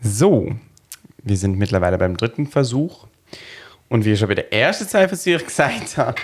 So, 0.00 0.52
wir 1.22 1.36
sind 1.36 1.58
mittlerweile 1.58 1.98
beim 1.98 2.16
dritten 2.16 2.46
Versuch. 2.46 3.06
Und 3.88 4.04
wie 4.04 4.12
ich 4.12 4.18
schon 4.18 4.28
bei 4.28 4.34
der 4.34 4.52
ersten 4.52 4.88
zwei 4.88 5.08
Versuchen 5.08 5.44
gesagt 5.44 5.96
habe, 5.96 6.20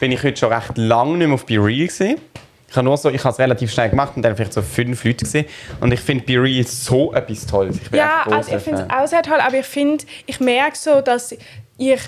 bin 0.00 0.12
ich 0.12 0.22
heute 0.22 0.36
schon 0.36 0.52
recht 0.52 0.76
lange 0.76 1.16
nicht 1.16 1.26
mehr 1.26 1.34
auf 1.34 1.46
Be 1.46 1.56
Real 1.56 1.86
gesehen. 1.86 2.20
Ich 2.68 2.76
habe 2.76 2.84
nur 2.84 2.96
so, 2.96 3.10
ich 3.10 3.22
habe 3.22 3.32
es 3.32 3.38
relativ 3.38 3.72
schnell 3.72 3.90
gemacht 3.90 4.16
und 4.16 4.22
dann 4.22 4.36
vielleicht 4.36 4.52
so 4.52 4.60
fünf 4.60 5.04
Leute 5.04 5.24
gesehen. 5.24 5.46
Und 5.80 5.92
ich 5.92 6.00
finde 6.00 6.24
Be 6.24 6.42
Real 6.42 6.66
so 6.66 7.14
etwas 7.14 7.46
Tolles. 7.46 7.76
Ich 7.80 7.90
Ja, 7.90 8.24
also 8.30 8.56
ich 8.56 8.62
finde 8.62 8.82
es 8.82 8.90
auch 8.90 9.06
sehr 9.06 9.22
toll, 9.22 9.40
aber 9.40 9.58
ich 9.58 9.66
finde, 9.66 10.04
ich 10.26 10.40
merke 10.40 10.76
so, 10.76 11.00
dass 11.00 11.34
ich, 11.78 12.00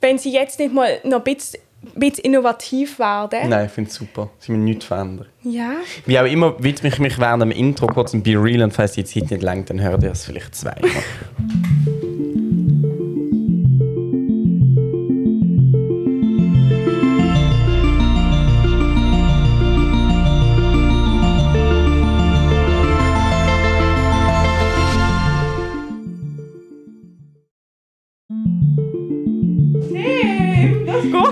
wenn 0.00 0.18
sie 0.18 0.32
jetzt 0.32 0.58
nicht 0.58 0.72
mal 0.72 1.00
noch 1.04 1.18
ein 1.18 1.24
bisschen, 1.24 1.60
ein 1.94 2.00
bisschen 2.00 2.24
innovativ 2.24 2.98
werden. 2.98 3.48
Nein, 3.48 3.66
ich 3.66 3.72
finde 3.72 3.90
es 3.90 3.96
super. 3.96 4.30
Sie 4.38 4.52
müssen 4.52 4.64
nichts 4.64 4.84
verändern. 4.84 5.26
Ja. 5.42 5.72
Wie 6.04 6.18
auch 6.18 6.24
immer 6.24 6.62
widme 6.62 6.88
ich 6.88 6.98
mich 6.98 7.18
während 7.18 7.42
dem 7.42 7.50
Intro 7.50 7.86
kurz 7.86 8.14
ein 8.14 8.22
Be 8.22 8.32
Real 8.32 8.62
und 8.62 8.72
falls 8.72 8.92
die 8.92 9.04
Zeit 9.04 9.30
nicht 9.30 9.42
langt, 9.42 9.70
dann 9.70 9.80
hört 9.80 10.02
ihr 10.02 10.10
es 10.10 10.24
vielleicht 10.24 10.54
zweimal. 10.54 10.90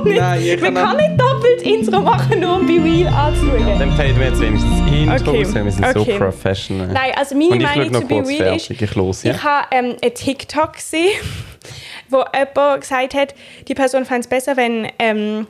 nicht. 0.04 0.20
Nein, 0.20 0.60
Man 0.60 0.74
kann 0.74 0.96
nicht 0.96 1.20
doppelt 1.20 1.62
Intro 1.62 2.00
machen, 2.00 2.40
nur 2.40 2.56
um 2.56 2.66
bei 2.66 2.80
Real 2.80 3.12
anzuschauen. 3.12 3.78
Dann 3.78 3.92
faden 3.92 4.18
wir 4.18 4.26
jetzt 4.26 4.40
wenigstens 4.40 4.70
das 4.80 4.90
Intro 4.90 5.30
Okay, 5.30 5.44
aus, 5.44 5.54
weil 5.54 5.64
wir 5.64 5.72
sind 5.72 5.84
okay. 5.84 6.12
so 6.12 6.18
professional. 6.18 6.88
Nein, 6.88 7.12
also 7.16 7.34
meine 7.36 7.64
Meinung 7.64 7.94
zu 7.94 8.06
Be 8.06 8.26
Real 8.26 8.56
ist. 8.56 8.70
Ich 8.70 8.94
los, 8.94 9.22
ja? 9.22 9.34
ich 9.34 9.42
habe 9.42 9.66
ähm, 9.70 9.96
einen 10.00 10.14
TikTok 10.14 10.74
gesehen, 10.74 11.20
wo 12.08 12.24
jemand 12.34 12.80
gesagt 12.80 13.14
hat, 13.14 13.34
die 13.68 13.74
Person 13.74 14.04
fand 14.04 14.24
es 14.24 14.28
besser, 14.28 14.56
wenn 14.56 14.88
ähm, 14.98 15.46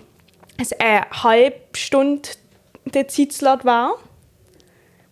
es 0.61 0.73
eine 0.73 1.07
halbe 1.11 1.57
Stunde 1.75 2.29
der 2.85 3.09
Zeitslot 3.09 3.65
war, 3.65 3.95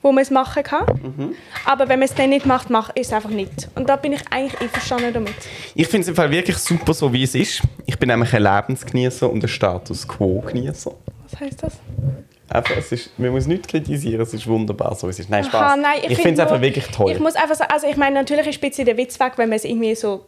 wo 0.02 0.12
man 0.12 0.22
es 0.22 0.30
machen 0.30 0.62
kann. 0.62 0.84
Mhm. 0.86 1.34
Aber 1.64 1.88
wenn 1.88 2.00
man 2.00 2.08
es 2.08 2.14
dann 2.14 2.30
nicht 2.30 2.44
macht, 2.44 2.70
macht 2.70 2.98
ist 2.98 3.06
es 3.06 3.12
einfach 3.12 3.30
nicht. 3.30 3.68
Und 3.74 3.88
da 3.88 3.96
bin 3.96 4.12
ich 4.12 4.20
eigentlich 4.30 4.60
einverstanden 4.60 5.12
damit. 5.14 5.34
Ich 5.74 5.86
finde 5.86 6.02
es 6.02 6.08
im 6.08 6.16
Fall 6.16 6.30
wirklich 6.30 6.58
super, 6.58 6.92
so 6.92 7.12
wie 7.12 7.22
es 7.22 7.34
ist. 7.34 7.62
Ich 7.86 7.98
bin 7.98 8.08
nämlich 8.08 8.34
ein 8.34 8.42
Lebensgenießer 8.42 9.30
und 9.30 9.42
ein 9.42 9.48
Status 9.48 10.06
Quo-Genießer. 10.06 10.92
Was 11.30 11.40
heißt 11.40 11.62
das? 11.62 11.74
Einfach, 12.48 12.76
es 12.76 12.92
ist, 12.92 13.18
man 13.18 13.30
muss 13.30 13.46
nichts 13.46 13.68
kritisieren, 13.68 14.20
es 14.20 14.34
ist 14.34 14.46
wunderbar, 14.46 14.94
so 14.94 15.06
wie 15.06 15.12
es 15.12 15.20
ist. 15.20 15.30
Nein, 15.30 15.44
Spaß. 15.44 15.54
Aha, 15.54 15.76
nein, 15.76 15.98
ich 15.98 16.02
ich 16.02 16.08
find 16.08 16.20
finde 16.20 16.42
es 16.42 16.48
einfach 16.48 16.60
wirklich 16.60 16.86
toll. 16.88 17.10
Ich 17.10 17.18
muss 17.18 17.34
einfach 17.34 17.54
sagen, 17.54 17.70
also 17.72 17.86
ich 17.86 17.96
meine, 17.96 18.14
natürlich 18.14 18.46
ist 18.46 18.62
ein 18.62 18.68
bisschen 18.68 18.84
der 18.84 18.96
Witz 18.98 19.18
weg, 19.18 19.32
wenn 19.36 19.48
man 19.48 19.56
es 19.56 19.64
irgendwie 19.64 19.94
so 19.94 20.26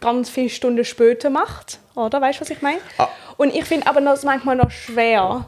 ganz 0.00 0.28
viele 0.28 0.50
Stunden 0.50 0.84
später 0.84 1.30
macht, 1.30 1.78
oder? 1.94 2.20
Weißt 2.20 2.40
du, 2.40 2.42
was 2.42 2.50
ich 2.50 2.60
meine? 2.60 2.78
Ah. 2.98 3.08
Und 3.38 3.54
ich 3.54 3.64
finde 3.64 3.86
aber 3.86 4.00
noch, 4.00 4.22
manchmal 4.24 4.56
noch 4.56 4.70
schwer, 4.70 5.46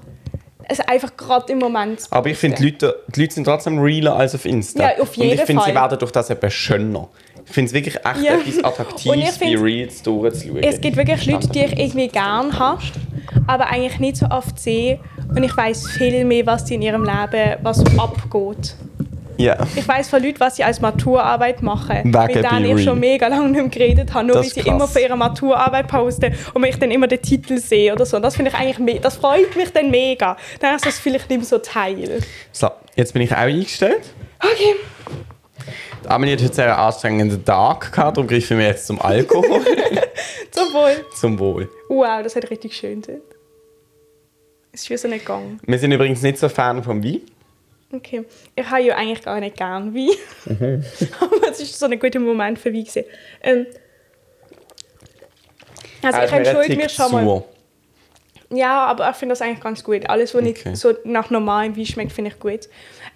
es 0.78 0.89
einfach 0.89 1.17
gerade 1.17 1.53
im 1.53 1.58
Moment 1.58 2.00
zu 2.00 2.12
Aber 2.12 2.28
ich 2.28 2.36
finde, 2.39 2.56
die. 2.58 2.64
Leute, 2.70 2.97
die 3.14 3.20
Leute 3.22 3.34
sind 3.34 3.44
trotzdem 3.44 3.78
realer 3.78 4.17
als 4.17 4.34
auf 4.34 4.44
Insta. 4.44 4.83
Ja, 4.83 4.91
auf 5.03 5.16
Und 5.16 5.25
ich 5.25 5.31
jeden 5.33 5.47
finde, 5.47 5.62
sie 5.64 5.72
Fall. 5.72 5.83
werden 5.83 5.98
durch 5.98 6.12
das 6.12 6.31
etwas 6.31 6.53
schöner. 6.53 7.08
Ich 7.47 7.53
finde 7.53 7.69
es 7.69 7.75
wirklich 7.75 7.97
echt 7.97 8.22
Ja. 8.22 8.33
etwas 8.34 8.47
Und 8.47 8.58
ich 8.58 8.64
Attraktives, 8.64 9.36
find- 9.36 9.62
Reels 9.62 10.03
durchzuschauen. 10.03 10.62
Es 10.62 10.81
gibt 10.81 10.97
wirklich 10.97 11.27
Leute, 11.27 11.48
die 11.48 11.64
ich 11.64 11.78
irgendwie 11.78 12.08
gern 12.08 12.58
habe, 12.58 12.81
aber 13.47 13.66
eigentlich 13.66 13.98
nicht 14.00 14.16
so 14.16 14.27
oft 14.27 14.58
sehe. 14.58 14.98
Und 15.28 15.42
ich 15.42 15.56
weiß 15.56 15.89
viel 15.91 16.25
mehr, 16.25 16.47
was 16.47 16.70
in 16.70 16.81
ihrem 16.83 17.05
Leben, 17.05 17.56
was 17.62 17.81
abgeht. 17.98 18.77
Ja. 19.36 19.56
Ich 19.74 19.86
weiß 19.86 20.08
von 20.08 20.22
Leuten, 20.22 20.40
was 20.40 20.56
sie 20.56 20.64
als 20.64 20.80
Maturarbeit 20.80 21.62
machen. 21.62 21.98
Wegen 22.04 22.12
mit 22.12 22.50
denen 22.50 22.78
ich 22.78 22.84
schon 22.84 22.98
mega 23.00 23.27
lange 23.27 23.48
nicht 23.48 23.60
mehr 23.60 23.68
geredet 23.68 24.14
habe, 24.14 24.26
nur 24.26 24.36
weil 24.36 24.44
sie 24.44 24.60
krass. 24.60 24.66
immer 24.66 24.88
von 24.88 25.02
ihrer 25.02 25.16
Maturarbeit 25.16 25.88
posten 25.88 26.34
und 26.52 26.64
ich 26.64 26.78
dann 26.78 26.91
immer 26.91 27.06
den 27.06 27.22
Titel 27.22 27.58
sehe 27.58 27.92
oder 27.92 28.06
so. 28.06 28.18
Das 28.18 28.36
finde 28.36 28.50
ich 28.50 28.56
eigentlich, 28.56 29.00
das 29.00 29.16
freut 29.16 29.56
mich 29.56 29.72
dann 29.72 29.91
mega. 29.91 30.36
Dann 30.60 30.76
ist 30.76 30.86
das 30.86 30.98
vielleicht 30.98 31.28
nicht 31.28 31.38
mehr 31.38 31.47
so 31.47 31.59
Teil. 31.59 32.20
So, 32.53 32.70
jetzt 32.97 33.12
bin 33.12 33.22
ich 33.22 33.32
auch 33.32 33.38
eingestellt. 33.38 34.03
Okay. 34.41 34.75
Die 36.04 36.09
Amelie 36.09 36.34
hat 36.34 36.42
heute 36.42 36.54
sehr 36.54 36.66
einen 36.66 36.86
anstrengenden 36.86 37.44
Tag 37.44 37.92
gehabt, 37.92 38.16
darum 38.16 38.28
greifen 38.28 38.59
wir 38.59 38.66
jetzt 38.66 38.86
zum 38.86 39.00
Alkohol. 39.00 39.62
Zum 40.50 40.72
Wohl. 40.72 41.04
zum 41.16 41.38
Wohl. 41.41 41.69
Wow, 41.88 42.22
das 42.22 42.36
hat 42.36 42.48
richtig 42.48 42.76
schön 42.76 43.03
sein. 43.03 43.20
Es 44.70 44.82
ist 44.82 44.91
wie 44.91 44.97
so 44.97 45.09
ein 45.09 45.25
Gang. 45.25 45.59
Wir 45.66 45.78
sind 45.78 45.91
übrigens 45.91 46.22
nicht 46.22 46.38
so 46.38 46.48
Fan 46.48 46.82
vom 46.82 47.03
Wein. 47.03 47.22
Okay. 47.93 48.25
Ich 48.56 48.69
habe 48.69 48.83
ja 48.83 48.97
eigentlich 48.97 49.22
gar 49.22 49.39
nicht 49.41 49.56
gern 49.56 49.95
Wein. 49.95 50.09
Mhm. 50.47 50.84
Aber 51.21 51.50
es 51.50 51.61
ist 51.61 51.78
so 51.78 51.87
ein 51.87 51.99
guter 51.99 52.19
Moment 52.21 52.59
für 52.59 52.72
Wein. 52.72 52.84
gewesen. 52.84 53.05
Ähm, 53.43 53.67
also 56.03 56.19
Er 56.19 56.25
ich 56.27 56.33
entschuldige 56.33 56.77
mich 56.83 56.93
schon 56.93 57.12
mal. 57.12 57.45
Ja, 58.50 58.87
aber 58.87 59.11
ich 59.11 59.17
finde 59.17 59.33
das 59.33 59.43
eigentlich 59.43 59.61
ganz 59.61 59.83
gut. 59.83 60.09
Alles, 60.09 60.33
was 60.34 60.43
Okay. 60.43 60.50
nicht 60.69 60.77
so 60.77 60.95
nach 61.05 61.31
normalem 61.31 61.77
Wein 61.77 61.87
schmeckt, 61.87 62.12
finde 62.12 62.31
ich 62.31 62.39
gut. 62.39 62.69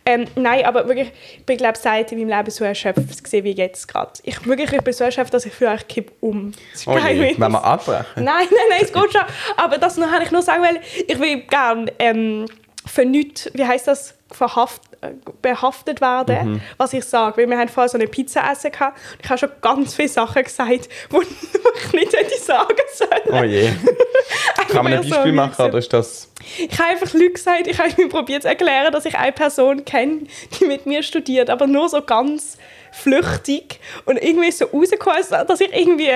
Ähm, 0.07 0.25
nein, 0.37 0.65
aber 0.65 0.89
wirklich, 0.89 1.13
ich 1.37 1.45
bin 1.45 1.59
glaube 1.59 1.79
seit 1.79 2.11
in 2.13 2.19
meinem 2.19 2.37
Leben 2.37 2.51
so 2.51 2.65
erschöpft 2.65 3.23
gewesen 3.23 3.45
wie 3.45 3.53
jetzt 3.53 3.87
gerade. 3.87 4.13
Ich 4.25 4.45
wirklich, 4.47 4.73
ich 4.73 4.81
bin 4.81 4.93
so 4.95 5.05
erschöpft, 5.05 5.33
dass 5.35 5.45
ich 5.47 5.53
fühle, 5.53 5.75
ich 5.77 5.87
kipp 5.87 6.13
um. 6.21 6.53
Das 6.73 6.81
ist 6.81 6.89
Oh 6.89 6.95
geil, 6.95 7.17
je, 7.17 7.35
wenn 7.39 7.53
wir 7.53 7.63
abbrechen. 7.63 8.05
Nein, 8.17 8.25
nein, 8.25 8.47
nein, 8.71 8.81
es 8.83 8.93
geht 8.93 9.13
schon. 9.13 9.23
Aber 9.57 9.77
das 9.79 9.97
noch 9.99 10.11
habe 10.11 10.25
ich 10.25 10.31
nur 10.31 10.43
sagen 10.43 10.63
wollen, 10.63 10.79
ich 11.07 11.19
will 11.21 11.43
gerne 11.43 11.93
ähm, 11.99 12.47
für 12.87 13.05
nichts, 13.05 13.51
wie 13.53 13.65
heißt 13.67 13.87
das, 13.87 14.15
verhaft, 14.31 14.83
äh, 15.01 15.13
behaftet 15.43 16.01
werden, 16.01 16.53
Mhm. 16.55 16.61
was 16.77 16.93
ich 16.93 17.05
sage. 17.05 17.37
Weil 17.39 17.49
wir 17.49 17.59
haben 17.59 17.69
vorher 17.69 17.89
so 17.89 17.97
eine 17.99 18.07
Pizza 18.09 18.43
essen 18.51 18.73
gehabt 18.73 18.99
und 19.13 19.25
ich 19.25 19.31
habe 19.31 19.39
schon 19.39 19.51
ganz 19.61 19.95
viele 19.95 20.09
Sachen 20.09 20.43
gesagt, 20.45 20.71
die 21.13 21.17
ich 21.17 21.93
nicht 21.93 22.13
hätte 22.13 22.39
sagen 22.41 22.77
sollen. 22.95 23.41
Oh 23.41 23.45
je. 23.45 23.71
Kann 24.69 24.85
man 24.85 24.93
ein 24.93 24.99
weil 25.01 25.05
so 25.05 25.15
Beispiel 25.15 25.33
machen 25.33 25.65
oder 25.65 25.79
ist 25.79 25.93
das... 25.93 26.31
Ich 26.59 26.79
habe 26.79 26.91
einfach 26.91 27.13
Leute 27.15 27.31
gesagt, 27.31 27.67
ich 27.67 27.79
habe 27.79 27.91
mir 27.97 28.09
probiert 28.09 28.43
zu 28.43 28.49
erklären, 28.49 28.93
dass 28.93 29.05
ich 29.07 29.17
eine 29.17 29.33
Person 29.33 29.85
kenne, 29.85 30.25
die 30.59 30.67
mit 30.67 30.85
mir 30.87 31.03
studiert, 31.03 31.49
aber 31.51 31.67
nur 31.67 31.89
so 31.89 32.03
ganz 32.03 32.59
flüchtig 32.93 33.81
und 34.05 34.17
irgendwie 34.23 34.51
so 34.51 34.67
rausgekommen, 34.67 35.21
ist, 35.21 35.33
dass 35.33 35.61
ich 35.61 35.73
irgendwie 35.75 36.11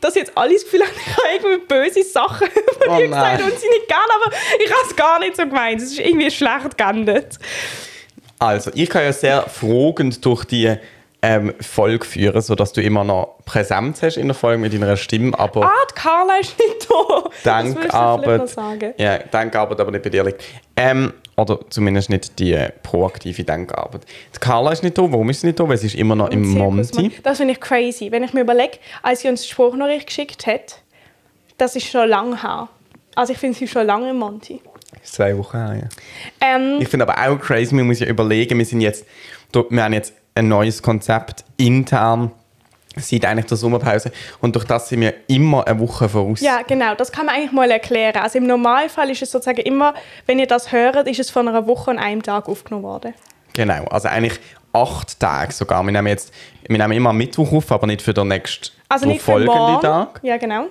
dass 0.00 0.14
jetzt 0.14 0.32
alle 0.36 0.52
das 0.54 0.64
Gefühl 0.64 0.80
haben, 0.82 0.90
ich 0.96 1.16
habe 1.16 1.28
irgendwie 1.54 1.66
böse 1.66 2.02
Sachen 2.02 2.48
über 2.86 2.94
Oh 2.94 2.98
die 2.98 3.08
gesagt 3.08 3.42
und 3.42 3.58
sie 3.58 3.68
nicht 3.68 3.88
gerne, 3.88 4.04
aber 4.22 4.34
ich 4.64 4.70
habe 4.70 4.82
es 4.88 4.96
gar 4.96 5.18
nicht 5.18 5.36
so 5.36 5.42
gemeint. 5.44 5.80
Es 5.80 5.92
ist 5.92 5.98
irgendwie 5.98 6.30
schlecht 6.30 6.76
geendet. 6.76 7.38
Also, 8.38 8.70
ich 8.74 8.90
kann 8.90 9.02
ja 9.02 9.12
sehr 9.12 9.42
fragend 9.42 10.24
durch 10.24 10.44
die 10.44 10.76
ähm, 11.22 11.54
Folge 11.60 12.04
führen, 12.04 12.40
sodass 12.42 12.72
du 12.72 12.82
immer 12.82 13.02
noch 13.02 13.38
Präsenz 13.46 14.02
hast 14.02 14.16
in 14.16 14.28
der 14.28 14.34
Folge 14.34 14.58
mit 14.58 14.72
deiner 14.74 14.96
Stimme, 14.96 15.36
aber 15.38 15.64
Ah, 15.64 15.72
die 15.90 15.94
Carla 15.94 16.36
ist 16.38 16.58
nicht 16.58 16.86
da. 16.88 17.30
das 17.42 17.64
du 17.64 17.72
vielleicht 17.72 17.92
noch 17.94 18.22
Dankarbeit... 18.22 18.48
sagen. 18.48 18.94
Ja, 18.98 19.18
Dankarbeit 19.18 19.80
aber 19.80 19.90
nicht 19.90 20.02
bei 20.02 20.10
dir 20.10 20.24
liegt. 20.24 20.42
Ähm, 20.76 21.14
oder 21.36 21.60
zumindest 21.70 22.08
nicht 22.10 22.38
die 22.38 22.56
proaktive 22.82 23.44
Dankarbeit. 23.44 24.02
Die 24.34 24.38
Carla 24.40 24.72
ist 24.72 24.82
nicht 24.82 24.96
da. 24.96 25.02
Warum 25.02 25.28
ist 25.30 25.40
sie 25.42 25.48
nicht 25.48 25.60
da? 25.60 25.68
Weil 25.68 25.76
sie 25.76 25.86
ist 25.88 25.94
immer 25.96 26.14
noch 26.16 26.30
im 26.30 26.48
Monty. 26.48 27.12
Das 27.22 27.38
finde 27.38 27.52
ich 27.52 27.60
crazy. 27.60 28.10
Wenn 28.10 28.22
ich 28.22 28.32
mir 28.32 28.40
überlege, 28.40 28.78
als 29.02 29.20
sie 29.20 29.28
uns 29.28 29.42
die 29.42 29.48
Sprachnachricht 29.48 30.06
geschickt 30.06 30.46
hat, 30.46 30.80
das 31.58 31.76
ist 31.76 31.86
schon 31.88 32.08
lange 32.08 32.42
her. 32.42 32.68
Also 33.14 33.32
ich 33.32 33.38
finde 33.38 33.58
sie 33.58 33.68
schon 33.68 33.86
lange 33.86 34.10
im 34.10 34.16
Monty. 34.18 34.60
Zwei 35.02 35.36
Wochen 35.38 35.56
her, 35.58 35.74
ja. 35.82 35.88
Ähm, 36.56 36.78
Ich 36.80 36.88
finde 36.88 37.06
aber 37.06 37.16
auch 37.30 37.38
crazy, 37.38 37.74
man 37.74 37.86
muss 37.86 38.00
ja 38.00 38.06
überlegen, 38.06 38.58
wir 38.58 38.64
sind 38.64 38.80
jetzt, 38.80 39.04
wir 39.52 39.82
haben 39.82 39.92
jetzt 39.92 40.14
ein 40.34 40.48
neues 40.48 40.82
Konzept 40.82 41.44
intern 41.56 42.30
seit 42.96 43.24
eigentlich 43.24 43.46
der 43.46 43.56
Sommerpause 43.56 44.10
und 44.40 44.54
durch 44.56 44.64
das 44.64 44.88
sind 44.88 45.00
wir 45.00 45.14
immer 45.28 45.66
eine 45.66 45.78
Woche 45.78 46.08
voraus. 46.08 46.40
ja, 46.40 46.62
genau, 46.62 46.94
das 46.94 47.12
kann 47.12 47.26
man 47.26 47.34
eigentlich 47.34 47.52
mal 47.52 47.70
erklären. 47.70 48.16
Also 48.22 48.38
im 48.38 48.46
Normalfall 48.46 49.10
ist 49.10 49.22
es 49.22 49.30
sozusagen 49.30 49.60
immer, 49.60 49.94
wenn 50.26 50.38
ihr 50.38 50.46
das 50.46 50.72
hört, 50.72 51.06
ist 51.08 51.20
es 51.20 51.30
von 51.30 51.46
einer 51.48 51.66
Woche 51.66 51.90
und 51.90 51.98
einem 51.98 52.22
Tag 52.22 52.48
aufgenommen 52.48 52.84
worden. 52.84 53.14
Genau, 53.54 53.84
also 53.84 54.08
eigentlich 54.08 54.38
acht 54.72 55.18
Tage 55.20 55.52
sogar. 55.52 55.82
Wir 55.84 55.92
nehmen 55.92 56.08
jetzt, 56.08 56.32
wir 56.68 56.76
nehmen 56.78 56.92
immer 56.92 57.10
am 57.10 57.16
Mittwoch 57.16 57.50
auf, 57.52 57.72
aber 57.72 57.86
nicht 57.86 58.02
für 58.02 58.12
den 58.12 58.28
nächsten 58.28 58.68
Also 58.88 59.06
nicht 59.06 59.20
für 59.20 59.32
folgende 59.32 59.52
morgen. 59.54 59.80
Tag. 59.82 60.20
Ja, 60.22 60.36
genau. 60.36 60.66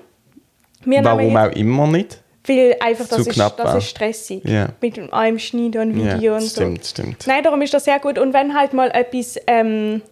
Wir 0.84 1.04
Warum 1.04 1.36
auch 1.38 1.52
immer 1.52 1.88
nicht. 1.88 2.22
Weil 2.48 2.76
einfach 2.80 3.08
das, 3.08 3.26
ist, 3.26 3.40
das 3.40 3.76
ist 3.76 3.90
stressig. 3.90 4.44
Ja. 4.46 4.68
Mit 4.80 5.00
allem 5.12 5.40
Schneiden 5.40 5.82
und 5.82 5.96
Video 5.96 6.34
Ja, 6.34 6.36
und 6.36 6.42
so. 6.44 6.62
stimmt, 6.62 6.86
stimmt. 6.86 7.26
Nein, 7.26 7.42
darum 7.44 7.60
ist 7.64 7.74
das 7.74 7.86
sehr 7.86 7.98
gut. 8.00 8.20
Und 8.20 8.34
wenn 8.36 8.54
halt 8.56 8.74
mal 8.74 8.92
etwas 8.92 9.40
ähm, 9.48 10.04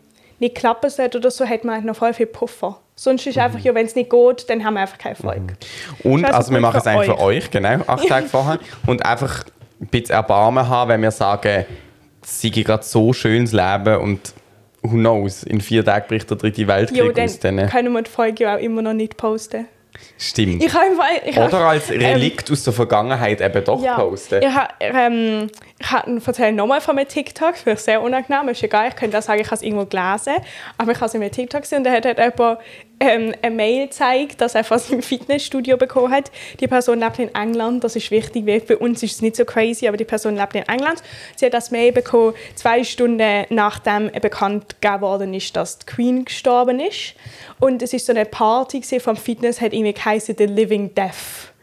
nicht 0.43 0.55
klappen 0.55 0.89
sollte 0.89 1.17
oder 1.17 1.31
so, 1.31 1.45
hat 1.45 1.63
man 1.63 1.75
halt 1.75 1.85
noch 1.85 1.95
voll 1.95 2.13
viel 2.13 2.27
Puffer. 2.27 2.79
Sonst 2.95 3.25
ist 3.25 3.37
einfach, 3.37 3.59
ja, 3.59 3.73
wenn 3.73 3.85
es 3.87 3.95
nicht 3.95 4.09
geht, 4.09 4.49
dann 4.49 4.63
haben 4.63 4.75
wir 4.75 4.81
einfach 4.81 4.97
keinen 4.99 5.13
Erfolg. 5.15 5.41
Und 6.03 6.19
Ist 6.19 6.25
also 6.25 6.37
also 6.37 6.51
wir 6.53 6.59
machen 6.59 6.77
es 6.77 6.83
für 6.83 6.89
eigentlich 6.91 7.05
für 7.07 7.19
euch. 7.19 7.49
genau, 7.51 7.79
acht 7.87 8.07
Tage 8.07 8.27
vorher. 8.27 8.59
Und 8.85 9.03
einfach 9.05 9.45
ein 9.81 9.87
bisschen 9.87 10.15
Erbarmen 10.15 10.67
haben, 10.69 10.89
wenn 10.89 11.01
wir 11.01 11.11
sagen, 11.11 11.65
es 12.21 12.41
sei 12.41 12.49
gerade 12.49 12.83
so 12.83 13.11
schönes 13.11 13.51
Leben 13.51 13.97
und 13.97 14.33
who 14.81 14.91
knows, 14.91 15.43
in 15.43 15.59
vier 15.59 15.83
Tagen 15.83 16.05
bricht 16.07 16.29
der 16.29 16.37
dritte 16.37 16.67
Weltkrieg 16.67 16.97
Jo, 17.17 17.23
aus. 17.23 17.39
dann 17.39 17.57
Dann, 17.57 17.69
können 17.69 17.91
wir 17.91 18.01
die 18.01 18.09
Folge 18.11 18.43
ja 18.43 18.55
auch 18.55 18.59
immer 18.59 18.81
noch 18.81 18.93
nicht 18.93 19.17
posten. 19.17 19.67
Stimmt. 20.17 20.63
Ich 20.63 20.73
habe. 20.73 20.85
Ich 21.25 21.35
Oder 21.37 21.51
habe- 21.51 21.65
als 21.65 21.89
Relikt 21.89 22.51
aus 22.51 22.63
der 22.63 22.73
Vergangenheit 22.73 23.41
eben 23.41 23.63
doch 23.63 23.79
Ähm, 23.79 23.83
ja, 23.85 23.95
posten. 23.95 24.41
Ich 24.43 24.49
habe 24.53 24.69
ähm, 24.79 25.49
ich 25.79 25.91
habe 25.91 26.21
erzähle 26.25 26.53
nochmal 26.53 26.81
von 26.81 26.95
meinem 26.95 27.07
TikTok, 27.07 27.55
ich 27.55 27.65
sehr 27.79 28.01
unangenehm, 28.01 28.47
ist 28.49 28.63
egal, 28.63 28.87
ich 28.89 28.95
könnte 28.95 29.17
auch 29.17 29.21
sagen, 29.21 29.41
ich 29.41 29.47
habe 29.47 29.55
es 29.55 29.61
irgendwo 29.61 29.85
gelesen, 29.85 30.35
aber 30.77 30.91
ich 30.91 30.97
habe 30.97 31.05
es 31.07 31.13
in 31.13 31.19
meinem 31.19 31.31
TikTok 31.31 31.61
gesehen 31.61 31.79
und 31.79 31.83
da 31.85 31.91
hat 31.91 32.05
halt 32.05 32.17
jemand 32.19 32.59
ähm, 33.03 33.33
eine 33.41 33.55
Mail 33.55 33.87
gezeigt, 33.87 34.39
dass 34.39 34.55
er 34.55 34.63
von 34.63 34.79
seinem 34.79 35.01
Fitnessstudio 35.01 35.77
bekommen 35.77 36.11
hat. 36.11 36.31
Die 36.59 36.67
Person 36.67 36.99
lebt 36.99 37.19
in 37.19 37.33
England, 37.35 37.83
das 37.83 37.95
ist 37.95 38.11
wichtig, 38.11 38.45
weil 38.45 38.61
bei 38.61 38.77
uns 38.77 39.03
ist 39.03 39.15
es 39.15 39.21
nicht 39.21 39.35
so 39.35 39.45
crazy, 39.45 39.87
aber 39.87 39.97
die 39.97 40.05
Person 40.05 40.35
lebt 40.35 40.55
in 40.55 40.63
England. 40.63 41.01
Sie 41.35 41.45
hat 41.45 41.53
das 41.53 41.71
Mail 41.71 41.91
bekommen, 41.91 42.33
zwei 42.55 42.83
Stunden 42.83 43.45
nachdem 43.49 44.11
bekannt 44.21 44.81
gegeben 44.81 45.01
worden 45.01 45.33
ist, 45.33 45.55
dass 45.55 45.79
die 45.79 45.85
Queen 45.85 46.25
gestorben 46.25 46.79
ist. 46.79 47.15
Und 47.59 47.81
es 47.81 47.93
ist 47.93 48.05
so 48.05 48.13
eine 48.13 48.25
Party 48.25 48.81
vom 48.99 49.15
Fitness, 49.15 49.59
hat 49.59 49.73
irgendwie 49.73 49.93
geheißen 49.93 50.35
The 50.37 50.45
Living 50.45 50.93
Death. 50.95 51.53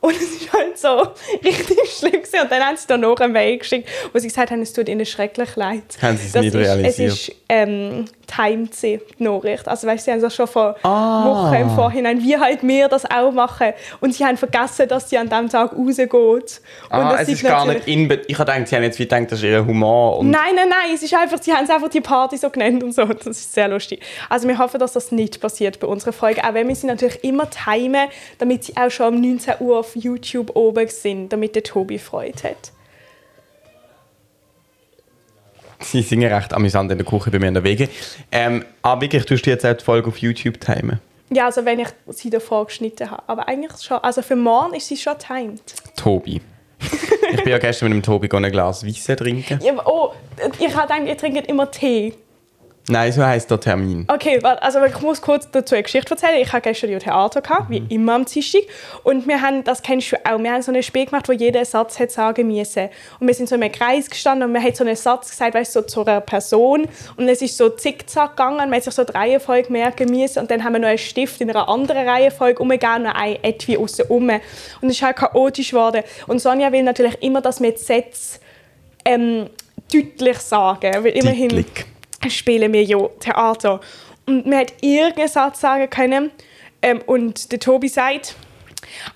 Und 0.00 0.14
es 0.14 0.42
ist 0.42 0.52
halt 0.52 0.78
so 0.78 1.08
richtig 1.44 1.78
schlimm 1.98 2.12
gewesen. 2.12 2.40
Und 2.42 2.50
dann 2.52 2.62
haben 2.62 2.76
sie 2.76 2.86
da 2.86 2.96
noch 2.96 3.18
eine 3.18 3.32
Mail 3.32 3.58
geschickt, 3.58 3.88
wo 4.12 4.18
sie 4.18 4.28
gesagt 4.28 4.50
haben, 4.50 4.62
es 4.62 4.72
tut 4.72 4.88
ihnen 4.88 5.04
schrecklich 5.04 5.56
leid. 5.56 5.82
Haben 6.00 6.16
sie 6.16 6.26
es 6.26 6.34
nicht 6.34 6.54
ist, 6.54 6.54
realisiert? 6.54 7.12
Es 7.12 7.28
ist 7.28 7.36
ähm, 7.48 8.04
timed 8.26 8.70
gewesen, 8.72 9.00
die 9.18 9.22
Nachricht. 9.22 9.68
Also 9.68 9.86
weißt, 9.86 10.04
sie 10.04 10.12
haben 10.12 10.20
das 10.20 10.34
schon 10.34 10.46
vor 10.46 10.76
Ah. 10.82 11.24
Wochen 11.26 11.54
im 11.54 11.70
Vorhinein, 11.70 12.22
wie 12.22 12.36
halt 12.38 12.62
wir 12.62 12.88
das 12.88 13.04
auch 13.10 13.30
machen. 13.32 13.72
Und 14.00 14.14
sie 14.14 14.24
haben 14.24 14.36
vergessen, 14.36 14.88
dass 14.88 15.08
sie 15.10 15.18
an 15.18 15.28
diesem 15.28 15.48
Tag 15.48 15.72
rausgeht. 15.72 16.60
Ah, 16.90 17.16
es 17.20 17.28
ist 17.28 17.42
gar 17.42 17.66
nicht 17.66 17.86
in... 17.86 18.10
Ich 18.26 18.38
habe 18.38 18.50
gedacht, 18.50 18.68
sie 18.68 18.76
haben 18.76 18.82
jetzt 18.82 18.98
wie 18.98 19.04
gedacht, 19.04 19.30
das 19.32 19.38
ist 19.38 19.44
ihr 19.44 19.64
Humor. 19.66 20.18
Und 20.18 20.30
Nein, 20.30 20.54
nein, 20.54 20.68
nein, 20.68 20.94
es 20.94 21.02
ist 21.02 21.14
einfach, 21.14 21.40
sie 21.40 21.52
haben 21.52 21.64
es 21.64 21.70
einfach 21.70 21.88
die 21.88 22.00
Party 22.00 22.36
so 22.36 22.50
genannt 22.50 22.82
und 22.82 22.92
so. 22.92 23.04
Das 23.04 23.26
ist 23.26 23.54
sehr 23.54 23.68
lustig. 23.68 24.00
Also 24.28 24.46
wir 24.48 24.58
hoffen, 24.58 24.78
dass 24.80 24.92
das 24.92 25.12
nicht 25.12 25.40
passiert 25.40 25.80
bei 25.80 25.86
unserer 25.86 26.12
Folge, 26.12 26.44
auch 26.44 26.54
wenn 26.54 26.68
wir 26.68 26.74
sie 26.74 26.86
natürlich 26.86 27.22
immer 27.24 27.48
timen, 27.50 28.08
damit 28.38 28.64
sie 28.64 28.76
auch 28.76 28.90
schon 28.90 29.14
um 29.14 29.20
19 29.20 29.54
Uhr 29.60 29.78
auf 29.78 29.94
YouTube 29.96 30.54
oben 30.56 30.88
sind, 30.88 31.32
damit 31.32 31.54
der 31.54 31.62
Tobi 31.62 31.98
Freude 31.98 32.42
hat. 32.42 32.72
sie 35.80 36.02
singen 36.02 36.32
recht 36.32 36.52
amüsant 36.52 36.90
in 36.90 36.98
der 36.98 37.06
Küche 37.06 37.30
bei 37.30 37.38
mir 37.38 37.48
in 37.48 37.54
der 37.54 37.64
Wege. 37.64 37.88
Ähm, 38.32 38.64
aber 38.82 39.02
wirklich, 39.02 39.24
tust 39.24 39.46
du 39.46 39.50
jetzt 39.50 39.64
auch 39.64 39.74
die 39.74 39.84
Folge 39.84 40.08
auf 40.08 40.18
YouTube 40.18 40.60
timen? 40.60 41.00
Ja, 41.30 41.46
also 41.46 41.64
wenn 41.64 41.80
ich 41.80 41.88
sie 42.08 42.30
davor 42.30 42.66
geschnitten 42.66 43.10
habe. 43.10 43.22
Aber 43.26 43.48
eigentlich 43.48 43.72
schon, 43.82 43.98
also 43.98 44.22
für 44.22 44.36
morgen 44.36 44.74
ist 44.74 44.86
sie 44.86 44.96
schon 44.96 45.18
timed. 45.18 45.74
Tobi. 45.96 46.40
ich 47.32 47.42
bin 47.42 47.52
ja 47.52 47.58
gestern 47.58 47.88
mit 47.88 47.96
dem 47.96 48.02
Tobi 48.02 48.28
ein 48.30 48.52
Glas 48.52 48.86
Weisse 48.86 49.16
trinken. 49.16 49.58
Ja, 49.62 49.74
oh, 49.84 50.12
ich 50.58 50.74
habe 50.74 50.86
gedacht, 50.86 51.08
ihr 51.08 51.16
trinkt 51.16 51.46
immer 51.48 51.70
Tee. 51.70 52.14
Nein, 52.88 53.10
so 53.10 53.24
heisst 53.24 53.50
der 53.50 53.58
Termin. 53.58 54.06
Okay, 54.06 54.38
warte, 54.42 54.62
also 54.62 54.84
ich 54.84 55.00
muss 55.00 55.20
kurz 55.20 55.50
dazu 55.50 55.74
eine 55.74 55.82
Geschichte 55.82 56.12
erzählen. 56.12 56.40
Ich 56.40 56.52
hatte 56.52 56.68
gestern 56.68 56.90
ja 56.90 57.00
Theater, 57.00 57.42
gehabt, 57.42 57.68
wie 57.68 57.82
immer 57.88 58.14
am 58.14 58.24
Dienstag. 58.24 58.62
Und 59.02 59.26
wir 59.26 59.42
haben, 59.42 59.64
das 59.64 59.82
kennst 59.82 60.12
du 60.12 60.16
auch, 60.24 60.38
wir 60.38 60.52
haben 60.52 60.62
so 60.62 60.70
ein 60.70 60.80
Spiel 60.84 61.06
gemacht, 61.06 61.28
wo 61.28 61.32
jeder 61.32 61.58
einen 61.58 61.66
Satz 61.66 61.98
hat 61.98 62.12
sagen 62.12 62.46
musste. 62.46 62.90
Und 63.18 63.26
wir 63.26 63.34
sind 63.34 63.48
so 63.48 63.56
in 63.56 63.64
einem 63.64 63.72
Kreis 63.72 64.08
gestanden 64.08 64.46
und 64.46 64.52
man 64.52 64.62
hat 64.62 64.76
so 64.76 64.84
einen 64.84 64.94
Satz 64.94 65.30
gesagt, 65.30 65.54
weißt 65.54 65.74
du, 65.74 65.80
so 65.80 65.86
zu 65.86 66.06
einer 66.06 66.20
Person. 66.20 66.86
Und 67.16 67.28
es 67.28 67.42
ist 67.42 67.56
so 67.56 67.70
zickzack 67.70 68.36
gegangen, 68.36 68.58
man 68.58 68.74
hat 68.74 68.84
sich 68.84 68.94
so 68.94 69.02
die 69.02 69.10
Reihenfolge 69.10 69.72
merken 69.72 70.08
müssen. 70.08 70.38
Und 70.38 70.50
dann 70.52 70.62
haben 70.62 70.74
wir 70.74 70.78
noch 70.78 70.88
einen 70.88 70.98
Stift 70.98 71.40
in 71.40 71.50
einer 71.50 71.68
anderen 71.68 72.08
Reihenfolge 72.08 72.62
umgegeben 72.62 72.98
und 72.98 73.02
noch 73.02 73.14
ein 73.16 73.42
etwas 73.42 73.78
aussen 73.78 74.06
rum. 74.06 74.28
Und 74.28 74.88
es 74.90 74.96
ist 74.96 75.02
halt 75.02 75.16
chaotisch 75.16 75.70
geworden. 75.70 76.04
Und 76.28 76.38
Sonja 76.38 76.70
will 76.70 76.84
natürlich 76.84 77.20
immer, 77.20 77.40
dass 77.40 77.60
wir 77.60 77.72
die 77.72 77.82
Sätze 77.82 78.38
ähm, 79.04 79.50
deutlich 79.92 80.38
sagen. 80.38 80.92
Weil 81.02 81.16
immerhin 81.16 81.48
Deutlich. 81.48 81.95
Spielen 82.30 82.72
wir 82.72 82.82
ja 82.82 82.98
Theater. 83.20 83.80
Und 84.26 84.46
man 84.46 84.60
hat 84.60 84.74
irgendeinen 84.80 85.28
Satz 85.28 85.60
sagen 85.60 85.88
können. 85.88 86.30
Ähm, 86.82 87.00
und 87.06 87.52
der 87.52 87.60
Tobi 87.60 87.88
sagt, 87.88 88.34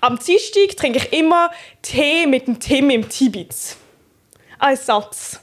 am 0.01 0.19
Dienstag 0.19 0.77
trinke 0.77 0.99
ich 0.99 1.13
immer 1.13 1.51
Tee 1.83 2.27
mit 2.27 2.47
dem 2.47 2.59
Tim 2.59 2.91
im 2.91 3.09
Tibitz. 3.09 3.77
Als 4.59 4.87
Satz. 4.87 5.41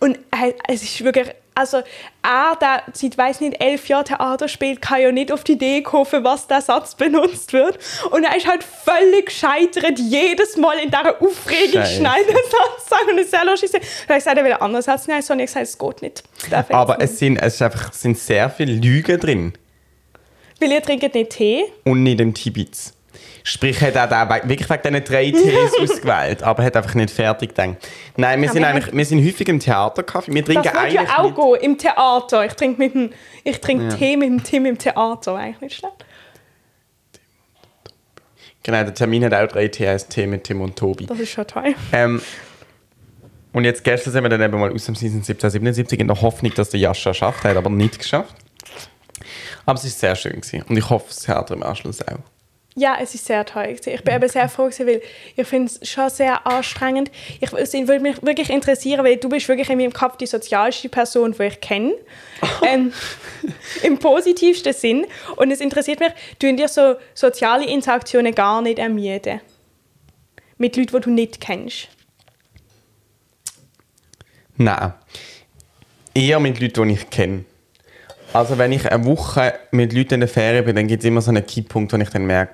Und 0.00 0.16
äh, 0.30 0.52
es 0.68 0.82
ist 0.82 1.04
wirklich, 1.04 1.28
also 1.54 1.82
er, 2.22 2.56
der 2.60 2.82
seit, 2.92 3.16
weiß 3.16 3.40
nicht, 3.40 3.62
elf 3.62 3.88
Jahren 3.88 4.04
Theater 4.04 4.48
spielt, 4.48 4.82
kann 4.82 5.00
ja 5.00 5.12
nicht 5.12 5.30
auf 5.30 5.44
die 5.44 5.52
Idee 5.52 5.82
kommen, 5.82 6.06
für 6.06 6.24
was 6.24 6.46
der 6.46 6.60
Satz 6.60 6.94
benutzt 6.96 7.52
wird. 7.52 7.78
Und 8.10 8.24
er 8.24 8.36
ist 8.36 8.46
halt 8.46 8.64
völlig 8.64 9.26
gescheitert, 9.26 9.98
jedes 9.98 10.56
Mal 10.56 10.78
in 10.78 10.90
dieser 10.90 11.20
Aufregung 11.22 11.82
Scheiße. 11.82 11.94
schnell 11.96 12.24
den 12.26 12.34
Satz 12.34 12.88
sagen. 12.88 13.10
Und 13.10 13.18
es 13.18 13.26
ist 13.26 13.30
sehr 13.30 13.44
lustig. 13.44 13.70
Ich 13.74 14.06
gesagt, 14.06 14.36
er 14.36 14.44
will 14.44 14.52
einen 14.52 14.62
anderen 14.62 14.82
Satz 14.82 15.06
nehmen. 15.06 15.22
So, 15.22 15.32
und 15.34 15.40
ich 15.40 15.46
gesagt, 15.46 15.66
es 15.66 15.78
geht 15.78 16.02
nicht. 16.02 16.22
Er 16.50 16.74
Aber 16.74 17.00
es 17.00 17.18
sind, 17.18 17.36
es 17.36 17.60
einfach, 17.62 17.92
sind 17.92 18.18
sehr 18.18 18.50
viele 18.50 18.72
Lügen 18.74 19.20
drin. 19.20 19.52
Weil 20.60 20.72
ihr 20.72 20.82
trinkt 20.82 21.14
nicht 21.14 21.30
Tee. 21.30 21.64
Und 21.84 22.02
nicht 22.02 22.20
im 22.20 22.34
Tibitz. 22.34 22.93
Sprich, 23.46 23.78
hat 23.82 23.94
er 23.94 24.08
we- 24.30 24.48
wirklich 24.48 24.70
wegen 24.70 24.82
diesen 24.82 25.04
drei 25.04 25.30
Tees 25.30 25.72
ausgewählt, 25.78 26.42
aber 26.42 26.64
hat 26.64 26.76
einfach 26.78 26.94
nicht 26.94 27.10
fertig 27.10 27.50
gedacht. 27.50 27.76
Nein, 28.16 28.40
wir 28.40 28.48
sind, 28.50 28.62
wir 28.62 28.68
eigentlich, 28.68 28.92
wir 28.94 29.04
sind 29.04 29.22
häufig 29.24 29.46
im 29.48 29.58
Theatercafé. 29.60 30.32
Wir 30.32 30.42
trinken 30.44 30.62
Das 30.64 30.74
eigentlich 30.74 30.94
ja 30.94 31.18
auch 31.18 31.34
gehen, 31.34 31.62
im 31.72 31.76
Theater. 31.78 32.46
Ich 32.46 32.54
trinke, 32.54 32.78
mit 32.78 32.94
dem, 32.94 33.10
ich 33.44 33.60
trinke 33.60 33.94
Tee 33.96 34.16
mit 34.16 34.28
dem 34.30 34.42
Tim 34.42 34.64
im 34.64 34.78
Theater. 34.78 35.34
Eigentlich 35.36 35.60
nicht 35.60 35.76
schlecht. 35.76 36.04
Genau, 38.62 38.82
der 38.82 38.94
Termin 38.94 39.22
hat 39.26 39.34
auch 39.34 39.46
drei 39.46 39.68
Tee, 39.68 39.86
heißt 39.88 40.08
Tee 40.08 40.26
mit 40.26 40.44
Tim 40.44 40.62
und 40.62 40.74
Tobi. 40.76 41.04
Das 41.04 41.18
ist 41.20 41.30
schon 41.30 41.46
toll. 41.46 41.74
Ähm, 41.92 42.22
und 43.52 43.64
jetzt 43.64 43.84
gestern 43.84 44.12
sind 44.14 44.22
wir 44.22 44.30
dann 44.30 44.40
eben 44.40 44.58
mal 44.58 44.72
aus 44.72 44.86
dem 44.86 44.94
Season 44.94 45.18
1777 45.18 46.00
in 46.00 46.08
der 46.08 46.20
Hoffnung, 46.22 46.52
dass 46.54 46.70
der 46.70 46.80
Jascha 46.80 47.12
schafft. 47.12 47.44
Hat 47.44 47.56
aber 47.58 47.68
nicht 47.68 47.98
geschafft. 47.98 48.34
Aber 49.66 49.76
es 49.78 49.84
war 49.84 49.90
sehr 49.90 50.16
schön. 50.16 50.40
Gewesen. 50.40 50.62
Und 50.66 50.78
ich 50.78 50.88
hoffe, 50.88 51.04
das 51.08 51.20
Theater 51.20 51.52
im 51.54 51.62
Anschluss 51.62 52.00
auch. 52.00 52.18
Ja, 52.76 52.96
es 53.00 53.14
ist 53.14 53.26
sehr 53.26 53.44
toll. 53.44 53.76
Ich 53.86 54.02
bin 54.02 54.14
eben 54.14 54.28
sehr 54.28 54.48
froh, 54.48 54.68
weil 54.68 55.00
ich 55.36 55.46
finde 55.46 55.70
es 55.70 55.88
schon 55.88 56.10
sehr 56.10 56.44
anstrengend. 56.44 57.08
Ich 57.40 57.52
es 57.52 57.72
würde 57.72 58.00
mich 58.00 58.20
wirklich 58.22 58.50
interessieren, 58.50 59.04
weil 59.04 59.16
du 59.16 59.28
bist 59.28 59.48
wirklich 59.48 59.70
in 59.70 59.78
meinem 59.78 59.92
Kopf 59.92 60.16
die 60.16 60.26
sozialste 60.26 60.88
Person, 60.88 61.36
die 61.38 61.44
ich 61.44 61.60
kenne. 61.60 61.94
ähm, 62.66 62.92
Im 63.84 63.98
positivsten 63.98 64.72
Sinn. 64.72 65.06
Und 65.36 65.52
es 65.52 65.60
interessiert 65.60 66.00
mich, 66.00 66.12
tun 66.40 66.56
dir 66.56 66.66
so 66.66 66.96
soziale 67.14 67.64
Interaktionen 67.64 68.34
gar 68.34 68.60
nicht 68.60 68.80
ermüden? 68.80 69.40
Mit 70.58 70.76
Leuten, 70.76 70.96
die 70.96 71.00
du 71.02 71.10
nicht 71.10 71.40
kennst. 71.40 71.88
Nein. 74.56 74.94
Eher 76.12 76.40
mit 76.40 76.58
Leuten, 76.60 76.88
die 76.88 76.94
ich 76.94 77.08
kenne. 77.08 77.44
Also 78.34 78.58
wenn 78.58 78.72
ich 78.72 78.90
eine 78.90 79.04
Woche 79.04 79.54
mit 79.70 79.92
Leuten 79.92 80.14
in 80.14 80.20
der 80.20 80.28
Ferien 80.28 80.64
bin, 80.64 80.74
dann 80.74 80.88
gibt 80.88 81.04
es 81.04 81.08
immer 81.08 81.20
so 81.20 81.30
einen 81.30 81.46
Keypunkt, 81.46 81.92
wo 81.92 81.96
ich 81.96 82.10
dann 82.10 82.26
merke, 82.26 82.52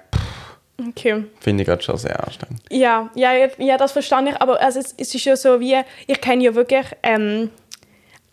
Okay. 0.88 1.24
finde 1.40 1.62
ich 1.62 1.68
gerade 1.68 1.82
schon 1.82 1.96
sehr 1.98 2.22
anstrengend. 2.24 2.62
Ja, 2.70 3.10
ja, 3.14 3.32
ja, 3.58 3.76
das 3.76 3.92
verstehe 3.92 4.28
ich. 4.28 4.40
Aber 4.40 4.60
also, 4.60 4.80
es, 4.80 4.94
es 4.96 5.14
ist 5.14 5.24
ja 5.24 5.36
so 5.36 5.60
wie, 5.60 5.76
ich 6.06 6.20
kenne 6.20 6.44
ja 6.44 6.54
wirklich 6.54 6.86
ähm, 7.02 7.50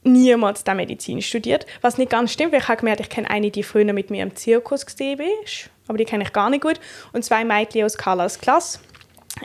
niemals, 0.03 0.63
der 0.63 0.75
Medizin 0.75 1.21
studiert. 1.21 1.65
Was 1.81 1.97
nicht 1.97 2.11
ganz 2.11 2.31
stimmt, 2.31 2.53
weil 2.53 2.61
ich 2.61 2.67
habe 2.67 2.77
gemerkt, 2.77 3.01
ich 3.01 3.09
kenne 3.09 3.29
eine, 3.29 3.51
die 3.51 3.63
früher 3.63 3.91
mit 3.93 4.09
mir 4.09 4.23
im 4.23 4.35
Zirkus 4.35 4.85
gesehen 4.85 5.19
ist. 5.43 5.69
Aber 5.87 5.97
die 5.97 6.05
kenne 6.05 6.23
ich 6.23 6.33
gar 6.33 6.49
nicht 6.49 6.61
gut. 6.61 6.79
Und 7.13 7.23
zwei 7.23 7.43
Mädchen 7.43 7.85
aus 7.85 7.97
Carlas 7.97 8.39
Klasse. 8.39 8.79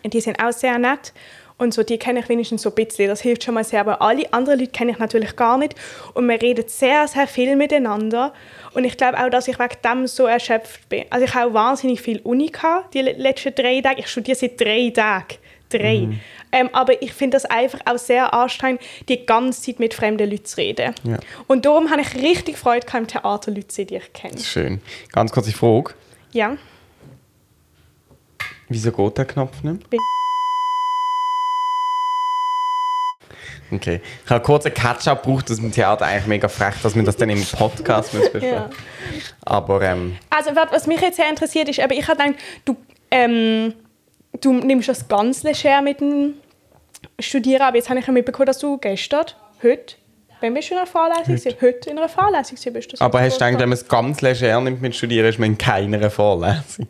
Die 0.05 0.21
sind 0.21 0.43
auch 0.43 0.53
sehr 0.53 0.79
nett. 0.79 1.13
Und 1.63 1.73
so, 1.73 1.85
die 1.85 1.97
kenne 1.97 2.19
ich 2.19 2.29
wenigstens 2.29 2.63
so 2.63 2.71
ein 2.71 2.75
bisschen. 2.75 3.07
Das 3.07 3.21
hilft 3.21 3.45
schon 3.45 3.55
mal 3.55 3.63
sehr. 3.63 3.81
Aber 3.83 4.03
alle 4.03 4.31
anderen 4.33 4.59
Leute 4.59 4.73
kenne 4.73 4.91
ich 4.91 4.99
natürlich 4.99 5.37
gar 5.37 5.59
nicht. 5.59 5.77
Und 6.13 6.27
wir 6.29 6.43
reden 6.43 6.65
sehr, 6.67 7.07
sehr 7.07 7.29
viel 7.29 7.55
miteinander. 7.55 8.33
Und 8.75 8.83
ich 8.83 8.97
glaube 8.97 9.17
auch, 9.23 9.31
dass 9.31 9.47
ich 9.47 9.61
wegen 9.61 9.77
dem 9.85 10.07
so 10.09 10.27
erschöpft 10.27 10.89
bin. 10.89 11.05
Also 11.11 11.25
ich 11.25 11.35
habe 11.35 11.51
auch 11.51 11.55
wahnsinnig 11.55 12.01
viel 12.01 12.19
Uni 12.25 12.49
gehabt, 12.49 12.95
die 12.95 13.03
le- 13.03 13.13
letzten 13.13 13.55
drei 13.55 13.81
Tage. 13.81 14.01
Ich 14.01 14.09
studiere 14.09 14.37
seit 14.37 14.61
drei 14.61 14.91
Tagen. 14.91 15.37
Drei. 15.69 16.09
Ähm, 16.51 16.69
aber 16.73 17.01
ich 17.01 17.13
finde 17.13 17.37
das 17.37 17.45
einfach 17.45 17.79
auch 17.85 17.97
sehr 17.97 18.35
anstrengend, 18.35 18.83
die 19.09 19.25
ganze 19.25 19.63
Zeit 19.63 19.79
mit 19.79 19.95
fremden 19.95 20.29
Leuten 20.29 20.45
zu 20.45 20.57
reden. 20.57 20.95
Ja. 21.05 21.19
Und 21.47 21.65
darum 21.65 21.91
habe 21.91 22.01
ich 22.01 22.15
richtig 22.17 22.59
Freude 22.59 22.85
gehabt, 22.85 23.03
im 23.03 23.07
Theater 23.07 23.53
Leute 23.53 23.69
zu 23.69 23.77
sehen, 23.77 23.87
die 23.87 23.97
ich 23.97 24.13
kenne. 24.13 24.39
Schön. 24.39 24.81
Ganz 25.13 25.31
kurze 25.31 25.53
Frage. 25.53 25.95
Ja. 26.33 26.57
Wieso 28.69 28.91
geht 28.91 29.17
der 29.19 29.27
Knopf 29.27 29.63
nicht? 29.63 29.89
Bin- 29.89 30.01
Okay. 33.73 34.01
Ich 34.25 34.31
habe 34.31 34.45
kurz 34.45 34.67
einen 34.67 34.75
Catch-up 34.75 35.23
gebraucht 35.23 35.51
aus 35.51 35.57
dem 35.57 35.73
Theater. 35.73 36.05
Eigentlich 36.05 36.27
mega 36.27 36.49
frech, 36.49 36.75
dass 36.83 36.95
wir 36.95 37.03
das 37.03 37.17
dann 37.17 37.31
im 37.31 37.43
Podcast 37.45 38.13
müssen 38.13 38.43
Ja. 38.43 38.69
Aber 39.45 39.81
ähm, 39.83 40.19
Also 40.31 40.51
was 40.55 40.87
mich 40.87 41.01
jetzt 41.01 41.17
sehr 41.17 41.29
interessiert 41.29 41.69
ist, 41.69 41.81
aber 41.81 41.95
ich 41.95 42.07
habe 42.07 42.23
gedacht, 42.23 42.39
du, 42.65 42.77
ähm, 43.11 43.75
du 44.41 44.53
nimmst 44.53 44.89
das 44.89 45.09
ganz 45.09 45.43
leger 45.43 45.81
mit 45.81 46.01
dem 46.01 46.35
Studieren, 47.19 47.63
aber 47.63 47.77
jetzt 47.77 47.89
habe 47.89 47.99
ich 47.99 48.07
ja 48.07 48.13
mitbekommen, 48.13 48.47
dass 48.47 48.59
du 48.59 48.77
gestern, 48.79 49.27
heute, 49.63 49.95
wenn 50.41 50.55
bist 50.55 50.71
du 50.71 50.75
in 50.75 50.81
einer 50.81 50.87
Vorlesung 50.87 51.37
heute, 51.37 51.61
heute 51.61 51.91
in 51.91 51.99
einer 51.99 52.09
Vorlesung 52.09 52.73
bist. 52.73 52.93
Das 52.93 53.01
aber 53.01 53.21
ist 53.21 53.25
hast 53.27 53.41
du 53.41 53.45
gedacht, 53.47 53.61
wenn 53.61 53.69
man 53.69 53.79
es 53.79 53.89
ganz 53.89 54.21
leger 54.21 54.61
nimmt 54.61 54.83
mit 54.83 54.95
Studieren, 54.95 55.29
ist 55.29 55.39
man 55.39 55.51
in 55.51 55.59
keiner 55.59 56.11
Vorlesung? 56.11 56.89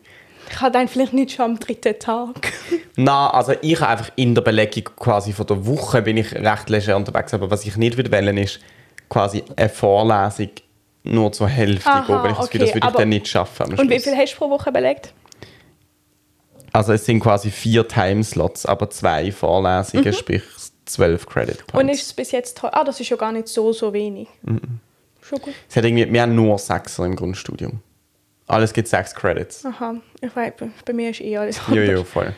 Ich 0.52 0.60
habe 0.60 0.70
gedacht, 0.70 0.92
vielleicht 0.92 1.14
nicht 1.14 1.32
schon 1.32 1.44
am 1.46 1.58
dritten 1.58 1.98
Tag. 1.98 2.52
Nein, 2.96 3.08
also 3.08 3.54
ich 3.62 3.80
habe 3.80 3.90
einfach 3.90 4.12
in 4.16 4.34
der 4.34 4.42
Belegung 4.42 4.84
quasi 4.96 5.32
von 5.32 5.46
der 5.46 5.64
Woche 5.66 6.02
bin 6.02 6.18
ich 6.18 6.34
recht 6.34 6.68
leger 6.68 6.96
unterwegs. 6.96 7.32
Aber 7.32 7.50
was 7.50 7.64
ich 7.64 7.76
nicht 7.76 7.96
will 7.96 8.12
wollen, 8.12 8.36
ist 8.36 8.60
quasi 9.08 9.42
eine 9.56 9.68
Vorlesung 9.70 10.50
nur 11.04 11.32
zur 11.32 11.48
Hälfte 11.48 11.90
Aha, 11.90 12.06
gehen, 12.06 12.22
weil 12.22 12.30
ich 12.32 12.36
das 12.36 12.50
Gefühl, 12.50 12.60
das 12.60 12.68
okay, 12.68 12.76
würde 12.76 12.88
ich 12.88 12.96
dann 12.96 13.08
nicht 13.08 13.28
schaffen 13.28 13.78
Und 13.78 13.90
wie 13.90 13.98
viel 13.98 14.14
hast 14.14 14.34
du 14.34 14.36
pro 14.36 14.50
Woche 14.50 14.70
belegt? 14.70 15.14
Also 16.72 16.92
es 16.92 17.04
sind 17.04 17.20
quasi 17.20 17.50
vier 17.50 17.88
Timeslots, 17.88 18.66
aber 18.66 18.88
zwei 18.90 19.32
Vorlesungen, 19.32 20.12
sprich 20.12 20.42
zwölf 20.84 21.26
Credit 21.26 21.66
Points. 21.66 21.72
Mhm. 21.72 21.80
Und 21.80 21.88
ist 21.88 22.02
es 22.02 22.12
bis 22.12 22.30
jetzt 22.30 22.58
toll? 22.58 22.70
Ah, 22.72 22.84
das 22.84 23.00
ist 23.00 23.08
ja 23.08 23.16
gar 23.16 23.32
nicht 23.32 23.48
so, 23.48 23.72
so 23.72 23.92
wenig. 23.92 24.28
Schon 25.22 25.38
gut. 25.38 25.54
es 25.68 25.76
hat 25.76 25.84
irgendwie, 25.84 26.10
wir 26.12 26.22
haben 26.22 26.34
nur 26.34 26.58
Sechser 26.58 27.04
im 27.04 27.16
Grundstudium. 27.16 27.80
Alles 28.52 28.72
gibt 28.72 28.88
sechs 28.88 29.14
Credits. 29.14 29.64
Aha, 29.64 29.94
ich 30.20 30.34
weiß, 30.36 30.52
bei- 30.84 30.92
mir 30.92 31.10
ist 31.10 31.20
eh 31.20 31.36
alles 31.38 31.58
anders. 31.60 31.74
Jojo, 31.86 32.04
voll. 32.04 32.32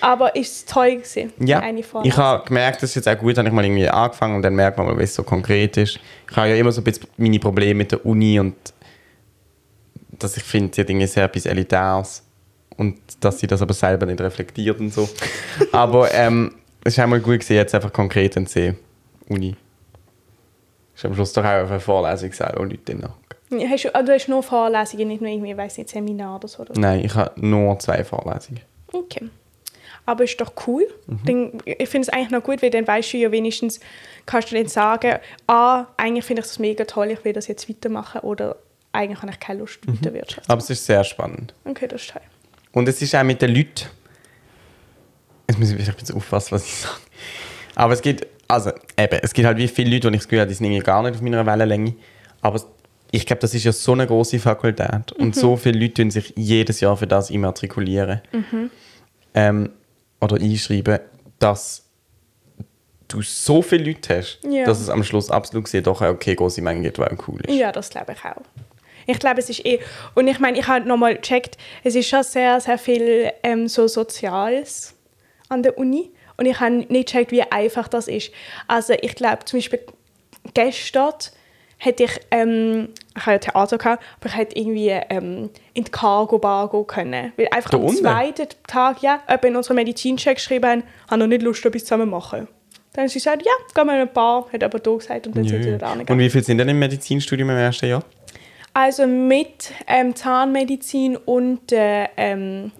Aber 0.00 0.34
ist 0.34 0.52
es 0.54 0.64
toll 0.64 0.96
gewesen? 0.96 1.32
Ja, 1.38 1.58
Eine 1.60 1.80
ich 1.80 2.16
habe 2.16 2.44
gemerkt, 2.46 2.82
das 2.82 2.90
ist 2.90 2.94
jetzt 2.96 3.08
auch 3.08 3.18
gut, 3.18 3.36
habe 3.36 3.46
ich 3.48 3.52
mal 3.52 3.64
irgendwie 3.64 3.88
angefangen 3.88 4.36
und 4.36 4.42
dann 4.42 4.54
merkt 4.54 4.78
man 4.78 4.86
mal, 4.86 4.98
wie 4.98 5.02
es 5.02 5.14
so 5.14 5.22
konkret 5.22 5.76
ist. 5.76 5.98
Ich 6.30 6.36
habe 6.36 6.48
ja 6.48 6.54
immer 6.56 6.72
so 6.72 6.80
ein 6.80 6.84
bisschen 6.84 7.06
meine 7.18 7.38
Probleme 7.38 7.74
mit 7.74 7.92
der 7.92 8.06
Uni 8.06 8.40
und 8.40 8.54
dass 10.12 10.36
ich 10.36 10.42
finde, 10.42 10.74
sie 10.74 10.80
hat 10.82 10.88
irgendwie 10.90 11.06
sehr 11.06 11.24
etwas 11.24 11.46
Elitäres 11.46 12.22
und 12.76 12.98
dass 13.20 13.40
sie 13.40 13.46
das 13.46 13.60
aber 13.60 13.74
selber 13.74 14.06
nicht 14.06 14.20
reflektiert 14.20 14.80
und 14.80 14.92
so. 14.92 15.08
aber 15.72 16.12
ähm, 16.14 16.54
es 16.84 16.94
ist 16.94 16.98
einmal 16.98 17.20
gut 17.20 17.40
gesehen, 17.40 17.56
jetzt 17.56 17.74
einfach 17.74 17.92
konkret 17.92 18.34
zu 18.34 18.46
sehen. 18.46 18.78
Uni. 19.28 19.54
Ist 20.94 21.04
am 21.04 21.14
Schluss 21.14 21.32
doch 21.32 21.44
auch 21.44 21.68
eine 21.70 21.80
Vorlesung 21.80 22.30
gesagt 22.30 22.56
und 22.58 22.70
Leute 22.70 22.84
drin. 22.94 23.04
Hast 23.50 23.84
du, 23.84 23.88
du 23.90 24.12
hast 24.12 24.28
nur 24.28 24.42
Vorlesungen, 24.42 25.08
nicht 25.08 25.20
nur 25.20 25.30
irgendwie, 25.30 25.56
weiß 25.56 25.78
nicht, 25.78 25.90
Seminar 25.90 26.36
oder 26.36 26.48
so. 26.48 26.62
Oder? 26.62 26.78
Nein, 26.78 27.04
ich 27.04 27.14
habe 27.14 27.32
nur 27.44 27.78
zwei 27.80 28.04
Vorlesungen. 28.04 28.60
Okay. 28.92 29.28
Aber 30.06 30.24
ist 30.24 30.40
doch 30.40 30.52
cool. 30.66 30.86
Mhm. 31.06 31.20
Dann, 31.26 31.52
ich 31.64 31.88
finde 31.88 32.06
es 32.06 32.08
eigentlich 32.08 32.30
noch 32.30 32.42
gut, 32.42 32.62
weil 32.62 32.70
dann 32.70 32.86
weißt 32.86 33.12
du 33.12 33.16
ja 33.18 33.30
wenigstens, 33.32 33.80
kannst 34.26 34.50
du 34.50 34.56
dann 34.56 34.66
sagen, 34.68 35.18
ah, 35.46 35.86
eigentlich 35.96 36.24
finde 36.24 36.42
ich 36.42 36.46
das 36.48 36.58
mega 36.58 36.84
toll, 36.84 37.10
ich 37.10 37.24
will 37.24 37.32
das 37.32 37.48
jetzt 37.48 37.68
weitermachen 37.68 38.20
oder 38.22 38.56
eigentlich 38.92 39.20
habe 39.22 39.30
ich 39.32 39.40
keine 39.40 39.60
Lust, 39.60 39.86
Mhm. 39.86 39.94
weiter 40.00 40.14
Wirtschaft. 40.14 40.48
Aber 40.50 40.58
es 40.60 40.70
ist 40.70 40.84
sehr 40.86 41.04
spannend. 41.04 41.54
Okay, 41.64 41.86
das 41.86 42.02
ist 42.02 42.10
toll. 42.10 42.22
Und 42.72 42.88
es 42.88 43.02
ist 43.02 43.14
auch 43.14 43.22
mit 43.24 43.42
den 43.42 43.54
Leuten. 43.54 43.86
Jetzt 45.48 45.58
muss 45.58 45.70
ich 45.70 45.74
vielleicht 45.76 45.90
ein 45.90 45.96
bisschen 45.96 46.16
aufpassen, 46.16 46.52
was 46.52 46.64
ich 46.64 46.74
sage. 46.76 46.94
Aber 47.74 47.92
es 47.92 48.00
gibt, 48.02 48.26
also 48.48 48.70
eben, 48.96 49.18
es 49.22 49.32
gibt 49.32 49.46
halt 49.46 49.58
wie 49.58 49.68
viele 49.68 49.90
Leute, 49.90 50.08
die 50.08 50.14
ich 50.16 50.20
das 50.20 50.28
Gefühl 50.28 50.40
habe, 50.40 50.48
die 50.48 50.54
sind 50.54 50.66
irgendwie 50.66 50.82
gar 50.84 51.02
nicht 51.02 51.14
auf 51.14 51.20
meiner 51.20 51.44
Wellenlänge. 51.44 51.94
Aber 52.42 52.60
ich 53.12 53.26
glaube, 53.26 53.40
das 53.40 53.54
ist 53.54 53.64
ja 53.64 53.72
so 53.72 53.92
eine 53.92 54.06
große 54.06 54.38
Fakultät. 54.38 55.12
Und 55.12 55.34
so 55.34 55.56
viele 55.56 55.78
Leute 55.80 55.94
tun 55.94 56.10
sich 56.10 56.32
jedes 56.36 56.80
Jahr 56.80 56.96
für 56.96 57.06
das 57.06 57.30
immatrikulieren. 57.30 58.20
Ähm, 59.34 59.70
oder 60.20 60.36
einschreiben, 60.36 60.98
dass 61.38 61.86
du 63.08 63.22
so 63.22 63.62
viele 63.62 63.84
Leute 63.84 64.18
hast, 64.18 64.38
Ja. 64.48 64.64
dass 64.64 64.80
es 64.80 64.88
am 64.88 65.02
Schluss 65.02 65.30
absolut 65.30 65.64
gesehen 65.64 65.82
doch 65.84 66.00
eine 66.00 66.10
okay 66.10 66.34
große 66.34 66.62
Menge 66.62 66.82
gibt, 66.82 66.98
die 66.98 67.02
auch 67.02 67.28
cool 67.28 67.40
ist. 67.46 67.54
Ja, 67.54 67.72
das 67.72 67.90
glaube 67.90 68.12
ich 68.12 68.24
auch. 68.24 68.42
Ich 69.06 69.18
glaube, 69.18 69.40
es 69.40 69.48
ist 69.50 69.64
eh. 69.66 69.80
Und 70.14 70.28
ich 70.28 70.38
meine, 70.38 70.58
ich 70.58 70.66
habe 70.68 70.86
nochmal 70.86 71.16
gecheckt, 71.16 71.56
es 71.82 71.94
ist 71.96 72.08
schon 72.08 72.22
sehr, 72.22 72.60
sehr 72.60 72.78
viel 72.78 73.32
ähm, 73.42 73.66
so 73.66 73.88
Soziales 73.88 74.94
an 75.48 75.62
der 75.64 75.78
Uni. 75.78 76.10
Und 76.36 76.46
ich 76.46 76.60
habe 76.60 76.76
nicht 76.76 77.06
gecheckt, 77.08 77.32
wie 77.32 77.42
einfach 77.42 77.88
das 77.88 78.06
ist. 78.08 78.30
Also, 78.68 78.92
ich 79.00 79.14
glaube, 79.16 79.44
zum 79.46 79.58
Beispiel 79.58 79.80
gestern 80.54 81.14
hätte 81.82 82.04
ich, 82.04 82.20
ähm, 82.30 82.90
ich 83.16 83.22
habe 83.26 83.32
ja 83.32 83.38
Theater 83.38 83.78
gehabt, 83.78 84.02
aber 84.20 84.28
ich 84.28 84.36
hätte 84.36 84.56
irgendwie 84.56 84.90
ähm, 84.90 85.50
in 85.72 85.84
die 85.84 85.90
Cargo 85.90 86.38
Bar 86.38 86.70
gehen 86.70 86.86
können. 86.86 87.32
Weil 87.36 87.48
einfach 87.50 87.70
Da 87.70 87.78
am 87.78 87.84
unten? 87.84 88.02
zweiten 88.02 88.48
Tag, 88.66 89.02
ja, 89.02 89.20
jemand 89.26 89.44
in 89.44 89.56
unserer 89.56 89.74
Medizincheck 89.74 90.36
geschrieben 90.36 90.66
haben, 90.70 90.82
haben 91.10 91.18
noch 91.20 91.26
nicht 91.26 91.42
Lust, 91.42 91.64
etwas 91.64 91.84
zusammen 91.84 92.04
zu 92.06 92.10
machen. 92.10 92.48
Dann 92.92 93.02
haben 93.02 93.08
sie 93.08 93.14
gesagt, 93.18 93.42
ja, 93.44 93.52
gehen 93.74 93.86
wir 93.86 93.94
in 93.94 94.00
eine 94.00 94.06
Bar, 94.06 94.46
hat 94.52 94.62
aber 94.62 94.78
da 94.78 94.94
gesagt 94.94 95.26
und 95.26 95.36
dann 95.36 95.48
sind 95.48 95.62
sie 95.62 95.70
Jö. 95.70 95.78
da 95.78 95.92
Und 95.92 96.18
wie 96.18 96.28
viele 96.28 96.44
sind 96.44 96.58
denn 96.58 96.68
im 96.68 96.78
Medizinstudium 96.78 97.48
im 97.50 97.56
ersten 97.56 97.86
Jahr? 97.86 98.04
Also 98.74 99.06
mit 99.06 99.72
ähm, 99.86 100.14
Zahnmedizin 100.14 101.16
und 101.16 101.72
äh, 101.72 102.08
ähm, 102.16 102.72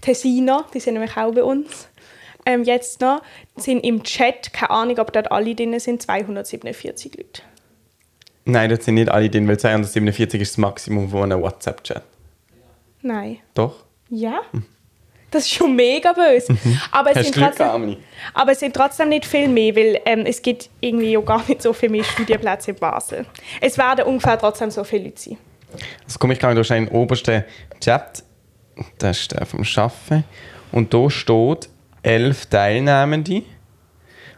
Tessiner, 0.00 0.64
die 0.74 0.80
sind 0.80 0.94
nämlich 0.94 1.16
auch 1.16 1.32
bei 1.32 1.42
uns. 1.44 1.88
Ähm, 2.44 2.64
jetzt 2.64 3.00
noch 3.00 3.22
sind 3.56 3.80
im 3.80 4.02
Chat, 4.02 4.52
keine 4.52 4.70
Ahnung, 4.70 4.98
ob 4.98 5.12
dort 5.12 5.30
alle 5.30 5.54
drin 5.54 5.78
sind, 5.78 6.02
247 6.02 7.16
Leute. 7.16 7.42
Nein, 8.50 8.70
das 8.70 8.82
sind 8.86 8.94
nicht 8.94 9.10
alle 9.10 9.28
drin, 9.28 9.46
weil 9.46 9.58
247 9.58 10.40
ist 10.40 10.52
das 10.52 10.56
Maximum 10.58 11.10
von 11.10 11.24
einem 11.24 11.42
WhatsApp-Chat. 11.42 12.02
Nein. 13.02 13.40
Doch? 13.52 13.84
Ja? 14.08 14.40
Das 15.30 15.42
ist 15.44 15.52
schon 15.52 15.76
mega 15.76 16.14
böse. 16.14 16.56
Aber, 16.90 17.10
es 17.10 17.16
Hast 17.18 17.24
sind 17.24 17.34
Glück 17.34 17.54
trotzdem, 17.56 17.86
gehabt, 17.88 18.02
aber 18.32 18.52
es 18.52 18.60
sind 18.60 18.74
trotzdem 18.74 19.10
nicht 19.10 19.26
viel 19.26 19.48
mehr, 19.48 19.76
weil 19.76 20.00
ähm, 20.06 20.24
es 20.24 20.40
gibt 20.40 20.70
irgendwie 20.80 21.18
auch 21.18 21.26
gar 21.26 21.46
nicht 21.46 21.60
so 21.60 21.74
viele 21.74 21.92
mehr 21.92 22.04
Studienplätze 22.04 22.70
in 22.70 22.78
Basel. 22.78 23.26
Es 23.60 23.76
werden 23.76 24.06
ungefähr 24.06 24.38
trotzdem 24.38 24.70
so 24.70 24.82
viele 24.82 25.04
Leute 25.04 25.20
sein. 25.20 25.36
Also 26.06 26.18
komme 26.18 26.32
ich 26.32 26.38
gerade 26.38 26.54
durch 26.54 26.68
den 26.68 26.88
obersten 26.88 27.44
Chat. 27.80 28.22
Das 28.96 29.20
ist 29.20 29.32
der 29.32 29.44
vom 29.44 29.62
Schaffen. 29.62 30.24
Und 30.72 30.94
da 30.94 31.10
steht 31.10 31.68
elf 32.02 32.46
Teilnehmende. 32.46 33.42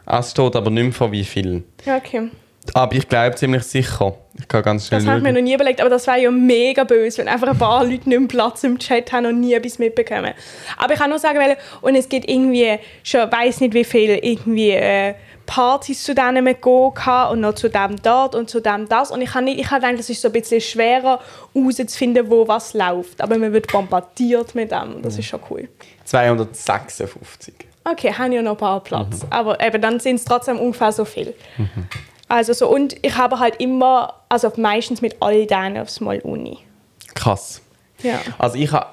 Es 0.05 0.31
steht 0.31 0.55
aber 0.57 0.69
nicht 0.69 0.83
mehr 0.83 0.91
von 0.91 1.13
wie 1.13 1.23
viel. 1.23 1.63
Ja, 1.85 1.95
Okay. 1.95 2.29
Aber 2.73 2.95
ich 2.95 3.07
glaube 3.07 3.35
ziemlich 3.35 3.63
sicher. 3.63 4.15
Ich 4.37 4.47
kann 4.47 4.63
ganz 4.63 4.87
schnell 4.87 5.01
Das 5.01 5.07
habe 5.07 5.17
ich 5.17 5.23
mir 5.23 5.33
noch 5.33 5.41
nie 5.41 5.53
überlegt, 5.53 5.81
aber 5.81 5.89
das 5.89 6.07
wäre 6.07 6.21
ja 6.21 6.31
mega 6.31 6.83
böse, 6.83 7.19
wenn 7.19 7.27
einfach 7.27 7.47
ein 7.47 7.57
paar 7.57 7.83
Leute 7.89 8.07
nicht 8.07 8.19
mehr 8.19 8.27
Platz 8.27 8.63
im 8.63 8.77
Chat 8.79 9.11
haben 9.11 9.25
und 9.25 9.39
nie 9.39 9.53
etwas 9.53 9.79
mitbekommen. 9.79 10.33
Aber 10.77 10.93
ich 10.93 10.99
kann 10.99 11.09
nur 11.09 11.19
sagen, 11.19 11.39
weil, 11.39 11.57
und 11.81 11.95
es 11.95 12.07
gibt 12.07 12.29
irgendwie 12.29 12.77
schon, 13.03 13.31
weiß 13.31 13.61
nicht 13.61 13.73
wie 13.73 13.83
viel, 13.83 14.19
irgendwie 14.21 14.71
äh, 14.71 15.15
Partys 15.45 16.03
zu 16.03 16.15
denen 16.15 16.45
man 16.45 16.55
gehen 16.61 16.93
kann 16.93 17.31
und 17.31 17.41
noch 17.41 17.55
zu 17.55 17.69
dem 17.69 18.01
dort 18.01 18.35
und 18.35 18.49
zu 18.49 18.61
dem 18.61 18.87
das. 18.87 19.11
Und 19.11 19.21
ich 19.21 19.33
habe 19.33 19.43
nicht, 19.43 19.59
ich 19.59 19.69
habe 19.69 19.81
gedacht, 19.81 19.99
das 19.99 20.09
ist 20.09 20.21
so 20.21 20.29
ein 20.29 20.33
bisschen 20.33 20.61
schwerer 20.61 21.19
herauszufinden, 21.53 22.29
wo 22.29 22.47
was 22.47 22.73
läuft. 22.73 23.19
Aber 23.21 23.37
man 23.37 23.51
wird 23.51 23.69
bombardiert 23.69 24.55
mit 24.55 24.71
dem. 24.71 25.01
Das 25.01 25.17
ist 25.17 25.25
schon 25.25 25.41
cool. 25.49 25.67
256. 26.05 27.53
Okay, 27.83 28.13
haben 28.13 28.31
ja 28.31 28.41
noch 28.41 28.51
ein 28.51 28.57
paar 28.57 28.79
Platz. 28.79 29.25
Aber 29.29 29.59
eben, 29.59 29.81
dann 29.81 29.99
sind 29.99 30.17
es 30.17 30.25
trotzdem 30.25 30.59
ungefähr 30.59 30.91
so 30.91 31.03
viel. 31.03 31.33
Also 32.31 32.53
so, 32.53 32.69
und 32.69 32.95
ich 33.01 33.17
habe 33.17 33.39
halt 33.39 33.57
immer, 33.59 34.21
also 34.29 34.53
meistens 34.55 35.01
mit 35.01 35.17
all 35.19 35.45
denen 35.45 35.77
aufs 35.77 35.99
Mal 35.99 36.19
Uni. 36.21 36.59
Krass. 37.13 37.61
Ja. 38.01 38.21
Also 38.37 38.55
ich 38.55 38.71
habe... 38.71 38.85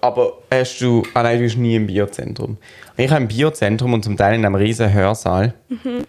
Aber 0.00 0.38
hast 0.50 0.80
du... 0.80 1.02
Ah 1.12 1.22
nein, 1.22 1.36
du 1.36 1.42
bist 1.44 1.58
nie 1.58 1.76
im 1.76 1.86
Biozentrum. 1.86 2.56
Ich 2.96 3.10
habe 3.10 3.20
im 3.20 3.28
Biozentrum 3.28 3.92
und 3.92 4.04
zum 4.04 4.16
Teil 4.16 4.36
in 4.36 4.46
einem 4.46 4.54
riesen 4.54 4.90
Hörsaal. 4.90 5.52
Mhm. 5.68 6.06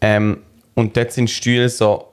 Ähm, 0.00 0.42
und 0.74 0.96
dort 0.96 1.12
sind 1.12 1.30
Stühle 1.30 1.68
so... 1.68 2.08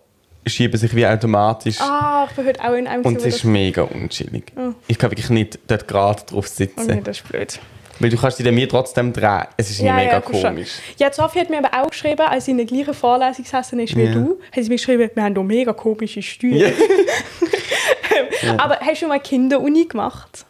schieben 0.45 0.77
sich 0.77 0.95
wie 0.95 1.07
automatisch... 1.07 1.81
Ah, 1.81 2.27
ich 2.29 2.35
bin 2.35 2.45
heute 2.45 2.63
auch 2.63 2.73
in 2.73 2.85
einem 2.85 3.03
Und 3.03 3.17
es 3.17 3.25
ist 3.25 3.43
mega 3.43 3.81
unchillig. 3.81 4.53
Ich 4.87 4.99
kann 4.99 5.09
wirklich 5.09 5.31
nicht 5.31 5.57
dort 5.65 5.87
gerade 5.87 6.21
drauf 6.27 6.47
sitzen. 6.47 6.75
das, 6.75 6.89
okay, 6.89 7.01
das 7.03 7.17
ist 7.17 7.27
blöd. 7.27 7.59
Weil 7.99 8.09
du 8.09 8.17
kannst 8.17 8.39
dich 8.39 8.45
dann 8.45 8.55
mir 8.55 8.67
trotzdem 8.67 9.13
drehen. 9.13 9.43
Es 9.55 9.69
ist 9.69 9.81
nicht 9.81 9.93
mega 9.93 10.19
verstehe. 10.21 10.49
komisch. 10.49 10.71
Ja, 10.97 11.13
Sophie 11.13 11.39
hat 11.39 11.49
mir 11.49 11.59
aber 11.63 11.81
auch 11.83 11.89
geschrieben, 11.89 12.21
als 12.21 12.45
sie 12.45 12.51
in 12.51 12.57
der 12.57 12.65
gleichen 12.65 12.93
Vorlesung 12.93 13.43
gesessen 13.43 13.79
ist 13.79 13.95
wie 13.95 14.03
Ja. 14.05 14.13
du, 14.13 14.39
hat 14.51 14.63
sie 14.63 14.69
mir 14.69 14.75
geschrieben, 14.75 15.09
wir 15.13 15.23
haben 15.23 15.35
hier 15.35 15.43
mega 15.43 15.73
komische 15.73 16.21
Stühle. 16.21 16.73
Aber 18.57 18.79
hast 18.79 19.01
du 19.01 19.07
mal 19.07 19.19
Kinderuni 19.19 19.85
gemacht? 19.85 20.45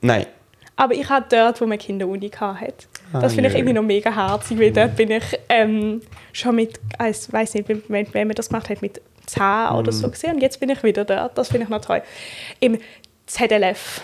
Nein. 0.00 0.26
Aber 0.76 0.94
ich 0.94 1.08
hatte 1.08 1.36
dort, 1.36 1.60
wo 1.60 1.66
man 1.66 1.78
Kinderuni 1.78 2.30
hatte. 2.30 2.72
Das 3.12 3.24
Ah, 3.24 3.28
finde 3.28 3.50
ich 3.50 3.54
irgendwie 3.56 3.74
noch 3.74 3.82
mega 3.82 4.14
herzig, 4.14 4.58
weil 4.58 4.70
dort 4.72 4.96
bin 4.96 5.10
ich 5.10 5.24
ähm, 5.48 6.00
schon 6.32 6.54
mit, 6.56 6.78
ich 7.08 7.32
weiß 7.32 7.54
nicht, 7.54 7.68
wenn, 7.88 8.12
man 8.14 8.30
das 8.30 8.48
gemacht 8.48 8.70
hat, 8.70 8.80
mit 8.80 9.00
10 9.26 9.42
oder 9.42 9.92
Mhm. 9.92 9.96
so 9.96 10.08
gesehen. 10.10 10.34
Und 10.34 10.40
jetzt 10.42 10.60
bin 10.60 10.70
ich 10.70 10.82
wieder 10.82 11.04
dort. 11.04 11.36
Das 11.36 11.48
finde 11.48 11.64
ich 11.64 11.68
noch 11.70 11.80
toll. 11.80 12.02
Im 12.60 12.78
ZLF. 13.26 14.00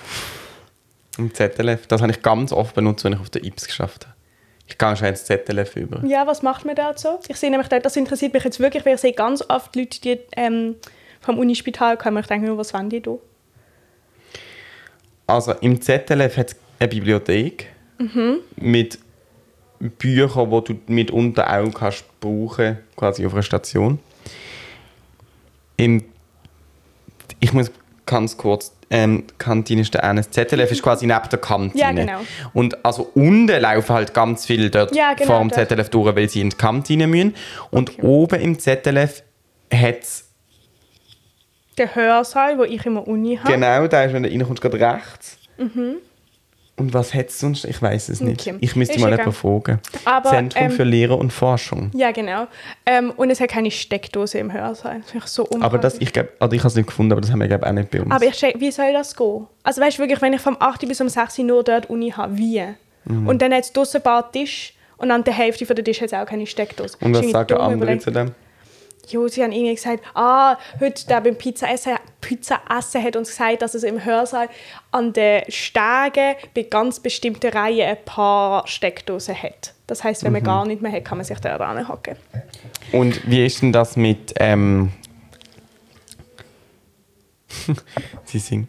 Im 1.18 1.34
ZLF. 1.34 1.86
Das 1.88 2.00
habe 2.00 2.12
ich 2.12 2.22
ganz 2.22 2.52
oft 2.52 2.74
benutzt, 2.74 3.04
wenn 3.04 3.12
ich 3.12 3.20
auf 3.20 3.30
der 3.30 3.44
IPS 3.44 3.66
geschafft 3.66 4.06
habe. 4.06 4.14
Ich 4.66 4.78
gehe 4.78 4.96
schon 4.96 5.08
ins 5.08 5.24
ZLF 5.24 5.76
über. 5.76 6.04
Ja, 6.06 6.26
was 6.26 6.42
macht 6.42 6.64
man 6.64 6.76
dort 6.76 6.98
so? 6.98 7.18
Ich 7.28 7.36
sehe 7.36 7.50
nämlich 7.50 7.68
dort, 7.68 7.84
das 7.84 7.96
interessiert 7.96 8.34
mich 8.34 8.44
jetzt 8.44 8.60
wirklich, 8.60 8.84
weil 8.86 8.94
ich 8.94 9.00
sehe 9.00 9.12
ganz 9.14 9.42
oft 9.48 9.74
Leute, 9.76 10.00
die 10.00 10.18
ähm, 10.36 10.76
vom 11.20 11.38
Unispital 11.38 11.96
kommen. 11.96 12.18
Ich 12.18 12.26
denke 12.26 12.48
mir, 12.50 12.56
was 12.56 12.72
wollen 12.74 12.90
die 12.90 13.00
da? 13.02 13.16
Also 15.26 15.52
im 15.60 15.80
ZLF 15.80 16.36
hat 16.36 16.50
es 16.50 16.56
eine 16.78 16.88
Bibliothek 16.88 17.66
Mhm. 18.00 18.38
mit 18.56 18.98
Büchern, 19.80 20.50
die 20.50 20.74
du 20.74 20.80
mitunter 20.92 21.52
auch 21.52 21.72
kannst 21.74 22.04
brauchen 22.20 22.78
quasi 22.94 23.26
auf 23.26 23.32
einer 23.32 23.42
Station. 23.42 23.98
Im, 25.76 26.04
ich 27.40 27.52
muss 27.52 27.72
ganz 28.08 28.36
kurz, 28.36 28.72
ähm, 28.90 29.24
Kantine 29.38 29.82
ist 29.82 29.94
da 29.94 30.12
Das 30.14 30.30
ZLF 30.30 30.72
ist 30.72 30.82
quasi 30.82 31.06
neben 31.06 31.28
der 31.30 31.38
Kantine. 31.38 31.80
Ja, 31.82 31.92
genau. 31.92 32.20
Und 32.54 32.84
also 32.84 33.10
unten 33.14 33.60
laufen 33.60 33.94
halt 33.94 34.14
ganz 34.14 34.46
viele 34.46 34.70
dort 34.70 34.94
Ja, 34.96 35.12
genau, 35.14 35.26
vor 35.26 35.38
dem 35.40 35.50
dort. 35.50 35.68
ZLF 35.68 35.90
durch, 35.90 36.16
weil 36.16 36.28
sie 36.28 36.40
in 36.40 36.50
die 36.50 36.56
Kantine 36.56 37.06
müssen. 37.06 37.34
Und 37.70 37.90
Okay. 37.90 38.02
oben 38.02 38.40
im 38.40 38.58
ZLF 38.58 39.22
hat 39.72 39.98
es 40.02 40.24
Der 41.76 41.94
Hörsaal, 41.94 42.58
wo 42.58 42.64
ich 42.64 42.84
immer 42.86 43.06
Uni 43.06 43.36
habe. 43.36 43.52
Genau, 43.52 43.86
da 43.86 44.02
ist, 44.04 44.12
wenn 44.14 44.22
du 44.24 44.28
reinkommst, 44.30 44.60
gerade 44.62 44.80
rechts. 44.80 45.38
Und 46.78 46.94
was 46.94 47.12
hat 47.12 47.28
es 47.28 47.40
sonst? 47.40 47.64
Ich 47.64 47.80
weiß 47.82 48.08
es 48.08 48.20
nicht. 48.20 48.40
Okay. 48.40 48.56
Ich 48.60 48.76
müsste 48.76 48.94
Ist 48.94 49.00
mal 49.00 49.10
jemanden 49.10 49.32
fragen. 49.32 49.80
Aber, 50.04 50.30
Zentrum 50.30 50.64
ähm, 50.64 50.70
für 50.70 50.84
Lehre 50.84 51.16
und 51.16 51.32
Forschung. 51.32 51.90
Ja, 51.94 52.12
genau. 52.12 52.46
Ähm, 52.86 53.12
und 53.16 53.30
es 53.30 53.40
hat 53.40 53.50
keine 53.50 53.70
Steckdose 53.70 54.38
im 54.38 54.52
Hörsaal. 54.52 55.00
Das 55.00 55.10
finde 55.10 55.24
ich 55.26 55.30
so 55.32 55.44
Aber 55.44 55.54
unpraktisch. 55.54 55.80
das, 55.80 56.00
ich 56.00 56.12
glaube, 56.12 56.30
also 56.38 56.54
ich 56.54 56.60
habe 56.60 56.68
es 56.68 56.74
nicht 56.76 56.86
gefunden, 56.86 57.12
aber 57.12 57.20
das 57.20 57.30
haben 57.30 57.40
wir 57.40 57.48
glaube 57.48 57.66
auch 57.66 57.72
nicht 57.72 57.90
bei 57.90 58.00
uns. 58.00 58.10
Aber 58.10 58.24
ich 58.24 58.40
wie 58.58 58.70
soll 58.70 58.92
das 58.92 59.16
gehen? 59.16 59.46
Also 59.62 59.80
weißt 59.80 59.98
du 59.98 60.02
wirklich, 60.02 60.22
wenn 60.22 60.32
ich 60.32 60.40
vom 60.40 60.56
8 60.58 60.86
bis 60.86 61.00
um 61.00 61.08
6 61.08 61.38
Uhr 61.40 61.44
nur 61.44 61.64
dort 61.64 61.90
Uni 61.90 62.10
habe, 62.10 62.36
wie? 62.36 62.62
Mhm. 63.04 63.26
Und 63.26 63.42
dann 63.42 63.52
hat 63.52 63.64
es 63.64 63.72
draussen 63.72 63.98
ein 63.98 64.02
paar 64.02 64.30
Tische 64.30 64.72
und 64.98 65.10
an 65.10 65.24
der 65.24 65.34
Hälfte 65.34 65.66
von 65.66 65.76
der 65.76 65.84
Tisch 65.84 66.00
hat 66.00 66.08
es 66.08 66.14
auch 66.14 66.26
keine 66.26 66.46
Steckdose. 66.46 66.96
und 67.00 67.12
Das 67.12 67.20
was 67.20 67.26
ist 67.26 67.32
sagen 67.32 67.54
andere 67.56 67.98
zu 67.98 68.10
dem? 68.10 68.32
Jo, 69.10 69.28
sie 69.28 69.42
haben 69.42 69.52
irgendwie 69.52 69.74
gesagt, 69.74 70.02
ah, 70.14 70.56
heute 70.80 71.06
der 71.06 71.20
beim 71.20 71.36
Pizza 71.36 71.70
essen, 71.70 71.94
Pizza 72.20 72.60
essen 72.76 73.02
hat 73.02 73.16
uns 73.16 73.28
gesagt, 73.30 73.62
dass 73.62 73.74
es 73.74 73.82
im 73.82 74.04
Hörsaal 74.04 74.48
an 74.90 75.12
den 75.12 75.42
Stegen 75.50 76.34
bei 76.54 76.62
ganz 76.68 77.00
bestimmten 77.00 77.50
Reihen 77.50 77.88
ein 77.88 78.04
paar 78.04 78.66
Steckdosen 78.66 79.34
hat. 79.42 79.72
Das 79.86 80.04
heißt, 80.04 80.22
Mhm. 80.22 80.26
wenn 80.26 80.32
man 80.34 80.42
gar 80.44 80.66
nicht 80.66 80.82
mehr 80.82 80.92
hat, 80.92 81.04
kann 81.04 81.18
man 81.18 81.24
sich 81.24 81.38
da 81.38 81.56
ranhocken. 81.56 82.16
Und 82.92 83.26
wie 83.30 83.44
ist 83.46 83.62
denn 83.62 83.72
das 83.72 83.96
mit. 83.96 84.34
Ähm, 84.38 84.92
Sie 88.24 88.38
singen. 88.38 88.68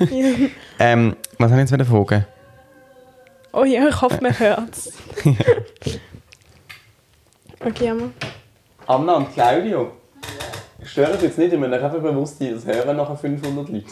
ähm, 0.78 1.16
was 1.38 1.50
habe 1.50 1.60
ich 1.62 1.70
jetzt 1.70 1.72
wieder 1.72 1.84
fragen? 1.84 2.26
Oh 3.52 3.64
ja, 3.64 3.86
ich 3.88 4.00
hoffe, 4.02 4.18
man 4.20 4.38
hört 4.38 4.70
es. 4.76 4.92
okay, 7.64 7.86
Emma. 7.86 8.10
Anna 8.86 9.14
und 9.14 9.32
Claudio. 9.34 9.92
Stören 10.84 11.18
Sie 11.18 11.26
jetzt 11.26 11.38
nicht, 11.38 11.52
ich 11.52 11.58
euch 11.60 11.82
einfach 11.82 12.00
bewusst 12.00 12.40
das 12.40 12.64
hören 12.64 12.96
nachher 12.96 13.16
500 13.16 13.68
Leute. 13.68 13.86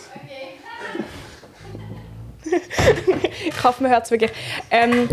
Ich 3.47 3.65
hoffe, 3.65 3.83
man 3.83 3.93
hört 3.93 4.05
es 4.05 4.11
wirklich. 4.11 4.31
Ähm, 4.71 5.09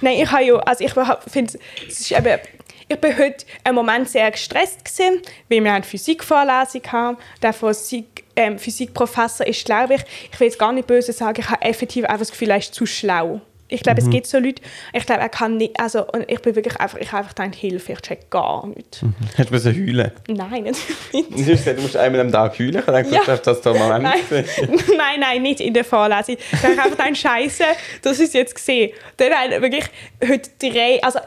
nein, 0.00 0.18
ich 0.20 0.30
habe 0.30 0.44
ja, 0.44 0.54
also 0.56 0.84
ich 0.84 0.92
finde, 1.28 1.58
es 1.86 2.00
ist 2.00 2.10
eben, 2.12 2.40
ich 2.88 3.00
bin 3.00 3.16
heute 3.16 3.44
einen 3.62 3.74
Moment 3.74 4.08
sehr 4.08 4.30
gestresst 4.30 4.84
gewesen, 4.84 5.22
weil 5.48 5.62
wir 5.62 5.72
eine 5.72 5.84
Physikvorlesung 5.84 6.82
haben. 6.90 7.18
Der 7.42 7.52
Physik, 7.52 8.24
ähm, 8.34 8.58
Physikprofessor 8.58 9.46
ist, 9.46 9.64
glaube 9.64 9.94
ich, 9.94 10.02
ich 10.32 10.40
will 10.40 10.48
jetzt 10.48 10.58
gar 10.58 10.72
nicht 10.72 10.86
böse 10.86 11.12
sagen, 11.12 11.40
ich 11.40 11.48
habe 11.48 11.62
effektiv 11.62 12.04
einfach 12.04 12.20
das 12.20 12.30
Gefühl, 12.32 12.50
er 12.50 12.58
ist 12.58 12.74
zu 12.74 12.86
schlau. 12.86 13.40
Ich 13.70 13.82
glaube, 13.82 14.00
es 14.00 14.10
gibt 14.10 14.26
so 14.26 14.38
Leute, 14.38 14.60
ich 14.92 15.06
glaube, 15.06 15.20
er 15.22 15.28
kann 15.28 15.56
nicht, 15.56 15.78
also 15.80 16.04
und 16.06 16.24
ich 16.30 16.40
bin 16.40 16.54
wirklich 16.56 16.76
einfach, 16.80 16.98
ich 16.98 17.10
habe 17.12 17.18
einfach 17.24 17.34
gedacht, 17.34 17.54
Hilfe, 17.54 17.92
ich 17.92 18.00
check 18.00 18.30
gar 18.30 18.66
nicht. 18.66 19.02
Hättest 19.36 19.50
du 19.50 19.54
müssen 19.54 19.74
heulen 19.74 20.12
Nein, 20.28 20.64
natürlich 20.64 21.12
nicht. 21.12 21.30
Du 21.30 21.52
hast 21.52 21.58
gesagt, 21.64 21.78
du 21.78 21.82
musst 21.82 21.96
einmal 21.96 22.20
am 22.20 22.32
Tag 22.32 22.58
heulen. 22.58 22.76
Ich 22.76 22.84
dachte, 22.84 23.08
Ja. 23.14 23.20
du 23.20 23.26
darfst 23.26 23.46
das 23.46 23.60
doch 23.62 23.78
mal 23.78 23.98
Nein, 24.00 24.20
nein, 24.30 25.20
nein, 25.20 25.42
nicht 25.42 25.60
in 25.60 25.72
der 25.74 25.84
Vorlesung. 25.84 26.36
Ich 26.52 26.58
habe 26.62 26.72
einfach 26.72 26.90
gedacht, 26.90 27.16
Scheiße, 27.16 27.64
das 28.02 28.18
ist 28.20 28.34
jetzt 28.34 28.54
gesehen. 28.54 28.92
Dann 29.16 29.32
haben 29.32 29.62
wirklich 29.62 29.84
heute 30.28 30.50
drei, 30.58 31.02
also 31.02 31.20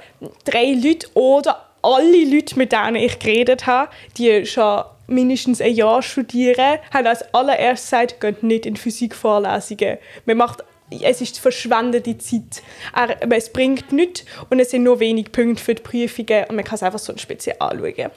drei 0.45 0.73
Leute 0.73 1.07
oder 1.13 1.69
alle 1.81 2.25
Leute, 2.25 2.57
mit 2.57 2.71
denen 2.71 2.95
ich 2.95 3.19
geredet 3.19 3.65
habe, 3.67 3.89
die 4.17 4.45
schon 4.45 4.83
mindestens 5.07 5.59
ein 5.59 5.73
Jahr 5.73 6.01
studieren, 6.01 6.79
haben 6.93 7.07
als 7.07 7.23
allererstes 7.33 7.89
gesagt, 7.91 8.21
geht 8.21 8.41
nicht 8.43 8.65
in 8.65 8.75
Physikvorlesungen. 8.77 9.97
Man 10.25 10.37
macht 10.37 10.63
es 10.89 11.21
ist 11.21 11.39
verschwendete 11.39 12.17
Zeit. 12.17 12.61
Er- 12.95 13.21
aber 13.23 13.35
Es 13.35 13.51
bringt 13.51 13.91
nichts 13.91 14.25
und 14.49 14.59
es 14.59 14.71
sind 14.71 14.83
nur 14.83 14.99
wenig 14.99 15.31
Punkte 15.31 15.63
für 15.63 15.75
die 15.75 15.81
Prüfungen 15.81 16.45
und 16.49 16.55
man 16.55 16.63
kann 16.65 16.75
es 16.75 16.83
einfach 16.83 16.99
so 16.99 17.13
speziell 17.17 17.55
anschauen. 17.59 18.11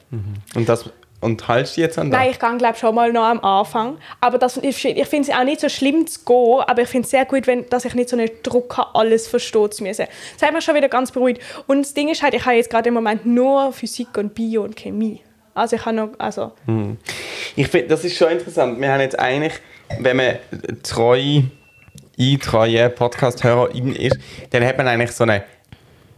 Und, 0.54 0.68
das, 0.68 0.90
und 1.20 1.48
haltest 1.48 1.76
du 1.76 1.80
jetzt 1.80 1.98
an 1.98 2.10
das? 2.10 2.20
Nein, 2.20 2.30
ich 2.32 2.38
gehe 2.38 2.56
glaube 2.58 2.76
schon 2.78 2.94
mal 2.94 3.12
noch 3.12 3.24
am 3.24 3.40
Anfang. 3.40 3.98
Aber 4.20 4.38
das, 4.38 4.58
ich, 4.58 4.84
ich 4.84 5.06
finde 5.06 5.30
es 5.30 5.36
auch 5.36 5.44
nicht 5.44 5.60
so 5.60 5.68
schlimm 5.68 6.06
zu 6.06 6.20
gehen, 6.24 6.60
aber 6.66 6.82
ich 6.82 6.88
finde 6.88 7.04
es 7.06 7.10
sehr 7.10 7.24
gut, 7.24 7.46
wenn, 7.46 7.68
dass 7.70 7.84
ich 7.84 7.94
nicht 7.94 8.08
so 8.10 8.16
einen 8.16 8.30
Druck 8.42 8.76
habe, 8.76 8.94
alles 8.94 9.26
verstehen 9.26 9.70
zu 9.72 9.82
müssen. 9.82 10.06
Das 10.38 10.46
hat 10.46 10.54
mich 10.54 10.64
schon 10.64 10.74
wieder 10.74 10.88
ganz 10.88 11.10
beruhigt. 11.10 11.40
Und 11.66 11.82
das 11.82 11.94
Ding 11.94 12.08
ist 12.08 12.22
halt, 12.22 12.34
ich 12.34 12.44
habe 12.44 12.56
jetzt 12.56 12.70
gerade 12.70 12.88
im 12.88 12.94
Moment 12.94 13.24
nur 13.26 13.72
Physik 13.72 14.16
und 14.18 14.34
Bio 14.34 14.62
und 14.64 14.76
Chemie. 14.76 15.22
Also 15.54 15.76
ich 15.76 15.86
habe 15.86 15.96
noch, 15.96 16.10
also... 16.18 16.52
Ich 17.56 17.68
finde, 17.68 17.88
das 17.88 18.04
ist 18.04 18.14
schon 18.16 18.28
interessant. 18.32 18.78
Wir 18.78 18.92
haben 18.92 19.00
jetzt 19.00 19.18
eigentlich, 19.18 19.54
wenn 20.00 20.18
man 20.18 20.36
treu, 20.82 21.40
eintreue 22.18 22.88
Podcast-Hörerin 22.90 23.94
ist, 23.94 24.18
dann 24.50 24.64
hat 24.64 24.78
man 24.78 24.88
eigentlich 24.88 25.12
so 25.12 25.24
eine 25.24 25.44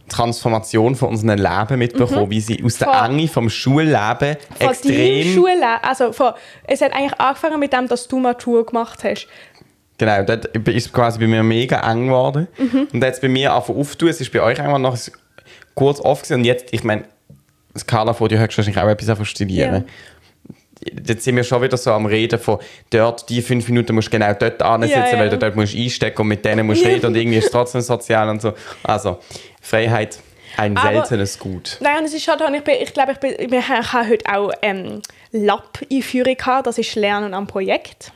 Transformation 0.09 0.95
von 0.95 1.09
unserem 1.09 1.37
Leben 1.37 1.79
mitbekommen, 1.79 2.29
wie 2.29 2.41
sie 2.41 2.63
aus 2.63 2.77
der 2.77 2.87
Mhm. 2.87 3.17
Enge 3.17 3.27
vom 3.27 3.49
Schulleben 3.49 4.37
Von 4.57 4.69
extrem... 4.69 5.33
Schule, 5.33 5.83
also 5.83 6.11
von, 6.11 6.33
es 6.65 6.81
hat 6.81 6.93
eigentlich 6.93 7.19
angefangen 7.19 7.59
mit 7.59 7.71
dem, 7.73 7.87
dass 7.87 8.07
du 8.07 8.19
Matur 8.19 8.65
gemacht 8.65 9.03
hast. 9.03 9.27
Genau, 9.97 10.23
dort 10.23 10.45
ist 10.69 10.93
quasi 10.93 11.19
bei 11.19 11.27
mir 11.27 11.43
mega 11.43 11.79
eng 11.91 12.07
geworden. 12.07 12.47
Mhm. 12.57 12.87
Und 12.91 13.03
jetzt 13.03 13.21
bei 13.21 13.27
mir 13.27 13.53
angefangen 13.53 13.79
aufzutun, 13.79 14.09
es 14.09 14.21
ist 14.21 14.31
bei 14.31 14.41
euch 14.41 14.57
irgendwann 14.57 14.81
noch 14.81 14.97
kurz 15.75 15.99
off 15.99 16.21
gewesen. 16.21 16.39
und 16.39 16.45
jetzt, 16.45 16.73
ich 16.73 16.83
meine, 16.83 17.03
das 17.73 17.85
Carla 17.85 18.13
vor 18.13 18.29
dir 18.29 18.39
höchstwahrscheinlich 18.39 18.81
auch 18.81 18.89
etwas 18.89 19.27
studieren. 19.27 19.85
Jetzt 21.07 21.23
sind 21.23 21.35
wir 21.35 21.43
schon 21.43 21.61
wieder 21.61 21.77
so 21.77 21.91
am 21.91 22.05
Reden 22.05 22.39
von 22.39 22.59
dort, 22.89 23.29
die 23.29 23.41
fünf 23.41 23.67
Minuten 23.67 23.93
musst 23.95 24.07
du 24.07 24.11
genau 24.11 24.33
dort 24.33 24.61
ansitzen, 24.61 24.99
Ja, 24.99 25.11
ja. 25.11 25.19
weil 25.19 25.29
du 25.29 25.37
dort 25.37 25.55
musst 25.55 25.75
einstecken 25.75 26.21
und 26.21 26.27
mit 26.27 26.43
denen 26.45 26.65
musst 26.67 26.85
reden 26.85 27.05
und 27.07 27.15
irgendwie 27.15 27.37
ist 27.37 27.45
es 27.45 27.51
trotzdem 27.51 27.81
sozial 27.81 28.29
und 28.29 28.41
so. 28.41 28.53
Also, 28.83 29.19
Freiheit, 29.61 30.19
ein 30.57 30.75
Aber- 30.77 30.91
seltenes 30.93 31.37
Gut. 31.39 31.77
Nein, 31.81 31.99
und 31.99 32.05
es 32.05 32.13
ist 32.13 32.23
schade, 32.23 32.43
ich, 32.55 32.63
bin, 32.63 32.75
ich 32.81 32.93
glaube, 32.93 33.11
ich, 33.13 33.17
bin, 33.19 33.51
wir 33.51 33.67
haben 33.67 34.09
heute 34.09 34.25
auch 34.33 34.51
ähm, 34.61 35.01
Lab-Einführung 35.31 36.35
gehabt, 36.35 36.67
das 36.67 36.77
ist 36.77 36.95
Lernen 36.95 37.33
am 37.33 37.47
Projekt. 37.47 38.11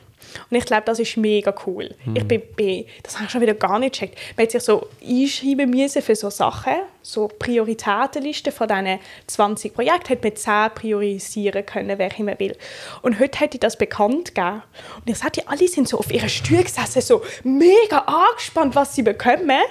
Und 0.50 0.56
ich 0.56 0.64
glaube, 0.64 0.82
das 0.86 0.98
ist 0.98 1.16
mega 1.16 1.54
cool. 1.66 1.94
Ich 2.14 2.26
bin, 2.26 2.42
bin, 2.56 2.84
das 3.02 3.14
habe 3.16 3.26
ich 3.26 3.30
schon 3.30 3.40
wieder 3.40 3.54
gar 3.54 3.78
nicht 3.78 3.94
gecheckt. 3.94 4.18
Man 4.36 4.44
hat 4.44 4.52
sich 4.52 4.62
so 4.62 4.88
einschreiben 5.06 5.70
müssen 5.70 6.02
für 6.02 6.16
so 6.16 6.30
Sachen, 6.30 6.74
so 7.02 7.28
Prioritätenlisten 7.28 8.52
von 8.52 8.68
diesen 8.68 8.98
20 9.26 9.74
Projekten, 9.74 10.10
hat 10.10 10.22
man 10.22 10.36
10 10.36 10.70
priorisieren 10.74 11.66
können, 11.66 11.98
welche 11.98 12.24
man 12.24 12.38
will. 12.38 12.56
Und 13.02 13.20
heute 13.20 13.40
hätte 13.40 13.56
ich 13.56 13.60
das 13.60 13.76
bekannt 13.76 14.34
gegeben. 14.34 14.62
Und 15.00 15.10
ich 15.10 15.18
sagte, 15.18 15.46
alle 15.46 15.68
sind 15.68 15.88
so 15.88 15.98
auf 15.98 16.12
ihren 16.12 16.28
Stühlen 16.28 16.64
gesessen, 16.64 17.02
so 17.02 17.22
mega 17.42 17.98
angespannt, 17.98 18.74
was 18.74 18.94
sie 18.94 19.02
bekommen. 19.02 19.62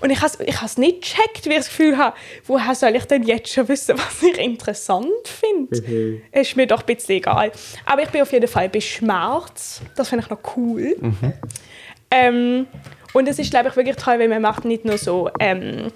Und 0.00 0.10
ich 0.10 0.20
habe 0.22 0.44
ich 0.44 0.62
es 0.62 0.78
nicht 0.78 1.02
gecheckt, 1.02 1.46
weil 1.46 1.52
ich 1.52 1.58
das 1.58 1.68
Gefühl 1.68 1.98
habe, 1.98 2.16
woher 2.46 2.74
soll 2.74 2.96
ich 2.96 3.04
denn 3.04 3.22
jetzt 3.22 3.52
schon 3.52 3.68
wissen, 3.68 3.98
was 3.98 4.22
ich 4.22 4.38
interessant 4.38 5.06
finde? 5.24 6.22
Ist 6.32 6.56
mir 6.56 6.66
doch 6.66 6.80
ein 6.80 6.86
bisschen 6.86 7.16
egal. 7.16 7.52
Aber 7.86 8.02
ich 8.02 8.08
bin 8.08 8.22
auf 8.22 8.32
jeden 8.32 8.48
Fall 8.48 8.68
bei 8.68 8.80
Schmerz. 8.80 9.82
Das 9.96 10.08
finde 10.08 10.24
ich 10.24 10.30
noch 10.30 10.40
cool. 10.56 10.96
Ähm, 12.10 12.66
und 13.12 13.28
es 13.28 13.38
ist, 13.38 13.50
glaube 13.50 13.68
ich, 13.68 13.76
wirklich 13.76 13.96
toll, 13.96 14.18
weil 14.18 14.28
man 14.28 14.42
macht 14.42 14.64
nicht 14.64 14.84
nur 14.84 14.98
so... 14.98 15.30
Ähm, 15.38 15.92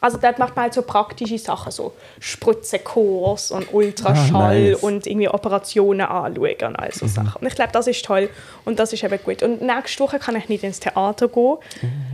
also 0.00 0.18
dort 0.18 0.38
macht 0.38 0.54
man 0.56 0.64
halt 0.64 0.74
so 0.74 0.82
praktische 0.82 1.38
Sachen, 1.38 1.72
so 1.72 1.92
Spritzenkurs 2.20 3.50
und 3.50 3.72
Ultraschall 3.72 4.56
Ah, 4.56 4.70
nice. 4.70 4.76
und 4.82 5.06
irgendwie 5.06 5.28
Operationen 5.28 6.02
anschauen 6.06 6.54
und 6.68 6.76
all 6.76 6.92
so 6.92 7.06
Sachen. 7.06 7.40
Und 7.40 7.46
ich 7.46 7.54
glaube, 7.54 7.72
das 7.72 7.86
ist 7.86 8.04
toll 8.04 8.28
und 8.64 8.78
das 8.78 8.92
ist 8.92 9.02
eben 9.02 9.18
gut. 9.24 9.42
Und 9.42 9.62
nächste 9.62 10.00
Woche 10.02 10.18
kann 10.18 10.36
ich 10.36 10.48
nicht 10.48 10.64
ins 10.64 10.80
Theater 10.80 11.28
gehen, 11.28 11.56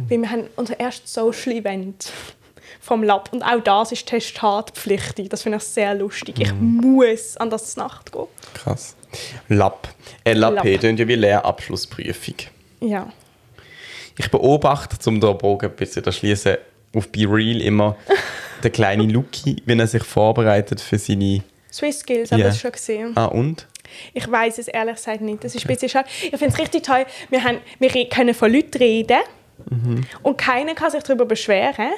weil 0.09 0.21
wir 0.21 0.31
haben 0.31 0.49
unser 0.57 0.79
erstes 0.81 1.13
Social 1.13 1.53
Event 1.53 2.11
vom 2.81 3.03
Lab 3.03 3.33
und 3.33 3.43
auch 3.43 3.61
das 3.63 3.93
ist 3.93 4.07
testatpflichtig. 4.07 5.29
Das 5.31 5.43
finde 5.43 5.59
ich 5.59 5.65
sehr 5.65 5.95
lustig. 5.95 6.39
Ich 6.41 6.53
muss 6.55 7.37
an 7.37 7.51
das 7.51 7.77
Nacht 7.77 8.13
gehen. 8.13 8.27
Krass. 8.55 8.95
LAP. 9.49 9.89
LAP, 10.27 10.55
Lab. 10.55 10.65
klingt 10.81 10.99
ja 10.99 11.09
wie 11.09 11.15
Lehrabschlussprüfung. 11.15 12.35
Ja. 12.81 13.09
Ich 14.19 14.31
beobachte, 14.31 14.99
zum 14.99 15.21
den 15.21 15.37
Bogen 15.39 15.71
ein 15.71 15.77
bisschen 15.77 16.05
zu 16.05 16.13
schließen, 16.13 16.57
auf 16.95 17.09
Be 17.11 17.27
Real 17.29 17.61
immer 17.61 17.97
den 18.63 18.73
kleinen 18.73 19.11
Luki, 19.11 19.63
wenn 19.67 19.81
er 19.81 19.87
sich 19.87 20.03
vorbereitet 20.03 20.81
für 20.81 20.99
seine. 20.99 21.43
Swiss 21.73 22.01
Skills, 22.01 22.31
habe 22.33 22.43
Ja. 22.43 22.49
ich 22.51 22.61
schon 22.61 22.73
gesehen. 22.73 23.13
Ah, 23.17 23.27
und? 23.27 23.67
Ich 24.13 24.29
weiß 24.31 24.59
es 24.59 24.69
ehrlich 24.69 24.97
gesagt 24.97 25.21
nicht. 25.21 25.45
Das 25.45 25.55
ist 25.55 25.65
ein 25.65 25.69
bisschen 25.69 25.89
schade. 25.89 26.09
Ich 26.23 26.31
finde 26.31 26.49
es 26.49 26.59
richtig 26.59 26.83
toll. 26.85 27.05
Wir, 27.31 27.45
haben, 27.45 27.59
wir 27.79 28.09
können 28.09 28.35
von 28.35 28.53
Leuten 28.53 28.79
reden 28.79 29.19
und 30.23 30.37
keiner 30.39 30.75
kann 30.75 30.91
sich 30.91 31.03
darüber 31.05 31.25
beschweren, 31.27 31.91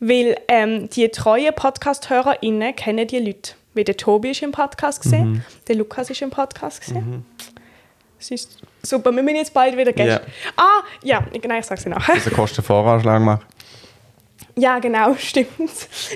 weil 0.00 0.36
ähm, 0.48 0.88
die 0.90 1.08
treuen 1.08 1.54
Podcast-HörerInnen 1.54 2.74
kennen 2.76 3.06
die 3.06 3.18
Leute. 3.18 3.52
Wie 3.72 3.84
der 3.84 3.96
Tobi 3.96 4.30
ist 4.32 4.42
im 4.42 4.50
Podcast 4.52 5.00
gesehen, 5.02 5.44
der 5.68 5.76
Lukas 5.76 6.10
ist 6.10 6.20
im 6.22 6.30
Podcast 6.30 6.80
gesehen. 6.80 7.24
Es 8.18 8.30
ist 8.30 8.58
super. 8.82 9.12
Wir 9.12 9.22
müssen 9.22 9.36
jetzt 9.36 9.54
bald 9.54 9.76
wieder 9.78 9.92
Gäste. 9.92 10.22
Ah, 10.56 10.82
ja, 11.02 11.24
genau, 11.40 11.58
ich 11.58 11.64
sage 11.64 11.80
es 11.80 11.86
nachher. 11.86 12.14
Also 12.14 12.30
Kostenvoranschlag 12.30 13.22
machen. 13.22 13.44
Ja, 14.60 14.78
genau, 14.78 15.14
stimmt. 15.18 15.48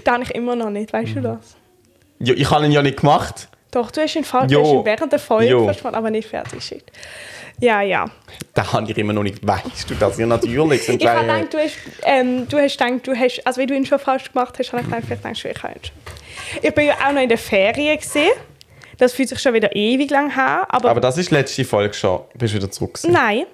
Da 0.04 0.12
habe 0.14 0.24
ich 0.24 0.30
immer 0.34 0.54
noch 0.56 0.70
nicht, 0.70 0.92
weißt 0.92 1.16
du 1.16 1.20
das? 1.20 1.56
Ja, 2.18 2.34
ich 2.34 2.50
habe 2.50 2.64
ihn 2.66 2.72
ja 2.72 2.82
nicht 2.82 2.98
gemacht. 3.00 3.48
Doch, 3.70 3.90
du 3.90 4.00
hast 4.02 4.14
ihn, 4.14 4.24
fa- 4.24 4.46
du 4.46 4.60
hast 4.60 4.68
ihn 4.80 4.84
während 4.84 5.12
der 5.12 5.18
Folge 5.18 5.50
versprochen, 5.64 5.94
aber 5.96 6.10
nicht 6.10 6.28
fertig 6.28 6.52
geschickt. 6.60 6.90
Ja, 7.60 7.80
ja. 7.82 8.06
Da 8.52 8.72
habe 8.72 8.90
ich 8.90 8.98
immer 8.98 9.12
noch 9.12 9.22
nicht. 9.22 9.44
Weißt 9.46 9.88
du 9.88 9.94
das? 9.94 10.18
Ja, 10.18 10.26
natürlich. 10.26 10.82
Sind 10.84 11.00
Ich 11.02 11.08
habe 11.08 11.20
gedacht, 11.26 11.54
du 11.54 11.58
hast, 11.58 11.76
ähm, 12.04 12.48
du 12.48 12.58
hast 12.58 12.78
gedacht, 12.78 13.06
du 13.06 13.14
hast, 13.16 13.46
also 13.46 13.60
wie 13.60 13.66
du 13.66 13.74
ihn 13.74 13.86
schon 13.86 13.98
fast 13.98 14.32
gemacht 14.32 14.56
hast, 14.58 14.72
habe 14.72 14.82
ich 14.82 14.88
gedacht, 14.88 15.04
vielleicht 15.06 15.24
denkst 15.24 15.42
du, 15.42 15.48
ich 15.48 15.54
kann 15.54 15.72
ihn 15.72 15.80
schon. 15.84 16.60
Ich 16.62 16.74
bin 16.74 16.86
ja 16.86 16.94
auch 17.06 17.12
noch 17.12 17.22
in 17.22 17.28
der 17.28 17.38
Ferien 17.38 17.96
gesehen. 17.98 18.32
Das 18.98 19.12
fühlt 19.12 19.28
sich 19.28 19.38
schon 19.40 19.54
wieder 19.54 19.74
ewig 19.74 20.10
lang 20.10 20.34
her. 20.34 20.66
Aber, 20.68 20.90
Aber 20.90 21.00
das 21.00 21.18
ist 21.18 21.30
letzte 21.30 21.64
Folge 21.64 21.94
schon. 21.94 22.20
Bist 22.34 22.54
du 22.54 22.58
wieder 22.58 22.70
zurück? 22.70 22.94
gewesen? 22.94 23.12
Nein, 23.12 23.44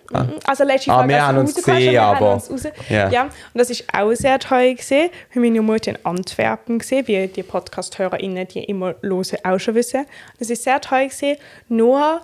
also 0.46 0.64
letzte 0.64 0.90
Ah, 0.90 0.96
Folge, 0.98 1.08
wir 1.10 1.16
als 1.16 1.26
haben 1.28 1.38
uns 1.38 1.54
gesehen, 1.54 1.92
wir 1.92 2.02
aber- 2.02 2.34
uns 2.34 2.50
raus- 2.50 2.62
Ja. 2.88 3.22
Und 3.22 3.30
das 3.54 3.70
ist 3.70 3.84
auch 3.92 4.12
sehr 4.14 4.38
toll 4.38 4.74
gesehen. 4.74 5.10
Wir 5.32 5.42
meine 5.42 5.62
Mutter 5.62 5.90
in 5.92 5.98
Antwerpen 6.04 6.78
gesehen, 6.78 7.06
wie 7.08 7.26
die 7.28 7.42
Podcast-HörerInnen, 7.42 8.48
die 8.48 8.64
immer 8.64 8.94
hören, 9.02 9.24
auch 9.44 9.58
schon 9.58 9.74
wissen. 9.74 10.06
Das 10.38 10.50
ist 10.50 10.62
sehr 10.64 10.80
toll 10.80 11.08
gesehen. 11.08 11.36
Nur 11.68 12.20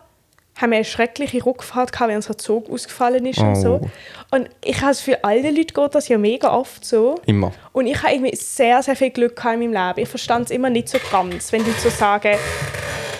haben 0.58 0.70
wir 0.70 0.76
eine 0.76 0.84
schreckliche 0.86 1.44
Rückfahrt 1.44 1.92
gehabt, 1.92 2.08
weil 2.08 2.16
unser 2.16 2.38
Zug 2.38 2.70
ausgefallen 2.70 3.26
ist 3.26 3.38
und 3.40 3.52
Oh. 3.52 3.54
so. 3.54 3.80
Und 4.30 4.48
ich 4.64 4.80
habe 4.80 4.90
es 4.92 5.00
für 5.02 5.22
all 5.22 5.42
die 5.42 5.50
Leute 5.50 5.74
geht 5.74 5.94
das 5.94 6.08
ja 6.08 6.16
mega 6.16 6.50
oft 6.50 6.82
so. 6.82 7.16
Immer. 7.26 7.52
Und 7.72 7.86
ich 7.86 8.02
habe 8.02 8.14
irgendwie 8.14 8.34
sehr, 8.36 8.82
sehr 8.82 8.96
viel 8.96 9.10
Glück 9.10 9.36
gehabt 9.36 9.54
in 9.60 9.70
meinem 9.70 9.88
Leben. 9.88 10.00
Ich 10.00 10.08
verstand 10.08 10.46
es 10.46 10.50
immer 10.50 10.70
nicht 10.70 10.88
so 10.88 10.96
ganz, 11.12 11.52
wenn 11.52 11.60
Leute 11.60 11.78
so 11.78 11.90
sagen, 11.90 12.36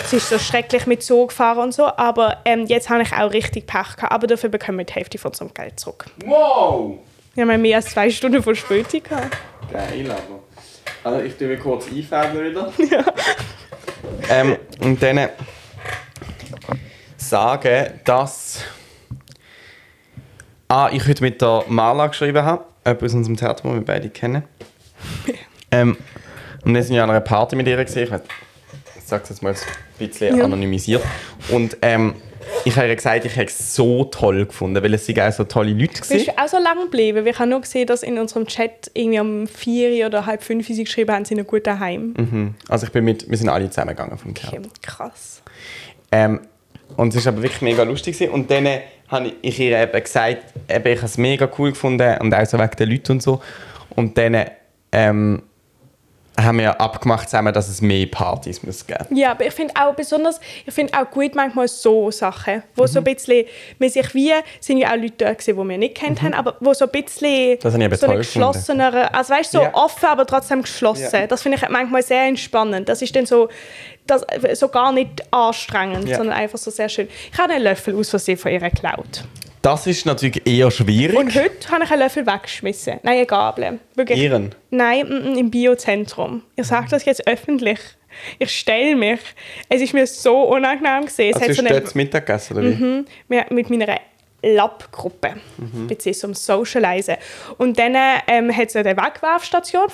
es 0.07 0.13
ist 0.13 0.29
so 0.29 0.39
schrecklich 0.39 0.87
mit 0.87 1.03
Zug 1.03 1.33
fahren 1.33 1.59
und 1.59 1.75
so. 1.75 1.85
Aber 1.85 2.39
ähm, 2.45 2.67
jetzt 2.67 2.89
habe 2.89 3.03
ich 3.03 3.13
auch 3.13 3.33
richtig 3.33 3.67
Pech 3.67 3.97
gehabt. 3.97 4.13
Aber 4.13 4.27
dafür 4.27 4.51
bekommen 4.51 4.79
wir 4.79 4.85
die 4.85 4.93
Hälfte 4.93 5.19
von 5.19 5.33
unserem 5.33 5.53
Geld 5.53 5.81
zurück. 5.81 6.07
Wow! 6.25 6.99
Wir 7.35 7.47
haben 7.47 7.61
mehr 7.61 7.77
als 7.77 7.87
zwei 7.91 8.09
Stunden 8.09 8.43
Verspätung 8.43 9.03
gehabt. 9.03 9.37
Geil, 9.73 10.11
aber. 10.11 10.43
Also 11.03 11.25
ich 11.25 11.37
tue 11.37 11.49
mir 11.49 11.59
kurz 11.59 11.87
einfädeln 11.87 12.51
wieder. 12.51 12.73
Ja. 12.91 13.05
Ähm, 14.29 14.57
und 14.81 15.03
dann 15.03 15.29
sagen, 17.17 18.01
dass 18.05 18.61
ah, 20.69 20.89
ich 20.93 21.07
heute 21.07 21.23
mit 21.23 21.41
der 21.41 21.65
Marla 21.67 22.07
geschrieben 22.07 22.45
habe, 22.45 22.65
jemand 22.85 23.03
aus 23.03 23.15
unserem 23.15 23.37
Theater, 23.37 23.63
den 23.63 23.75
wir 23.75 23.85
beide 23.85 24.09
kennen. 24.11 24.45
ähm, 25.71 25.97
und 26.65 26.75
wir 26.75 26.83
sind 26.83 26.95
ja 26.95 27.05
an 27.05 27.11
einer 27.11 27.21
Party 27.21 27.57
mit 27.57 27.67
ihr 27.67 27.85
gesehen. 27.85 28.13
Ich, 28.15 28.46
sage 29.09 29.23
es 29.25 29.31
jetzt 29.31 29.43
mal 29.43 29.53
ein 29.53 29.57
bisschen 29.99 30.37
Ja. 30.39 30.45
anonymisiert. 30.45 31.03
Und 31.51 31.77
ähm, 31.83 32.15
ich 32.65 32.77
habe 32.77 32.87
ihr 32.89 32.95
gesagt, 32.97 33.25
ich 33.25 33.35
hätte 33.37 33.51
es 33.51 33.75
so 33.75 34.05
toll 34.05 34.47
gefunden, 34.47 34.81
weil 34.83 34.95
es 34.95 35.05
sind 35.07 35.19
auch 35.21 35.33
so 35.33 35.45
tolle 35.45 35.71
Leute 35.73 35.95
Bist 35.95 36.11
waren. 36.11 36.25
du 36.25 36.39
auch 36.39 36.49
so 36.49 36.59
lange 36.59 36.83
geblieben? 36.85 37.25
Wir 37.25 37.39
haben 37.39 37.49
nur 37.49 37.61
gesehen, 37.61 37.87
dass 37.87 38.03
in 38.03 38.19
unserem 38.19 38.47
Chat 38.47 38.91
irgendwie 38.95 39.21
um 39.21 39.47
vier 39.49 40.07
oder 40.07 40.27
halb 40.27 40.43
fünf 40.43 40.67
sie 40.69 40.85
geschrieben 40.85 41.13
haben, 41.13 41.25
sie 41.25 41.35
sind 41.35 41.47
gut 41.47 41.67
daheim. 41.67 42.15
Mhm. 42.17 42.55
Also 42.69 42.87
ich 42.87 42.93
bin 42.93 43.05
mit, 43.05 43.29
wir 43.29 43.37
sind 43.37 43.49
alle 43.49 43.69
zusammengegangen 43.69 44.17
vom 44.19 44.33
Theater. 44.35 44.59
Okay, 44.59 44.69
krass. 44.83 45.43
Ähm, 46.13 46.41
und 46.97 47.15
es 47.15 47.25
war 47.27 47.33
aber 47.33 47.43
wirklich 47.43 47.63
mega 47.63 47.83
lustig. 47.83 48.17
gewesen. 48.17 48.33
Und 48.33 48.49
dann 48.51 48.69
habe 49.09 49.33
ich 49.43 49.59
ihr 49.59 49.77
eben 49.81 50.03
gesagt, 50.03 50.39
eben, 50.69 50.87
ich 50.87 50.99
habe 50.99 51.07
es 51.07 51.19
mega 51.19 51.49
cool 51.59 51.71
gefunden 51.71 52.17
und 52.21 52.33
auch 52.33 52.47
so 52.47 52.59
wegen 52.59 52.77
den 52.79 52.91
Leuten 52.91 53.13
und 53.13 53.23
so. 53.23 53.41
Und 53.91 54.17
dann 54.19 54.45
ähm, 54.93 55.43
haben 56.39 56.59
wir 56.59 56.81
abgemacht 56.81 57.29
zusammen, 57.31 57.53
dass 57.55 57.69
es 57.69 57.81
mehr 57.81 58.07
Partys 58.07 58.63
muss 58.63 58.87
geben 58.87 59.07
Ja, 59.17 59.31
aber 59.33 59.47
ich 59.47 59.55
finde 59.55 59.75
auch 59.81 59.95
besonders, 59.95 60.41
ich 60.67 60.75
finde 60.75 60.93
auch 60.99 61.11
gut 61.11 61.35
manchmal 61.35 61.67
so 61.69 62.11
Sachen, 62.11 62.63
wo 62.75 62.87
so 62.87 62.99
ein 63.01 63.05
bisschen, 63.05 63.47
man 63.79 63.89
sich 63.89 64.15
wie, 64.15 64.33
sind 64.61 64.79
ja 64.79 64.91
auch 64.93 64.97
Leute 64.97 65.15
da 65.19 65.33
gewesen, 65.33 65.57
die 65.61 65.69
wir 65.69 65.79
nicht 65.79 65.95
kennt 65.95 66.21
haben, 66.23 66.35
aber 66.35 66.57
wo 66.61 66.75
so 66.75 66.85
ein 66.85 66.91
bisschen 66.91 67.59
Das 67.61 67.73
so 67.73 68.07
eine 68.07 68.17
geschlossenere, 68.19 69.15
also 69.15 69.33
weißt 69.35 69.55
du, 69.55 69.59
so 69.59 69.65
Ja. 69.65 69.75
offen, 69.75 70.07
aber 70.07 70.27
trotzdem 70.27 70.63
geschlossen. 70.63 71.09
Ja. 71.13 71.27
Das 71.27 71.43
finde 71.43 71.59
ich 71.63 71.69
manchmal 71.69 72.03
sehr 72.03 72.25
entspannend. 72.25 72.89
Das 72.89 73.03
ist 73.03 73.15
dann 73.17 73.27
so, 73.27 73.49
das, 74.07 74.25
so 74.55 74.69
gar 74.69 74.93
nicht 74.93 75.23
anstrengend, 75.33 76.09
Ja. 76.09 76.17
sondern 76.19 76.37
einfach 76.37 76.59
so 76.59 76.71
sehr 76.71 76.89
schön. 76.89 77.09
Ich 77.33 77.39
habe 77.39 77.55
einen 77.55 77.65
Löffel 77.65 77.97
aus 77.99 78.11
Versehen 78.11 78.37
von 78.37 78.53
ihr 78.53 78.61
geklaut. 78.61 79.25
Das 79.67 79.85
ist 79.89 80.07
natürlich 80.07 80.47
eher 80.47 80.71
schwierig. 80.71 81.19
Und 81.19 81.35
heute 81.35 81.69
habe 81.73 81.83
ich 81.83 81.91
einen 81.91 82.03
Löffel 82.03 82.25
weggeschmissen. 82.25 83.01
Nein, 83.03 83.17
eine 83.17 83.27
Gabel. 83.27 83.81
Wirklich. 83.97 84.17
Ihren? 84.17 84.55
Nein, 84.71 85.09
mm, 85.09 85.33
mm, 85.33 85.39
im 85.39 85.51
Biozentrum. 85.51 86.43
Ich 86.55 86.67
sage 86.69 86.87
das 86.89 87.05
jetzt 87.05 87.27
öffentlich. 87.27 87.81
Ich 88.39 88.57
stelle 88.57 88.95
mich. 88.95 89.19
Es 89.69 89.83
ist 89.83 89.93
mir 89.93 90.07
so 90.07 90.43
unangenehm 90.43 91.07
gesehen. 91.07 91.35
Es 91.35 91.43
Also 91.43 91.43
hat 91.43 91.49
hast 91.49 91.57
so 91.57 91.63
du 91.63 91.69
eine, 91.69 91.81
dort 91.81 91.91
zu 91.91 91.99
Mittag 91.99 92.27
gegessen, 92.27 92.57
oder 92.57 92.63
wie? 92.63 92.75
Mhm. 92.77 93.07
Mit 93.51 93.69
meiner 93.69 93.99
Lab-Gruppe, 94.41 95.35
Mhm. 95.57 95.89
beziehungsweise 95.89 96.21
zum 96.21 96.35
Socialisen. 96.35 97.17
Und 97.59 97.77
dann 97.77 97.97
ähm, 98.29 98.57
hat 98.57 98.69
es 98.69 98.77
eine 98.77 98.97
Wegwerfstation, 98.97 99.89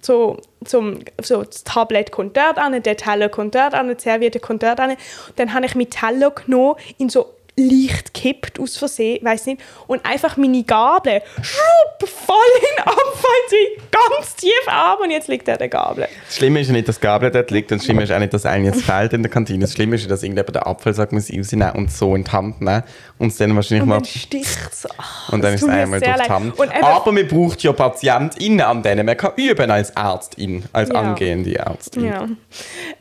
so, 0.00 0.38
zum, 0.64 1.00
so 1.20 1.42
das 1.42 1.64
Tablet 1.64 2.12
kommt 2.12 2.34
dort 2.34 2.56
an, 2.56 2.82
der 2.82 2.96
Teller 2.96 3.28
kommt 3.28 3.54
dort 3.54 3.74
an, 3.74 3.94
die 3.94 4.02
Serviette 4.02 4.40
kommt 4.40 4.62
dort 4.62 4.80
an. 4.80 4.96
Dann 5.36 5.52
habe 5.52 5.66
ich 5.66 5.74
meinen 5.74 5.90
Teller 5.90 6.30
genommen, 6.30 6.76
in 6.96 7.10
so 7.10 7.34
leicht 7.58 8.14
gekippt 8.14 8.58
aus 8.60 8.76
Versehen, 8.76 9.24
weiß 9.24 9.46
nicht, 9.46 9.60
und 9.86 10.04
einfach 10.04 10.36
meine 10.36 10.62
Gabel 10.64 11.20
schrupp, 11.42 12.08
voll 12.08 12.36
in 12.76 12.82
Abfall, 12.82 13.30
sie 13.48 13.80
ganz 13.90 14.36
tief 14.36 14.50
ab 14.66 14.98
und 15.02 15.10
jetzt 15.10 15.28
liegt 15.28 15.48
da 15.48 15.56
der 15.56 15.68
Gabel. 15.68 16.08
Das 16.26 16.36
Schlimme 16.36 16.60
ist 16.60 16.68
ja 16.68 16.72
nicht, 16.72 16.88
dass 16.88 16.96
die 16.96 17.02
Gabel 17.02 17.30
dort 17.30 17.50
liegt 17.50 17.72
und 17.72 17.78
das 17.78 17.84
Schlimme 17.84 18.02
ist 18.04 18.12
auch 18.12 18.18
nicht, 18.18 18.32
dass 18.32 18.46
einer 18.46 18.66
jetzt 18.66 18.82
fehlt 18.82 19.12
in 19.12 19.22
der 19.22 19.30
Kantine. 19.30 19.60
Das 19.60 19.72
Schlimme 19.72 19.96
ist, 19.96 20.02
ja, 20.02 20.08
dass 20.08 20.22
irgendjemand 20.22 20.54
den 20.56 20.62
Apfelsack 20.62 21.12
muss 21.12 21.30
rausnehmen 21.30 21.72
und 21.72 21.90
so 21.92 22.14
in 22.14 22.24
die 22.24 22.30
Hand 22.30 22.60
nehmen 22.60 22.82
und 23.18 23.28
es 23.28 23.36
dann 23.36 23.54
wahrscheinlich 23.56 23.82
Und 23.82 23.88
mal... 23.88 23.96
dann 23.96 24.04
sticht 24.04 24.46
es. 24.72 24.86
Ach, 24.96 25.32
Und 25.32 25.42
dann 25.42 25.54
ist 25.54 25.62
es 25.62 25.68
einmal 25.68 26.00
durch 26.00 26.14
die. 26.14 26.30
Hand. 26.30 26.54
Aber 26.82 27.12
man 27.12 27.26
braucht 27.28 27.62
ja 27.62 27.72
PatientInnen, 27.72 28.60
an 28.60 28.82
denen 28.82 29.06
man 29.06 29.16
kann 29.16 29.32
üben 29.36 29.70
als 29.70 29.90
Ärztin, 29.90 30.64
als 30.72 30.90
Ja. 30.90 30.94
angehende 30.96 31.54
Ärztin. 31.56 32.04
Ja. 32.04 32.28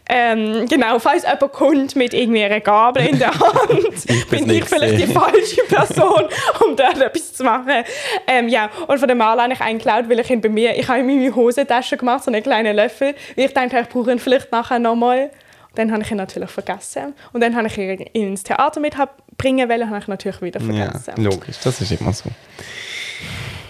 Ähm, 0.09 0.65
genau, 0.69 0.99
falls 0.99 1.23
jemand 1.23 1.51
kommt 1.51 1.95
mit 1.97 2.13
irgendwie 2.13 2.43
einer 2.43 2.61
Gabel 2.61 3.07
in 3.07 3.19
der 3.19 3.31
Hand, 3.39 3.69
bin's 4.05 4.05
bin 4.29 4.49
ich 4.49 4.63
vielleicht 4.65 4.99
die 4.99 5.07
falsche 5.13 5.61
Person, 5.67 6.23
um 6.65 6.75
dort 6.77 7.01
etwas 7.01 7.33
zu 7.33 7.43
machen. 7.43 7.83
Ähm, 8.25 8.47
ja, 8.47 8.69
und 8.87 8.99
von 8.99 9.07
dem 9.09 9.17
Mal 9.17 9.41
habe 9.41 9.51
ich 9.53 9.59
einen 9.59 9.79
geklaut, 9.79 10.09
weil 10.09 10.19
ich 10.19 10.29
ihn 10.29 10.39
bei 10.39 10.47
mir, 10.49 10.77
ich 10.77 10.87
habe 10.87 10.99
in 10.99 11.07
meine 11.07 11.35
Hosentasche 11.35 11.97
gemacht, 11.97 12.23
so 12.23 12.31
einen 12.31 12.41
kleinen 12.41 12.75
Löffel, 12.75 13.15
weil 13.35 13.45
ich 13.45 13.53
dachte, 13.53 13.79
ich 13.79 13.89
brauche 13.89 14.11
ihn 14.11 14.19
vielleicht 14.19 14.51
nachher 14.51 14.79
nochmal. 14.79 15.29
Dann 15.75 15.91
habe 15.91 16.01
ich 16.01 16.09
ihn 16.09 16.17
natürlich 16.17 16.49
vergessen. 16.49 17.13
Und 17.33 17.41
dann 17.41 17.55
habe 17.55 17.67
ich 17.67 17.77
ihn 17.77 17.99
ins 18.13 18.43
Theater 18.43 18.79
mitbringen 18.79 19.69
wollen, 19.69 19.89
habe 19.89 19.99
ich 19.99 20.07
natürlich 20.07 20.41
wieder 20.41 20.59
Ja, 20.61 20.85
vergessen. 20.91 21.23
logisch, 21.23 21.57
das 21.63 21.81
ist 21.81 21.91
immer 21.91 22.13
so. 22.13 22.29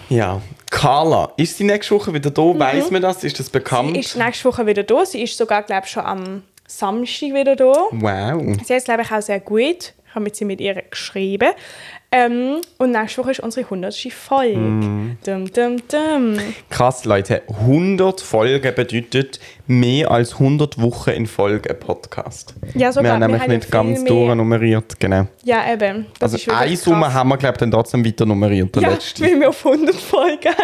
Ja, 0.08 0.40
Carla, 0.78 1.32
ist 1.36 1.58
sie 1.58 1.64
nächste 1.64 1.92
Woche 1.92 2.14
wieder 2.14 2.30
da? 2.30 2.56
Weiß 2.56 2.92
man 2.92 3.02
das? 3.02 3.24
Ist 3.24 3.40
das 3.40 3.50
bekannt? 3.50 3.88
Mhm. 3.88 3.94
Sie 3.94 4.00
ist 4.00 4.16
nächste 4.16 4.44
Woche 4.44 4.64
wieder 4.64 4.84
da. 4.84 5.04
Sie 5.04 5.20
ist 5.20 5.36
sogar, 5.36 5.64
glaube 5.64 5.86
ich, 5.86 5.90
schon 5.90 6.04
am 6.04 6.44
Samstag 6.68 7.34
wieder 7.34 7.56
da. 7.56 7.72
wow. 7.90 8.56
Sie 8.64 8.74
ist, 8.74 8.84
glaube 8.84 9.02
ich, 9.02 9.10
auch 9.10 9.20
sehr 9.20 9.40
gut. 9.40 9.92
Ich 10.06 10.14
habe 10.14 10.22
mit 10.22 10.36
sie 10.36 10.44
mit 10.44 10.60
ihr 10.60 10.80
geschrieben. 10.88 11.50
Ähm, 12.10 12.62
und 12.78 12.92
nächste 12.92 13.20
Woche 13.22 13.32
ist 13.32 13.40
unsere 13.40 13.66
100. 13.66 13.94
Folge. 14.12 14.56
Mhm. 14.56 15.18
Dum, 15.26 15.52
dum, 15.52 15.76
dum. 15.88 16.36
Krass, 16.70 17.04
Leute. 17.04 17.42
100 17.60 18.22
Folgen 18.22 18.74
bedeutet 18.74 19.38
mehr 19.66 20.10
als 20.10 20.32
100 20.32 20.80
Wochen 20.80 21.10
in 21.10 21.26
Folge 21.26 21.68
ein 21.68 21.78
Podcast. 21.78 22.54
Ja, 22.72 22.86
wir 22.86 22.92
sogar. 22.92 23.12
haben 23.12 23.20
nämlich 23.20 23.42
haben 23.42 23.50
ja 23.50 23.56
nicht 23.58 23.70
ganz 23.70 24.04
durchnummeriert, 24.04 24.98
genau. 24.98 25.26
Ja, 25.44 25.70
eben. 25.70 26.06
Das 26.18 26.32
Also 26.32 26.50
eine 26.50 26.76
Summe 26.78 27.12
haben 27.12 27.28
wir, 27.28 27.36
glaube 27.36 27.56
ich, 27.56 27.58
dann 27.58 27.70
trotzdem 27.72 28.02
weiter 28.02 28.24
nummeriert, 28.24 28.74
der 28.74 28.82
Ja, 28.84 28.88
letzte. 28.90 29.24
weil 29.24 29.40
wir 29.40 29.50
auf 29.50 29.66
100 29.66 29.94
Folgen 29.94 30.54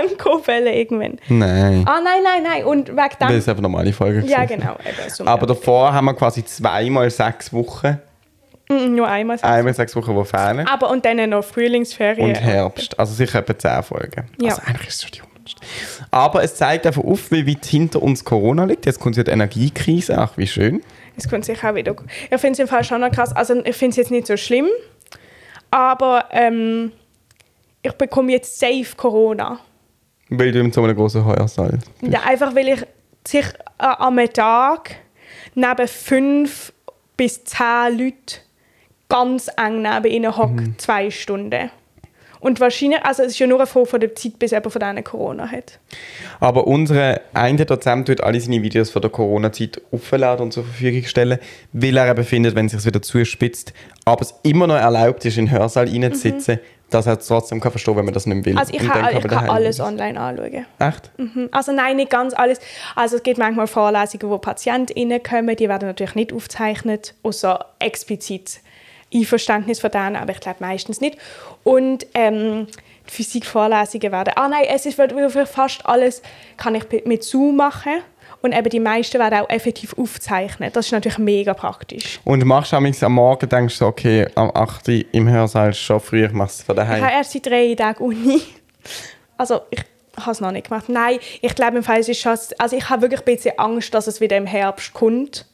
wollen 0.46 0.66
irgendwann. 0.74 1.18
Nein, 1.28 1.84
Ah, 1.86 2.00
nein, 2.02 2.22
nein, 2.24 2.42
nein. 2.42 2.64
Und 2.64 2.88
wegen 2.88 2.96
das 3.18 3.28
dem... 3.28 3.36
ist 3.36 3.48
einfach 3.50 3.60
normale 3.62 3.92
Folge. 3.92 4.20
Ja, 4.26 4.44
gewesen. 4.44 4.60
genau. 4.60 4.76
Eben, 4.80 5.10
so 5.10 5.26
Aber 5.26 5.46
davor 5.46 5.92
haben 5.92 6.06
wir 6.06 6.14
quasi 6.14 6.42
zweimal 6.42 7.10
sechs 7.10 7.52
Wochen. 7.52 7.98
Mm, 8.68 8.94
Nur 8.94 9.08
einmal. 9.08 9.38
Einmal 9.42 9.74
sechs 9.74 9.94
Wochen, 9.94 10.16
die 10.16 10.24
fehlen. 10.24 10.66
Aber 10.66 10.90
und 10.90 11.04
dann 11.04 11.30
noch 11.30 11.44
Frühlingsferien. 11.44 12.28
Und 12.28 12.40
Herbst. 12.40 12.98
Also 12.98 13.14
sicher 13.14 13.40
etwa 13.40 13.58
10 13.58 13.82
Folgen. 13.82 14.26
Ja. 14.40 14.50
Also 14.50 14.62
eigentlich 14.66 14.88
ist 14.88 14.94
es 14.96 15.02
schon 15.02 15.10
die 15.12 15.20
100. 15.20 15.56
Aber 16.10 16.42
es 16.42 16.54
zeigt 16.56 16.86
einfach 16.86 17.04
auf, 17.04 17.30
wie 17.30 17.46
weit 17.46 17.66
hinter 17.66 18.02
uns 18.02 18.24
Corona 18.24 18.64
liegt. 18.64 18.86
Jetzt 18.86 19.00
kommt 19.00 19.16
ja 19.16 19.22
die 19.22 19.30
Energiekrise. 19.30 20.16
Ach, 20.18 20.36
wie 20.36 20.46
schön. 20.46 20.82
Es 21.16 21.28
kommt 21.28 21.44
sicher 21.44 21.70
auch 21.70 21.74
wieder. 21.74 21.94
Ich 22.30 22.40
finde 22.40 22.52
es 22.52 22.58
im 22.58 22.68
Fall 22.68 22.84
schon 22.84 23.00
noch 23.00 23.10
krass. 23.10 23.34
Also 23.34 23.54
ich 23.64 23.76
finde 23.76 23.90
es 23.90 23.96
jetzt 23.96 24.10
nicht 24.10 24.26
so 24.26 24.36
schlimm, 24.36 24.66
aber 25.70 26.26
ähm, 26.30 26.92
ich 27.82 27.92
bekomme 27.92 28.32
jetzt 28.32 28.58
safe 28.58 28.96
Corona. 28.96 29.60
Weil 30.30 30.52
du 30.52 30.60
in 30.60 30.72
so 30.72 30.82
einem 30.82 30.96
großen 30.96 31.24
Heuersaal 31.24 31.72
bist. 31.72 31.90
Ja, 32.00 32.22
einfach 32.22 32.54
weil 32.54 32.68
ich 32.68 32.80
sich 33.26 33.44
äh, 33.78 33.84
am 33.98 34.18
Tag 34.32 34.96
neben 35.54 35.86
fünf 35.86 36.72
bis 37.16 37.44
zehn 37.44 37.98
Leuten 37.98 38.40
ganz 39.08 39.50
eng 39.56 39.82
neben 39.82 40.06
ihnen 40.06 40.36
hockt, 40.36 40.54
Mhm. 40.60 40.78
zwei 40.78 41.10
Stunden. 41.10 41.70
Und 42.40 42.60
wahrscheinlich, 42.60 43.02
also 43.02 43.22
es 43.22 43.30
ist 43.32 43.38
ja 43.38 43.46
nur 43.46 43.56
eine 43.58 43.66
Frage 43.66 43.86
von 43.86 44.00
der 44.00 44.14
Zeit, 44.14 44.38
bis 44.38 44.50
jemand 44.50 44.70
von 44.70 44.78
denen 44.80 45.02
Corona 45.02 45.50
hat. 45.50 45.78
Aber 46.40 46.66
unsere 46.66 47.22
eine 47.32 47.64
Dozent 47.64 48.06
tut 48.06 48.20
alle 48.20 48.38
seine 48.38 48.62
Videos 48.62 48.90
von 48.90 49.00
der 49.00 49.10
Corona-Zeit 49.10 49.80
aufladen 49.90 50.44
und 50.44 50.52
zur 50.52 50.64
Verfügung 50.64 51.04
stellen, 51.04 51.38
weil 51.72 51.96
er 51.96 52.10
eben 52.10 52.22
findet, 52.22 52.54
wenn 52.54 52.66
es 52.66 52.72
sich 52.72 52.84
wieder 52.84 53.00
zuspitzt, 53.00 53.72
aber 54.04 54.20
es 54.20 54.34
immer 54.42 54.66
noch 54.66 54.74
erlaubt 54.76 55.24
ist, 55.24 55.38
in 55.38 55.46
den 55.46 55.52
Hörsaal 55.58 55.88
reinzusitzen, 55.88 56.58
dass 56.90 57.06
er 57.06 57.18
trotzdem 57.18 57.60
kann 57.60 57.72
verstehen, 57.72 57.96
wenn 57.96 58.04
man 58.04 58.12
das 58.12 58.26
nicht 58.26 58.44
will. 58.44 58.52
Mhm. 58.52 58.58
Also 58.58 58.74
ich 58.74 58.80
Und 58.82 58.88
kann, 58.90 59.16
ich 59.16 59.24
kann 59.26 59.48
alles 59.48 59.76
sein. 59.78 59.86
online 59.98 60.20
anschauen. 60.20 60.66
Echt? 60.80 61.10
Mhm. 61.16 61.48
Also 61.50 61.72
nein, 61.72 61.96
nicht 61.96 62.10
ganz 62.10 62.34
alles. 62.34 62.60
Also 62.94 63.16
es 63.16 63.22
gibt 63.22 63.38
manchmal 63.38 63.68
Vorlesungen, 63.68 64.28
wo 64.30 64.36
PatientInnen 64.36 65.22
kommen, 65.22 65.56
die 65.56 65.66
werden 65.70 65.88
natürlich 65.88 66.14
nicht 66.14 66.30
aufgezeichnet, 66.34 67.14
außer 67.22 67.64
explizit 67.78 68.60
Einverständnis 69.14 69.80
von 69.80 69.90
denen, 69.90 70.16
aber 70.16 70.32
ich 70.32 70.40
glaube 70.40 70.58
meistens 70.60 71.00
nicht. 71.00 71.16
Und 71.62 72.06
ähm, 72.14 72.66
die 73.06 73.10
Physikvorlesungen 73.12 74.12
werden, 74.12 74.32
ah 74.36 74.48
nein, 74.48 74.64
es 74.68 74.86
ist 74.86 74.94
für 74.96 75.46
fast 75.46 75.84
alles 75.86 76.22
kann 76.56 76.74
ich 76.74 76.84
mit 77.04 77.22
Zoom 77.22 77.56
machen 77.56 78.00
Und 78.42 78.52
eben 78.52 78.68
die 78.70 78.80
meisten 78.80 79.18
werden 79.18 79.40
auch 79.40 79.48
effektiv 79.50 79.94
aufzeichnet. 79.98 80.74
Das 80.76 80.86
ist 80.86 80.92
natürlich 80.92 81.18
mega 81.18 81.54
praktisch. 81.54 82.20
Und 82.24 82.44
machst 82.44 82.72
du 82.72 82.76
am 82.76 83.12
Morgen, 83.12 83.48
denkst 83.48 83.78
du, 83.78 83.86
okay, 83.86 84.26
am 84.34 84.50
8. 84.54 84.88
Uhr 84.88 85.04
im 85.12 85.28
Hörsaal 85.28 85.70
ist 85.70 85.78
schon 85.78 86.00
früh, 86.00 86.24
ich 86.26 86.32
mache 86.32 86.48
es 86.50 86.62
von 86.62 86.74
Ich 86.76 86.82
daheim. 86.82 87.02
habe 87.04 87.12
erst 87.14 87.32
seit 87.32 87.46
drei 87.46 87.74
Tagen 87.74 88.04
Uni. 88.04 88.40
Also 89.36 89.62
ich 89.70 89.80
habe 90.16 90.30
es 90.30 90.40
noch 90.40 90.52
nicht 90.52 90.68
gemacht. 90.68 90.88
Nein, 90.88 91.18
ich 91.40 91.54
glaube 91.56 91.76
im 91.78 91.82
Fall, 91.82 91.98
es 91.98 92.08
ist 92.08 92.20
schon, 92.20 92.38
also 92.58 92.76
ich 92.76 92.88
habe 92.88 93.02
wirklich 93.02 93.20
ein 93.22 93.24
bisschen 93.34 93.58
Angst, 93.58 93.92
dass 93.94 94.06
es 94.06 94.20
wieder 94.20 94.36
im 94.36 94.46
Herbst 94.46 94.92
kommt, 94.92 95.46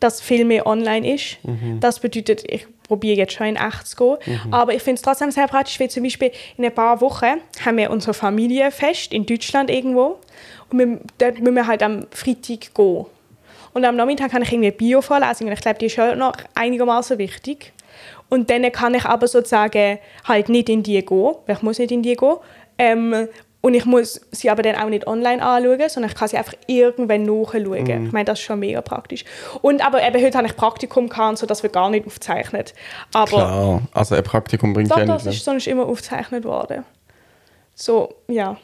dass 0.00 0.20
viel 0.22 0.44
mehr 0.46 0.66
online 0.66 1.14
ist. 1.14 1.36
Das 1.80 2.00
bedeutet, 2.00 2.44
ich 2.50 2.66
probiere 2.86 3.16
jetzt 3.16 3.32
schon 3.32 3.46
in 3.46 3.56
echt 3.56 3.86
zu 3.86 4.18
gehen. 4.24 4.52
Aber 4.52 4.74
ich 4.74 4.82
finde 4.82 4.96
es 4.96 5.02
trotzdem 5.02 5.30
sehr 5.30 5.48
praktisch, 5.48 5.80
weil 5.80 5.90
zum 5.90 6.02
Beispiel 6.02 6.30
in 6.56 6.64
ein 6.64 6.74
paar 6.74 7.00
Wochen 7.00 7.40
haben 7.64 7.76
wir 7.76 7.90
unser 7.90 8.14
Familienfest 8.14 9.12
in 9.12 9.26
Deutschland 9.26 9.70
irgendwo 9.70 10.18
und 10.70 10.78
wir, 10.78 11.00
dort 11.18 11.40
müssen 11.40 11.54
wir 11.54 11.66
halt 11.66 11.82
am 11.82 12.06
Freitag 12.10 12.74
gehen. 12.74 13.06
Und 13.72 13.84
am 13.84 13.96
Nachmittag 13.96 14.30
kann 14.30 14.42
ich 14.42 14.52
irgendwie 14.52 14.70
Bio-Vorlesung 14.70 15.48
und 15.48 15.52
ich 15.52 15.60
glaube, 15.60 15.78
die 15.78 15.86
ist 15.86 15.94
schon 15.94 16.18
noch 16.18 16.36
einigermaßen 16.54 17.18
wichtig. 17.18 17.72
Und 18.28 18.48
dann 18.50 18.70
kann 18.70 18.94
ich 18.94 19.04
aber 19.04 19.26
sozusagen 19.26 19.98
halt 20.24 20.48
nicht 20.48 20.68
in 20.68 20.82
die 20.82 21.04
gehen, 21.04 21.34
weil 21.46 21.56
ich 21.56 21.62
muss 21.62 21.78
nicht 21.78 21.90
in 21.90 22.02
die 22.02 22.14
gehen. 22.14 22.36
Ähm, 22.78 23.28
und 23.64 23.72
ich 23.72 23.86
muss 23.86 24.20
sie 24.30 24.50
aber 24.50 24.62
dann 24.62 24.76
auch 24.76 24.90
nicht 24.90 25.06
online 25.06 25.42
anschauen, 25.42 25.88
sondern 25.88 26.10
ich 26.10 26.18
kann 26.18 26.28
sie 26.28 26.36
einfach 26.36 26.52
irgendwann 26.66 27.22
nachschauen. 27.22 28.06
Ich 28.06 28.12
meine, 28.12 28.26
das 28.26 28.38
ist 28.38 28.44
schon 28.44 28.58
mega 28.58 28.82
praktisch. 28.82 29.24
Und 29.62 29.82
aber 29.82 30.06
eben 30.06 30.22
heute 30.22 30.36
habe 30.36 30.46
ich 30.46 30.54
Praktikum 30.54 31.08
gehabt, 31.08 31.38
sodass 31.38 31.62
wir 31.62 31.70
gar 31.70 31.88
nicht 31.88 32.06
aufzeichnet. 32.06 32.74
Aber 33.14 33.26
Klar, 33.26 33.82
also 33.94 34.16
ein 34.16 34.22
Praktikum 34.22 34.74
bringt 34.74 34.90
doch, 34.90 34.98
ja 34.98 35.06
das 35.06 35.24
nicht. 35.24 35.38
ist 35.38 35.46
sonst 35.46 35.66
immer 35.66 35.86
aufgezeichnet 35.86 36.44
worden. 36.44 36.84
So, 37.74 38.14
ja. 38.28 38.58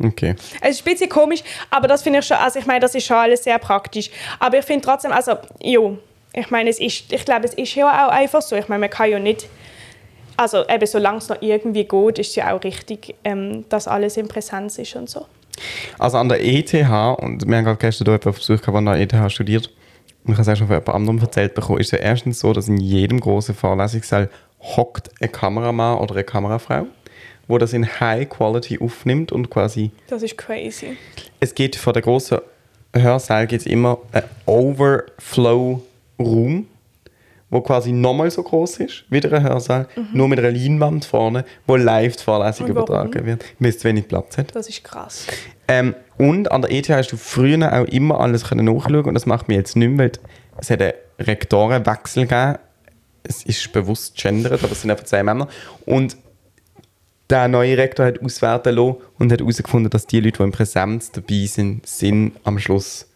Okay. 0.00 0.36
Es 0.60 0.76
ist 0.76 0.86
ein 0.86 0.92
bisschen 0.92 1.08
komisch, 1.08 1.42
aber 1.70 1.88
das 1.88 2.02
finde 2.02 2.20
ich 2.20 2.26
schon, 2.26 2.36
also 2.36 2.60
ich 2.60 2.66
meine, 2.66 2.78
das 2.78 2.94
ist 2.94 3.06
schon 3.06 3.16
alles 3.16 3.42
sehr 3.42 3.58
praktisch. 3.58 4.08
Aber 4.38 4.56
ich 4.56 4.64
finde 4.64 4.86
trotzdem, 4.86 5.10
also, 5.10 5.32
jo, 5.60 5.98
ich 6.32 6.48
meine, 6.50 6.70
es 6.70 6.78
ist, 6.78 7.12
ich 7.12 7.24
glaube, 7.24 7.46
es 7.46 7.54
ist 7.54 7.74
ja 7.74 8.06
auch 8.06 8.12
einfach 8.12 8.40
so. 8.42 8.54
Ich 8.54 8.68
meine, 8.68 8.82
man 8.82 8.90
kann 8.90 9.10
ja 9.10 9.18
nicht, 9.18 9.48
also 10.38 10.66
eben, 10.68 10.86
solange 10.86 11.18
es 11.18 11.28
noch 11.28 11.42
irgendwie 11.42 11.84
geht, 11.84 12.18
ist 12.18 12.30
es 12.30 12.36
ja 12.36 12.54
auch 12.54 12.62
richtig, 12.62 13.14
ähm, 13.24 13.64
dass 13.68 13.88
alles 13.88 14.16
in 14.16 14.28
Präsenz 14.28 14.78
ist 14.78 14.94
und 14.96 15.10
so. 15.10 15.26
Also 15.98 16.18
an 16.18 16.28
der 16.28 16.44
ETH, 16.44 16.72
und 16.72 17.46
wir 17.46 17.56
haben 17.56 17.64
gerade 17.64 17.78
gestern 17.78 18.04
hier 18.04 18.12
jemanden 18.14 18.28
auf 18.28 18.36
Besuch 18.36 18.60
gehabt, 18.60 18.68
der 18.68 18.74
an 18.76 18.86
der 18.86 19.00
ETH 19.00 19.32
studiert, 19.32 19.70
und 20.24 20.32
ich 20.32 20.38
habe 20.38 20.42
es 20.42 20.48
auch 20.48 20.56
schon 20.56 20.66
von 20.68 20.76
jemand 20.76 20.88
anderem 20.94 21.18
erzählt 21.18 21.54
bekommen, 21.54 21.80
ist 21.80 21.86
es 21.92 21.98
ja 21.98 22.00
erstens 22.04 22.38
so, 22.40 22.52
dass 22.52 22.68
in 22.68 22.76
jedem 22.78 23.18
großen 23.18 23.54
Vorlesungssaal 23.54 24.30
hockt 24.60 25.10
ein 25.20 25.32
Kameramann 25.32 25.98
oder 25.98 26.14
eine 26.14 26.24
Kamerafrau, 26.24 26.86
wo 27.48 27.58
das 27.58 27.72
in 27.72 27.88
High 28.00 28.28
Quality 28.28 28.78
aufnimmt 28.80 29.32
und 29.32 29.50
quasi 29.50 29.90
Das 30.08 30.22
ist 30.22 30.36
crazy. 30.38 30.96
es 31.40 31.54
geht 31.54 31.74
von 31.76 31.92
der 31.94 32.02
großen 32.02 32.38
Hörsaal 32.94 33.46
geht's 33.46 33.66
immer 33.66 33.98
ein 34.12 34.24
Overflow-Raum, 34.46 36.66
wo 37.50 37.60
quasi 37.60 37.92
nochmal 37.92 38.30
so 38.30 38.42
groß 38.42 38.78
ist, 38.78 39.04
wie 39.08 39.20
der 39.20 39.42
Hörsaal, 39.42 39.88
nur 40.12 40.28
mit 40.28 40.38
einer 40.38 40.50
Leinwand 40.50 41.04
vorne, 41.04 41.44
wo 41.66 41.76
live 41.76 42.16
die 42.16 42.22
Vorlesung 42.24 42.66
Mhm. 42.66 42.72
Übertragen 42.72 43.24
wird, 43.26 43.44
weil 43.58 43.70
es 43.70 43.78
zu 43.78 43.88
wenig 43.88 44.08
Platz 44.08 44.36
hat. 44.38 44.54
Das 44.54 44.68
ist 44.68 44.84
krass. 44.84 45.26
Ähm, 45.66 45.94
und 46.18 46.50
an 46.52 46.62
der 46.62 46.72
ETH 46.72 46.88
hast 46.90 47.12
du 47.12 47.16
früher 47.16 47.72
auch 47.72 47.84
immer 47.86 48.20
alles 48.20 48.44
können 48.44 48.66
nachschauen 48.66 49.04
und 49.04 49.14
das 49.14 49.26
macht 49.26 49.48
mir 49.48 49.54
jetzt 49.54 49.76
nicht 49.76 49.88
mehr, 49.90 50.06
weil 50.06 50.12
es 50.58 50.70
hat 50.70 50.82
einen 50.82 50.92
Rektorenwechsel 51.18 52.26
gegeben. 52.26 52.58
Es 53.22 53.42
ist 53.44 53.72
bewusst 53.72 54.16
gendert, 54.16 54.62
aber 54.62 54.72
es 54.72 54.82
sind 54.82 54.90
einfach 54.90 55.04
zwei 55.04 55.22
Männer. 55.22 55.48
Und 55.84 56.16
der 57.30 57.48
neue 57.48 57.76
Rektor 57.76 58.06
hat 58.06 58.22
auswerten 58.22 58.74
lassen 58.74 58.96
und 59.18 59.30
hat 59.32 59.40
herausgefunden, 59.40 59.90
dass 59.90 60.06
die 60.06 60.20
Leute, 60.20 60.38
die 60.38 60.44
in 60.44 60.50
Präsenz 60.52 61.12
dabei 61.12 61.44
sind, 61.46 61.86
sind 61.86 62.32
am 62.44 62.58
Schluss 62.58 63.07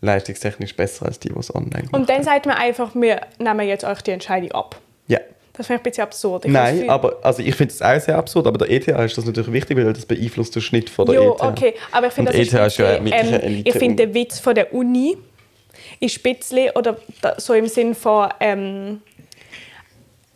leistungstechnisch 0.00 0.74
besser 0.76 1.06
als 1.06 1.18
die, 1.18 1.28
die 1.28 1.38
es 1.38 1.54
online. 1.54 1.88
Und 1.92 2.08
dann 2.08 2.22
sagt 2.22 2.46
man 2.46 2.56
einfach, 2.56 2.94
wir 2.94 3.20
nehmen 3.38 3.66
jetzt 3.66 3.84
euch 3.84 4.02
die 4.02 4.10
Entscheidung 4.12 4.52
ab. 4.52 4.80
Ja. 5.06 5.18
Das 5.52 5.66
finde 5.66 5.80
ich 5.80 5.86
ein 5.86 5.90
bisschen 5.90 6.04
absurd. 6.04 6.44
Ich 6.44 6.50
Nein, 6.50 6.90
aber 6.90 7.16
also 7.22 7.42
ich 7.42 7.54
finde 7.54 7.72
es 7.72 7.80
auch 7.80 7.98
sehr 7.98 8.16
absurd, 8.16 8.46
aber 8.46 8.58
der 8.58 8.70
ETH 8.70 8.88
ist 8.88 9.16
das 9.16 9.24
natürlich 9.24 9.52
wichtig, 9.52 9.76
weil 9.76 9.92
das 9.92 10.04
beeinflusst 10.04 10.54
den 10.54 10.62
Schnitt 10.62 10.90
von 10.90 11.06
der 11.06 11.14
Jo, 11.14 11.34
ETH. 11.34 11.42
okay, 11.42 11.74
aber 11.92 12.08
ich 12.08 12.12
finde, 12.12 12.32
das 12.32 12.40
ist, 12.40 12.52
ETH 12.52 12.66
ist 12.66 12.78
ja 12.78 12.92
wirklich 12.92 13.14
eine 13.14 13.42
ähm, 13.42 13.62
ich 13.64 13.74
finde, 13.74 14.06
der 14.06 14.14
Witz 14.14 14.38
von 14.38 14.54
der 14.54 14.74
Uni 14.74 15.16
ist 16.00 16.18
ein 16.18 16.34
bisschen, 16.34 16.70
oder 16.74 16.98
so 17.38 17.54
im 17.54 17.68
Sinn 17.68 17.94
von, 17.94 18.28
ähm, 18.40 19.00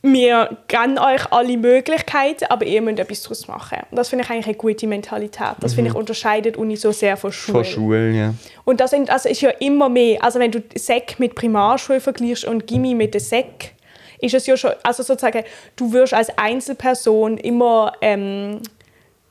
wir 0.02 0.56
geben 0.66 0.98
euch 0.98 1.30
alle 1.30 1.58
Möglichkeiten, 1.58 2.46
aber 2.48 2.64
ihr 2.64 2.80
müsst 2.80 2.98
etwas 2.98 3.22
daraus 3.22 3.48
machen. 3.48 3.78
Und 3.90 3.96
das 3.96 4.08
finde 4.08 4.24
ich 4.24 4.30
eigentlich 4.30 4.46
eine 4.46 4.54
gute 4.54 4.86
Mentalität. 4.86 5.56
Das 5.60 5.74
finde 5.74 5.90
ich 5.90 5.96
unterscheidet 5.96 6.56
Uni 6.56 6.76
so 6.76 6.90
sehr 6.90 7.16
von 7.16 7.30
Schule. 7.32 7.58
Mhm. 7.58 7.64
Von 7.64 7.72
Schulen, 7.72 8.14
ja. 8.14 8.34
Und 8.64 8.80
das 8.80 8.94
also 8.94 9.28
ist 9.28 9.40
ja 9.42 9.50
immer 9.50 9.88
mehr, 9.88 10.22
also 10.24 10.38
wenn 10.38 10.50
du 10.50 10.62
Sek 10.74 11.18
mit 11.18 11.34
Primarschule 11.34 12.00
vergleichst 12.00 12.46
und 12.46 12.66
Gimmi 12.66 12.94
mit 12.94 13.12
der 13.12 13.20
Sek, 13.20 13.74
ist 14.20 14.34
es 14.34 14.46
ja 14.46 14.56
schon, 14.56 14.72
also 14.82 15.02
sozusagen, 15.02 15.44
du 15.76 15.92
wirst 15.92 16.14
als 16.14 16.30
Einzelperson 16.38 17.38
immer 17.38 17.92
ähm, 18.00 18.60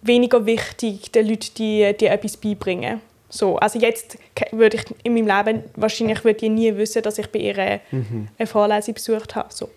weniger 0.02 0.46
wichtig 0.46 1.12
den 1.12 1.28
Leuten, 1.28 1.54
die 1.58 1.94
dir 2.00 2.12
etwas 2.12 2.38
beibringen. 2.38 3.02
So, 3.30 3.58
also 3.58 3.80
jetzt 3.80 4.18
würde 4.52 4.78
ich 4.78 4.86
in 5.04 5.14
meinem 5.14 5.28
Leben 5.28 5.64
wahrscheinlich 5.76 6.24
würde 6.24 6.46
ich 6.46 6.52
nie 6.52 6.76
wissen, 6.76 7.04
dass 7.04 7.20
ich 7.20 7.28
bei 7.32 7.40
ihr 7.40 7.58
eine 7.58 8.48
Vorlesung 8.48 8.96
besucht 8.96 9.36
habe. 9.36 9.54
So. 9.54 9.70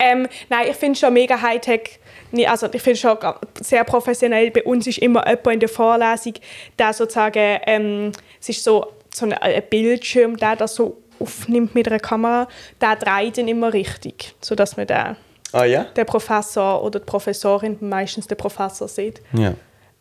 Ähm, 0.00 0.26
nein, 0.48 0.66
ich 0.70 0.76
finde 0.76 0.98
schon 0.98 1.12
mega 1.12 1.40
Hightech. 1.40 2.00
Also 2.46 2.68
ich 2.72 2.82
finde 2.82 2.98
schon 2.98 3.18
sehr 3.60 3.84
professionell. 3.84 4.50
Bei 4.50 4.62
uns 4.62 4.86
ist 4.86 4.98
immer 4.98 5.26
jemand 5.28 5.54
in 5.54 5.60
der 5.60 5.68
Vorlesung, 5.68 6.34
der 6.78 6.92
sozusagen, 6.92 7.60
ähm, 7.66 8.12
es 8.40 8.48
ist 8.48 8.64
so, 8.64 8.86
so 9.12 9.26
ein, 9.26 9.32
ein 9.34 9.62
Bildschirm, 9.68 10.36
der 10.36 10.56
das 10.56 10.74
so 10.74 10.96
aufnimmt 11.18 11.74
mit 11.74 11.86
einer 11.86 11.98
Kamera, 11.98 12.48
der 12.80 12.96
dreht 12.96 13.38
dann 13.38 13.48
immer 13.48 13.72
richtig, 13.72 14.34
sodass 14.40 14.76
man 14.76 14.86
den, 14.86 15.16
Ah 15.52 15.64
ja? 15.64 15.84
den 15.84 16.06
Professor 16.06 16.82
oder 16.82 17.00
die 17.00 17.06
Professorin, 17.06 17.76
meistens 17.80 18.26
den 18.26 18.38
Professor 18.38 18.88
sieht. 18.88 19.20
Ja. 19.32 19.54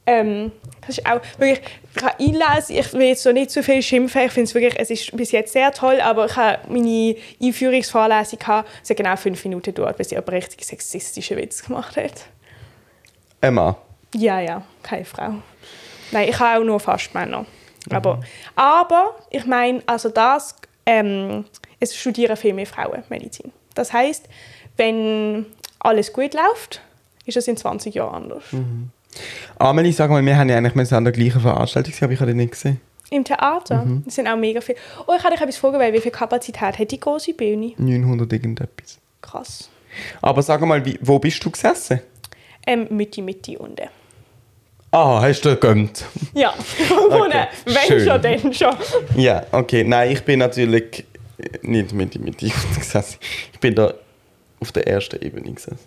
Ähm, 0.09 0.51
das 0.81 0.97
ist 0.97 1.05
auch 1.05 1.21
wirklich, 1.37 1.61
ich 1.95 2.03
habe 2.03 2.15
einlesen, 2.19 2.75
ich 2.77 2.93
will 2.93 3.07
jetzt 3.09 3.21
so 3.21 3.31
nicht 3.31 3.51
zu 3.51 3.61
viel 3.61 3.83
schimpfen, 3.83 4.21
ich 4.23 4.31
finde 4.31 4.47
es 4.47 4.55
wirklich, 4.55 4.73
es 4.79 4.89
ist 4.89 5.15
bis 5.15 5.31
jetzt 5.31 5.53
sehr 5.53 5.71
toll, 5.71 6.01
aber 6.01 6.25
ich 6.25 6.35
habe 6.35 6.57
meine 6.67 7.15
Einführungsvorlesung 7.39 8.39
gehabt, 8.39 8.67
es 8.81 8.89
hat 8.89 8.97
genau 8.97 9.15
fünf 9.17 9.43
Minuten 9.45 9.71
gedauert, 9.71 9.97
bis 9.97 10.09
sie 10.09 10.17
aber 10.17 10.31
richtig 10.31 10.65
sexistischen 10.65 11.37
Witz 11.37 11.63
gemacht 11.63 11.95
hat. 11.95 12.25
Emma. 13.39 13.77
Ja, 14.15 14.39
ja, 14.39 14.63
keine 14.81 15.05
Frau. 15.05 15.35
Nein, 16.11 16.27
ich 16.27 16.39
habe 16.39 16.59
auch 16.59 16.65
nur 16.65 16.79
fast 16.79 17.13
Männer. 17.13 17.45
Aber, 17.91 18.19
aber 18.55 19.15
ich 19.29 19.45
meine, 19.45 19.83
also 19.85 20.09
das, 20.09 20.55
ähm, 20.87 21.45
es 21.79 21.95
studieren 21.95 22.35
viel 22.35 22.55
mehr 22.55 22.65
Frauen 22.65 23.03
Medizin. 23.09 23.51
Das 23.75 23.93
heißt, 23.93 24.27
wenn 24.75 25.45
alles 25.77 26.11
gut 26.13 26.33
läuft, 26.33 26.81
ist 27.25 27.37
es 27.37 27.47
in 27.47 27.57
20 27.57 27.93
Jahren 27.93 28.23
anders. 28.23 28.43
Amelie, 29.57 29.91
sag 29.91 30.09
mal, 30.09 30.23
wir 30.25 30.37
haben 30.37 30.49
ja 30.49 30.57
eigentlich 30.57 30.75
müssen 30.75 30.95
an 30.95 31.03
der 31.03 31.13
gleichen 31.13 31.41
Veranstaltung 31.41 31.93
sein, 31.93 32.03
aber 32.05 32.13
ich 32.13 32.19
habe 32.19 32.31
die 32.31 32.37
nicht 32.37 32.51
gesehen. 32.51 32.79
Im 33.11 33.23
Theater 33.23 33.85
Mhm. 33.85 34.03
das 34.05 34.15
sind 34.15 34.27
auch 34.27 34.37
mega 34.37 34.61
viele. 34.61 34.77
Oh, 35.07 35.13
ich 35.17 35.23
habe 35.23 35.33
dich 35.35 35.41
etwas 35.41 35.63
weil 35.63 35.93
wie 35.93 35.99
viel 35.99 36.11
Kapazität 36.11 36.77
hat 36.77 36.91
die 36.91 36.99
große 36.99 37.33
Bühne? 37.33 37.73
900 37.77 38.31
irgendetwas. 38.33 38.99
Krass. 39.21 39.69
Aber 40.21 40.41
sag 40.43 40.61
mal, 40.61 40.85
wie, 40.85 40.99
wo 41.01 41.17
bist 41.17 41.43
du 41.43 41.49
gesessen? 41.49 42.01
Ähm, 42.67 42.87
Mitte, 42.91 43.21
Mitte 43.21 43.57
unten. 43.57 43.87
Ah, 44.91 45.21
hast 45.21 45.41
du 45.41 45.49
gegönnt? 45.49 46.05
Ja, 46.33 46.53
okay. 47.09 47.47
wenn 47.65 47.75
schön. 47.87 48.07
schon, 48.07 48.21
dann 48.21 48.53
schon. 48.53 48.75
Ja, 49.15 49.43
okay. 49.51 49.83
Nein, 49.83 50.11
ich 50.11 50.23
bin 50.23 50.39
natürlich 50.39 51.05
äh, 51.37 51.59
nicht 51.61 51.93
mit 51.93 52.19
mit 52.19 52.41
dir 52.41 52.51
gesessen. 52.75 53.17
Ich 53.53 53.59
bin 53.59 53.75
da 53.75 53.93
auf 54.59 54.71
der 54.71 54.87
ersten 54.87 55.21
Ebene 55.23 55.51
gesessen. 55.53 55.79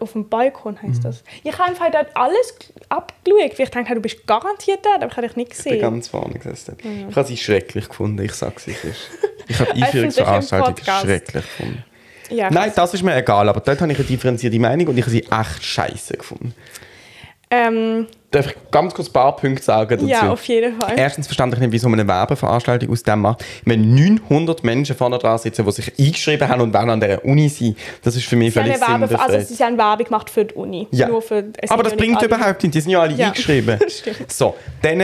Auf 0.00 0.12
dem 0.12 0.28
Balkon 0.28 0.74
Mhm. 0.82 0.88
heisst 0.88 1.04
das. 1.04 1.22
Ich 1.44 1.52
habe 1.56 1.70
einfach 1.70 1.90
dort 1.92 2.08
alles 2.16 2.54
abgeschaut, 2.88 3.58
weil 3.58 3.64
ich 3.64 3.70
dachte, 3.70 3.94
du 3.94 4.00
bist 4.00 4.26
garantiert 4.26 4.80
dort, 4.84 4.96
aber 5.02 5.06
ich 5.12 5.16
habe 5.16 5.26
dich 5.28 5.36
nicht 5.36 5.52
Ich 5.52 5.58
bin 5.62 5.72
gesehen. 5.74 5.80
ganz 5.80 6.08
vorne 6.08 6.34
gesessen. 6.34 6.76
Ich 7.08 7.14
habe 7.16 7.26
sie 7.28 7.36
schrecklich 7.36 7.88
gefunden, 7.88 8.20
ich 8.24 8.32
sag's 8.32 8.66
wie 8.66 8.72
es 8.72 8.84
ist. 8.84 9.00
Ich 9.50 9.58
habe 9.60 9.72
die 9.72 9.82
Einführungsveranstaltung 9.82 10.76
schrecklich 10.84 11.44
gefunden. 11.44 11.82
Ja, 12.28 12.50
Nein, 12.50 12.70
das 12.76 12.92
ist 12.92 13.02
mir 13.02 13.16
egal, 13.16 13.48
aber 13.48 13.60
dort 13.60 13.80
habe 13.80 13.90
ich 13.90 13.98
eine 13.98 14.06
differenzierte 14.06 14.58
Meinung 14.58 14.88
und 14.88 14.98
ich 14.98 15.02
habe 15.04 15.10
sie 15.10 15.22
echt 15.22 15.64
scheiße 15.64 16.18
gefunden. 16.18 16.54
Ähm, 17.50 18.06
Darf 18.30 18.46
ich 18.48 18.56
ganz 18.70 18.92
kurz 18.92 19.08
ein 19.08 19.12
paar 19.14 19.34
Punkte 19.36 19.62
sagen 19.62 19.88
dazu? 19.98 20.06
ja, 20.06 20.30
auf 20.30 20.44
jeden 20.44 20.78
Fall. 20.78 20.92
Erstens 20.98 21.26
verstand 21.26 21.54
ich 21.54 21.60
nicht, 21.60 21.72
wie 21.72 21.78
so 21.78 21.88
eine 21.88 22.06
Werbeveranstaltung 22.06 22.90
aus 22.90 23.02
dem 23.02 23.20
macht. 23.22 23.42
Wenn 23.64 23.94
900 23.94 24.62
Menschen 24.64 24.94
vorne 24.94 25.16
dran 25.18 25.38
sitzen, 25.38 25.64
die 25.64 25.72
sich 25.72 25.92
eingeschrieben 25.98 26.46
haben 26.46 26.60
und 26.60 26.74
wollen 26.74 26.90
an 26.90 27.00
dieser 27.00 27.24
Uni 27.24 27.48
sein, 27.48 27.74
das 28.02 28.16
ist 28.16 28.26
für 28.26 28.36
mich 28.36 28.52
Sie 28.52 28.60
völlig 28.60 28.82
eine 28.82 29.08
Werbe, 29.08 29.18
also 29.20 29.54
sie 29.54 29.64
haben 29.64 29.78
Werbung 29.78 30.04
gemacht 30.04 30.28
für 30.28 30.44
die 30.44 30.54
Uni. 30.54 30.88
Ja. 30.90 31.08
Nur 31.08 31.22
für, 31.22 31.42
Aber 31.70 31.82
das 31.82 31.96
bringt 31.96 32.18
alle- 32.18 32.26
überhaupt 32.26 32.62
nicht, 32.62 32.74
die 32.74 32.80
sind 32.82 32.90
ja 32.90 33.00
alle 33.00 33.14
Ja, 33.14 33.28
eingeschrieben. 33.28 33.78
So, 34.28 34.54
dann 34.82 35.02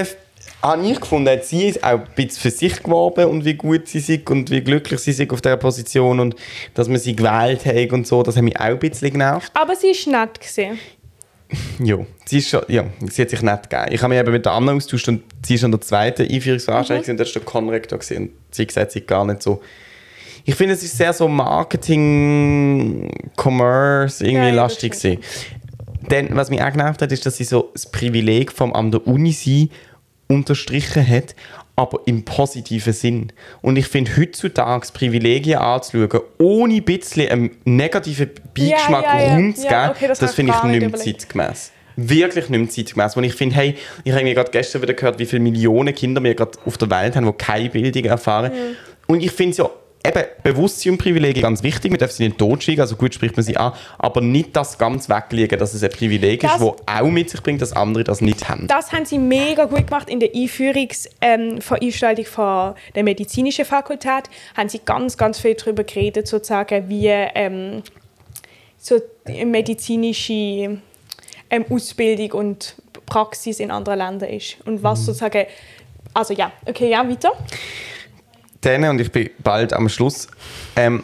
habe 0.62 0.86
ich 0.86 1.00
gefunden, 1.00 1.28
hat 1.30 1.44
sie 1.44 1.68
ist 1.68 1.82
auch 1.82 1.90
ein 1.92 2.04
bisschen 2.14 2.40
für 2.42 2.50
sich 2.50 2.82
geworben 2.82 3.26
und 3.26 3.44
wie 3.44 3.54
gut 3.54 3.88
sie 3.88 4.00
sind 4.00 4.28
und 4.30 4.50
wie 4.50 4.60
glücklich 4.62 5.00
sie 5.00 5.12
sind 5.12 5.30
auf 5.32 5.40
dieser 5.42 5.56
Position 5.56 6.20
und 6.20 6.36
dass 6.74 6.88
man 6.88 6.98
sie 6.98 7.14
gewählt 7.16 7.64
hat 7.66 7.92
und 7.92 8.06
so, 8.06 8.22
das 8.22 8.36
hat 8.36 8.42
mich 8.42 8.56
auch 8.58 8.64
ein 8.64 8.78
bisschen 8.78 9.12
genervt. 9.12 9.50
Aber 9.54 9.74
sie 9.76 9.88
war 9.88 10.20
nett. 10.26 10.40
Gewesen. 10.40 10.78
Ja, 11.84 11.98
sie, 12.24 12.38
ist 12.38 12.48
schon, 12.48 12.62
ja, 12.68 12.84
sie 13.10 13.22
hat 13.22 13.30
sich 13.30 13.42
nicht 13.42 13.70
gegeben. 13.70 13.92
Ich 13.92 14.02
habe 14.02 14.12
mich 14.14 14.20
eben 14.20 14.32
mit 14.32 14.44
der 14.44 14.52
Anna 14.52 14.72
austauscht 14.72 15.08
und 15.08 15.22
sie 15.44 15.54
ist 15.54 15.64
an 15.64 15.70
der 15.70 15.80
zweiten 15.80 16.30
Einführungsveranstaltung 16.30 17.04
mhm. 17.04 17.10
und 17.10 17.20
da 17.20 17.24
war 17.24 17.32
der 17.32 17.42
Konrektor 17.42 17.98
und 17.98 18.30
sie 18.50 18.62
hat 18.62 18.68
gesagt, 18.68 18.92
sie 18.92 19.00
gar 19.02 19.24
nicht 19.24 19.42
so... 19.42 19.60
Ich 20.46 20.56
finde, 20.56 20.74
es 20.74 20.82
ist 20.82 20.98
sehr 20.98 21.12
so 21.14 21.26
Marketing, 21.26 23.10
Commerce, 23.34 24.22
irgendwie 24.24 24.48
ja, 24.48 24.54
lastig 24.54 24.92
gewesen. 24.92 25.22
Dann, 26.06 26.36
was 26.36 26.50
mich 26.50 26.62
auch 26.62 26.70
genervt 26.70 27.00
hat, 27.00 27.10
ist, 27.12 27.24
dass 27.24 27.38
sie 27.38 27.44
so 27.44 27.70
das 27.72 27.90
Privileg 27.90 28.52
vom 28.52 28.74
an 28.74 28.90
der 28.90 29.06
Uni 29.06 29.32
sein 29.32 29.70
unterstrichen 30.28 31.06
hat, 31.06 31.34
aber 31.76 32.00
im 32.06 32.24
positiven 32.24 32.92
Sinn. 32.92 33.32
Und 33.60 33.76
ich 33.76 33.86
finde, 33.86 34.16
heutzutage 34.16 34.88
Privilegien 34.92 35.58
anzuschauen, 35.58 36.22
ohne 36.38 36.74
ein 36.74 36.84
bisschen 36.84 37.30
einen 37.30 37.50
negativen 37.64 38.30
Beigeschmack 38.56 39.04
ja, 39.04 39.18
ja, 39.18 39.26
ja. 39.26 39.34
rumzugeben, 39.34 39.72
ja, 39.72 39.90
okay, 39.90 40.08
das, 40.08 40.18
das 40.20 40.34
finde 40.34 40.52
ich 40.56 40.62
nicht 40.62 40.80
mehr 40.80 40.94
zeitgemäß. 40.94 41.72
Wirklich 41.96 42.48
nicht 42.48 42.60
mehr 42.60 42.70
zeitgemäß. 42.70 43.16
Und 43.16 43.24
ich 43.24 43.34
finde, 43.34 43.56
hey, 43.56 43.76
ich 44.04 44.12
habe 44.12 44.34
gerade 44.34 44.50
gestern 44.50 44.82
wieder 44.82 44.94
gehört, 44.94 45.18
wie 45.18 45.26
viele 45.26 45.42
Millionen 45.42 45.94
Kinder 45.94 46.22
wir 46.22 46.34
gerade 46.34 46.58
auf 46.64 46.78
der 46.78 46.90
Welt 46.90 47.16
haben, 47.16 47.26
die 47.26 47.32
keine 47.32 47.70
Bildung 47.70 48.04
erfahren. 48.04 48.52
Mhm. 48.52 48.76
Und 49.06 49.22
ich 49.22 49.32
finde 49.32 49.50
es 49.52 49.56
ja 49.58 49.70
eben 50.04 50.24
Bewusstsein 50.42 50.92
und 50.92 50.98
Privilegien 50.98 51.42
ganz 51.42 51.62
wichtig. 51.62 51.90
Man 51.90 51.98
darf 51.98 52.12
sie 52.12 52.26
nicht 52.26 52.38
totschweigen, 52.38 52.80
also 52.80 52.96
gut 52.96 53.14
spricht 53.14 53.36
man 53.36 53.44
sie 53.44 53.56
an, 53.56 53.72
aber 53.98 54.20
nicht 54.20 54.54
das 54.54 54.78
ganz 54.78 55.08
weglegen, 55.08 55.58
dass 55.58 55.74
es 55.74 55.82
ein 55.82 55.90
Privileg 55.90 56.40
das, 56.40 56.54
ist, 56.54 56.60
das 56.60 56.72
auch 56.86 57.10
mit 57.10 57.30
sich 57.30 57.42
bringt, 57.42 57.62
dass 57.62 57.72
andere 57.72 58.04
das 58.04 58.20
nicht 58.20 58.48
haben. 58.48 58.66
Das 58.66 58.92
haben 58.92 59.04
sie 59.06 59.18
mega 59.18 59.64
gut 59.64 59.86
gemacht 59.86 60.10
in 60.10 60.20
der 60.20 60.30
Einführungsveranstaltung 60.34 62.24
ähm, 62.24 62.30
von 62.30 62.74
der 62.94 63.02
medizinischen 63.02 63.64
Fakultät. 63.64 64.24
Haben 64.56 64.68
sie 64.68 64.80
ganz, 64.84 65.16
ganz 65.16 65.38
viel 65.38 65.54
darüber 65.54 65.84
geredet, 65.84 66.28
sozusagen, 66.28 66.88
wie 66.88 67.06
ähm, 67.08 67.82
so 68.78 69.00
medizinische 69.26 70.32
ähm, 71.50 71.64
Ausbildung 71.70 72.32
und 72.32 72.76
Praxis 73.06 73.60
in 73.60 73.70
anderen 73.70 73.98
Ländern 73.98 74.30
ist 74.30 74.56
und 74.64 74.82
was 74.82 75.00
mhm. 75.00 75.04
sozusagen 75.04 75.46
also 76.14 76.32
ja, 76.32 76.52
okay, 76.64 76.90
ja, 76.90 77.08
weiter 77.08 77.32
dann, 78.64 78.84
und 78.84 79.00
ich 79.00 79.12
bin 79.12 79.30
bald 79.38 79.72
am 79.72 79.88
Schluss, 79.88 80.28
ähm, 80.76 81.02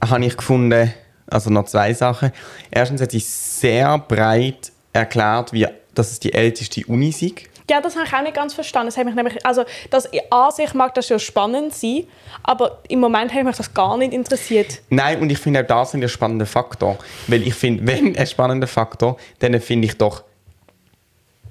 habe 0.00 0.24
ich 0.24 0.36
gefunden, 0.36 0.92
also 1.28 1.50
noch 1.50 1.64
zwei 1.64 1.92
Sachen. 1.94 2.32
Erstens 2.70 3.00
hat 3.00 3.10
sie 3.10 3.20
sehr 3.20 3.98
breit 3.98 4.72
erklärt, 4.92 5.52
wie, 5.52 5.66
dass 5.94 6.12
es 6.12 6.20
die 6.20 6.32
älteste 6.32 6.84
Uni 6.86 7.12
sei. 7.12 7.32
Ja, 7.68 7.80
das 7.80 7.96
habe 7.96 8.06
ich 8.06 8.12
auch 8.14 8.22
nicht 8.22 8.34
ganz 8.34 8.54
verstanden. 8.54 8.92
Das 8.94 9.04
mich 9.04 9.14
nämlich, 9.14 9.44
also 9.44 9.64
das 9.90 10.08
an 10.30 10.50
sich 10.52 10.72
mag 10.74 10.94
das 10.94 11.08
ja 11.08 11.18
spannend 11.18 11.74
sein, 11.74 12.04
aber 12.44 12.78
im 12.88 13.00
Moment 13.00 13.34
hat 13.34 13.44
mich 13.44 13.56
das 13.56 13.74
gar 13.74 13.96
nicht 13.96 14.12
interessiert. 14.12 14.80
Nein, 14.88 15.18
und 15.18 15.30
ich 15.30 15.38
finde 15.38 15.62
auch 15.62 15.66
das 15.66 15.94
ein 15.94 16.08
spannender 16.08 16.46
Faktor. 16.46 16.96
Weil 17.26 17.42
ich 17.42 17.54
finde, 17.54 17.84
wenn 17.86 18.16
ein 18.16 18.26
spannender 18.26 18.68
Faktor, 18.68 19.16
dann 19.40 19.60
finde 19.60 19.86
ich 19.86 19.98
doch, 19.98 20.22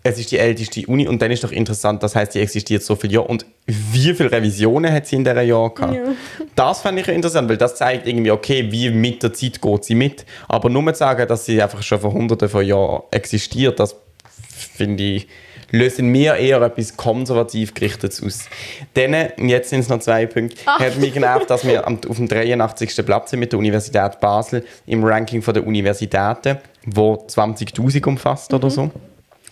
es 0.06 0.20
ist 0.20 0.32
die 0.32 0.38
älteste 0.38 0.86
Uni 0.86 1.08
und 1.08 1.20
dann 1.20 1.32
ist 1.32 1.44
doch 1.44 1.52
interessant, 1.52 2.04
das 2.04 2.16
heißt, 2.16 2.36
die 2.36 2.40
existiert 2.40 2.84
so 2.84 2.96
viele 2.96 3.16
Jahre 3.16 3.28
und 3.28 3.44
wie 3.66 4.14
viele 4.14 4.32
Revisionen 4.32 4.94
hat 4.94 5.08
sie 5.08 5.16
in 5.16 5.24
dieser 5.24 5.42
Jahr 5.42 5.74
gehabt? 5.74 5.96
Ja. 5.96 6.04
Das 6.56 6.82
fand 6.82 7.00
ich 7.00 7.08
interessant, 7.08 7.50
weil 7.50 7.58
das 7.58 7.76
zeigt 7.76 8.08
irgendwie, 8.08 8.30
okay, 8.30 8.72
wie 8.72 8.92
mit 8.92 9.24
der 9.24 9.34
Zeit 9.34 9.60
geht 9.60 9.84
sie 9.84 9.96
mit. 9.96 10.24
Aber 10.48 10.70
nur 10.70 10.94
zu 10.94 11.00
sagen, 11.00 11.28
dass 11.28 11.46
sie 11.46 11.60
einfach 11.60 11.82
schon 11.82 12.00
vor 12.00 12.14
hunderten 12.14 12.50
von 12.50 12.64
Jahren 12.64 13.02
existiert, 13.10 13.80
das 13.80 13.96
finde 14.76 15.04
ich, 15.04 15.28
löst 15.72 15.98
in 15.98 16.10
mir 16.10 16.36
eher 16.36 16.62
etwas 16.62 16.96
konservativ 16.96 17.74
gerichtetes 17.74 18.22
aus. 18.22 18.48
Dann, 18.94 19.16
jetzt 19.50 19.72
sind 19.72 19.80
es 19.80 19.90
noch 19.90 20.00
zwei 20.02 20.28
Punkte, 20.28 20.58
Ach. 20.68 20.80
hat 20.80 20.98
mich 20.98 21.16
genervt, 21.16 21.50
dass 21.50 21.66
wir 21.66 21.88
auf 21.88 22.16
dem 22.16 22.28
83. 22.28 23.04
Platz 23.04 23.32
sind 23.32 23.40
mit 23.40 23.52
der 23.52 23.58
Universität 23.58 24.20
Basel 24.20 24.64
im 24.86 25.04
Ranking 25.04 25.42
der 25.42 25.66
Universitäten, 25.66 26.60
wo 26.86 27.16
20'000 27.16 28.06
umfasst 28.06 28.52
mhm. 28.52 28.58
oder 28.58 28.70
so. 28.70 28.92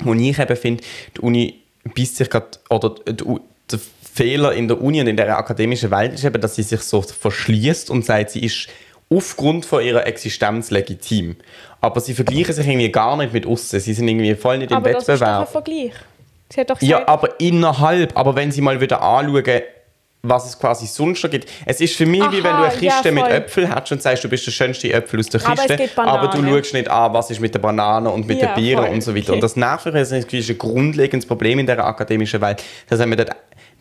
Und 0.04 0.20
ich 0.20 0.40
eben 0.40 0.56
finde, 0.56 0.84
die 1.16 1.22
Uni 1.22 1.60
beißt 1.96 2.18
sich 2.18 2.30
gerade, 2.30 2.48
oder 2.70 2.96
der 3.06 3.80
Fehler 4.14 4.54
in 4.54 4.68
der 4.68 4.82
Uni 4.82 5.02
und 5.02 5.08
in 5.08 5.18
der 5.18 5.38
akademischen 5.38 5.92
Welt 5.92 6.14
ist 6.14 6.24
eben, 6.24 6.40
dass 6.40 6.56
sie 6.56 6.64
sich 6.64 6.82
so 6.82 7.02
verschließt 7.02 7.90
und 7.90 8.06
sagt, 8.06 8.32
sie 8.32 8.44
ist 8.44 8.68
aufgrund 9.10 9.66
von 9.66 9.84
ihrer 9.84 10.06
Existenz 10.06 10.72
legitim. 10.72 11.36
Aber 11.82 12.00
sie 12.00 12.14
vergleichen 12.14 12.54
sich 12.54 12.68
irgendwie 12.68 12.92
gar 12.92 13.18
nicht 13.18 13.34
mit 13.34 13.46
außen. 13.46 13.80
Sie 13.80 13.94
sind 13.94 14.08
irgendwie 14.08 14.36
voll 14.36 14.60
nicht 14.60 14.72
im 14.72 14.78
aber 14.78 14.86
Wettbewerb. 14.86 15.22
Aber 15.22 15.40
das 15.40 15.50
ist 15.50 15.56
doch 15.56 15.62
ein 15.62 15.64
Vergleich. 15.64 15.94
Sie 16.50 16.62
hat 16.62 16.70
doch 16.70 16.80
gesagt, 16.80 16.90
ja, 17.02 17.08
aber 17.08 17.40
innerhalb. 17.40 18.18
Aber 18.18 18.36
wenn 18.36 18.52
sie 18.52 18.62
mal 18.62 18.80
wieder 18.80 19.02
anschauen, 19.02 19.62
was 20.26 20.46
es 20.46 20.58
quasi 20.58 20.88
sonst 20.88 21.22
noch 21.22 21.30
gibt. 21.30 21.52
Es 21.66 21.82
ist 21.82 21.96
für 21.98 22.06
mich 22.06 22.22
Aha, 22.22 22.32
wie 22.32 22.42
wenn 22.44 22.56
du 22.56 22.64
eine 22.64 22.72
Kiste 22.72 23.10
ja, 23.10 23.12
mit 23.12 23.28
Äpfeln 23.28 23.70
hast 23.70 23.92
und 23.92 24.02
sagst, 24.02 24.24
du 24.24 24.30
bist 24.30 24.48
der 24.48 24.52
schönste 24.52 24.92
Äpfel 24.92 25.20
aus 25.20 25.28
der 25.28 25.42
Kiste, 25.42 25.90
aber, 25.98 26.12
aber, 26.12 26.28
du 26.30 26.48
schaust 26.48 26.74
nicht 26.74 26.90
an, 26.90 27.14
was 27.14 27.30
ist 27.30 27.42
mit 27.42 27.54
der 27.54 27.60
Banane 27.60 28.10
und 28.10 28.26
mit 28.26 28.42
ja, 28.42 28.48
den 28.48 28.56
Bieren 28.56 28.86
und 28.86 29.02
so 29.02 29.14
weiter. 29.14 29.28
Okay. 29.28 29.34
Und 29.34 29.42
das 29.44 29.58
Nachfolger 29.58 30.00
ist 30.00 30.14
ein 30.14 30.58
grundlegendes 30.58 31.28
Problem 31.28 31.60
in 31.60 31.66
der 31.66 31.86
akademischen 31.86 32.40
Welt, 32.40 32.64
dass, 32.88 33.02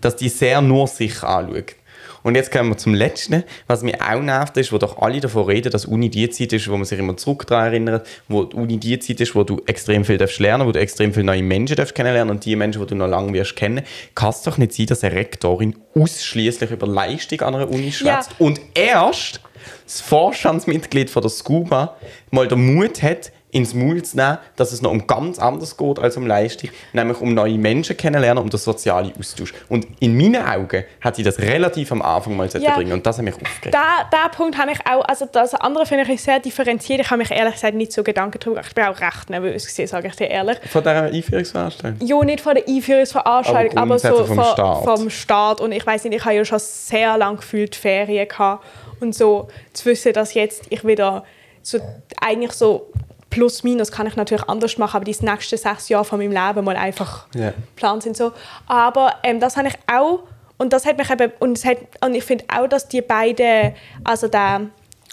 dass 0.01 0.17
die 0.17 0.29
sehr 0.29 0.61
nur 0.61 0.89
sich 0.89 1.23
anschaut. 1.23 1.77
Und 2.23 2.35
jetzt 2.35 2.53
kommen 2.53 2.71
wir 2.71 2.77
zum 2.77 2.95
Letzten. 2.95 3.45
Was 3.67 3.83
mich 3.83 4.01
auch 4.01 4.21
nervt, 4.21 4.57
ist, 4.57 4.73
wo 4.73 4.79
doch 4.79 4.99
alle 4.99 5.21
davon 5.21 5.47
reden, 5.47 5.71
dass 5.73 5.85
Uni 5.85 6.09
die 6.09 6.31
Zeit 6.31 6.53
ist, 6.53 6.69
wo 6.69 6.77
man 6.77 6.85
sich 6.85 6.99
immer 6.99 7.17
zurück 7.17 7.47
daran 7.47 7.67
erinnert, 7.67 8.07
wo 8.29 8.45
die 8.45 8.57
Uni 8.57 8.79
die 8.79 8.99
Zeit 8.99 9.21
ist, 9.21 9.35
wo 9.35 9.43
du 9.43 9.61
extrem 9.67 10.05
viel 10.05 10.19
darfst 10.19 10.39
lernen, 10.39 10.67
wo 10.67 10.73
du 10.73 10.81
extrem 10.81 11.13
viele 11.13 11.25
neue 11.25 11.43
Menschen 11.43 11.77
darfst 11.77 11.95
kennenlernen 11.95 12.31
und 12.35 12.45
die 12.45 12.57
Menschen, 12.57 12.81
die 12.81 12.87
du 12.87 12.95
noch 12.95 13.09
lange 13.09 13.33
wirst 13.33 13.57
kennen, 13.57 13.83
kann 14.15 14.31
es 14.31 14.43
doch 14.43 14.59
nicht 14.59 14.73
sein, 14.73 14.87
dass 14.87 15.03
eine 15.03 15.15
Rektorin 15.15 15.77
ausschließlich 15.95 16.71
über 16.71 16.87
Leistung 16.87 17.41
an 17.43 17.55
einer 17.55 17.69
Uni 17.69 17.93
schwätzt 17.93 18.31
ja. 18.31 18.47
und 18.47 18.61
erst 18.75 19.41
das 19.85 20.01
Vorstandsmitglied 20.01 21.11
von 21.11 21.23
der 21.23 21.31
SCUBA 21.31 21.97
mal 22.31 22.49
den 22.49 22.75
Mut 22.75 23.03
hat, 23.03 23.33
ins 23.53 23.75
Maul 23.75 24.03
zu 24.03 24.17
nehmen, 24.17 24.39
dass 24.57 24.73
es 24.73 24.81
noch 24.83 24.91
um 24.91 25.07
ganz 25.07 25.39
anderes 25.39 25.77
geht 25.77 25.99
als 25.99 26.17
um 26.17 26.27
Leistung, 26.27 26.71
nämlich 26.93 27.21
um 27.21 27.35
neue 27.35 27.59
Menschen 27.59 27.97
kennenlernen, 27.97 28.43
um 28.43 28.49
den 28.49 28.59
sozialen 28.59 29.13
Austausch. 29.19 29.53
Und 29.69 29.87
in 30.01 30.17
meinen 30.17 30.45
Augen 30.45 30.85
hat 31.03 31.17
sie 31.17 31.23
das 31.23 31.39
relativ 31.39 31.93
am 31.93 32.01
Anfang 32.01 32.35
mal 32.35 32.49
ja. 32.49 32.75
bringen 32.75 32.93
und 32.93 33.07
das 33.07 33.19
hat 33.19 33.25
mich 33.25 33.35
aufgeregt. 33.35 33.75
Da, 33.75 34.29
Punkt 34.29 34.57
habe 34.57 34.73
ich 34.73 34.79
auch, 34.87 35.05
also 35.05 35.27
das 35.31 35.55
andere 35.55 35.85
finde 35.85 36.11
ich 36.11 36.23
sehr 36.23 36.41
differenziert. 36.41 37.01
Ich 37.01 37.11
habe 37.11 37.19
mich 37.19 37.31
ehrlich 37.31 37.55
gesagt 37.55 37.75
nicht 37.75 37.93
so 37.93 38.03
Gedanken 38.03 38.39
darüber 38.41 38.63
gemacht. 38.63 38.69
Ich 38.71 38.75
bin 38.75 38.85
auch 38.85 39.01
recht 39.01 39.31
nervös 39.31 39.67
gewesen, 39.67 39.87
sage 39.87 40.09
ich 40.09 40.17
dir 40.17 40.29
ehrlich. 40.29 40.59
Von 40.71 40.83
dieser 40.83 41.03
Einführungsveranstaltung? 41.03 42.07
Ja, 42.07 42.25
nicht 42.25 42.41
von 42.41 42.55
der 42.55 42.67
Einführungsveranstaltung, 42.67 43.77
aber, 43.77 43.95
aber 43.95 43.99
so 43.99 44.25
vom, 44.25 44.43
Staat. 44.43 44.85
vom 44.85 45.11
Staat. 45.11 45.61
Und 45.61 45.73
ich 45.73 45.87
weiß 45.87 46.05
nicht, 46.05 46.15
ich 46.15 46.25
habe 46.25 46.35
ja 46.35 46.45
schon 46.45 46.59
sehr 46.59 47.19
lange 47.19 47.37
gefühlt 47.37 47.77
Ferien 47.77 48.27
gehabt 48.27 48.65
und 49.01 49.15
so 49.15 49.49
zu 49.75 49.85
wissen, 49.87 50.15
dass 50.15 50.33
jetzt 50.33 50.65
ich 50.71 50.87
wieder 50.87 51.25
so 51.63 51.79
eigentlich 52.21 52.53
so 52.53 52.91
plus 53.33 53.65
minus 53.65 53.91
kann 53.91 54.07
ich 54.07 54.15
natürlich 54.15 54.49
anders 54.49 54.79
machen, 54.79 54.97
aber 54.97 55.05
die 55.05 55.17
nächsten 55.21 55.59
sechs 55.59 55.89
Jahre 55.89 56.05
von 56.05 56.19
meinem 56.19 56.33
Leben 56.33 56.65
mal 56.65 56.77
einfach 56.77 57.27
yeah. 57.35 57.53
geplant 57.75 58.05
sind 58.05 58.17
so. 58.17 58.31
Aber 58.67 59.15
ähm, 59.25 59.41
das 59.41 59.57
habe 59.57 59.69
ich 59.69 59.75
auch 59.93 60.23
und 60.59 60.73
das 60.73 60.87
hat 60.87 60.99
mich 60.99 61.11
eben 61.11 61.33
und, 61.41 61.59
es 61.59 61.65
hat, 61.65 61.79
und 62.05 62.15
ich 62.15 62.23
finde 62.23 62.45
auch, 62.49 62.69
dass 62.69 62.87
die 62.87 63.01
beiden, 63.01 63.75
also 64.05 64.29
der 64.29 64.69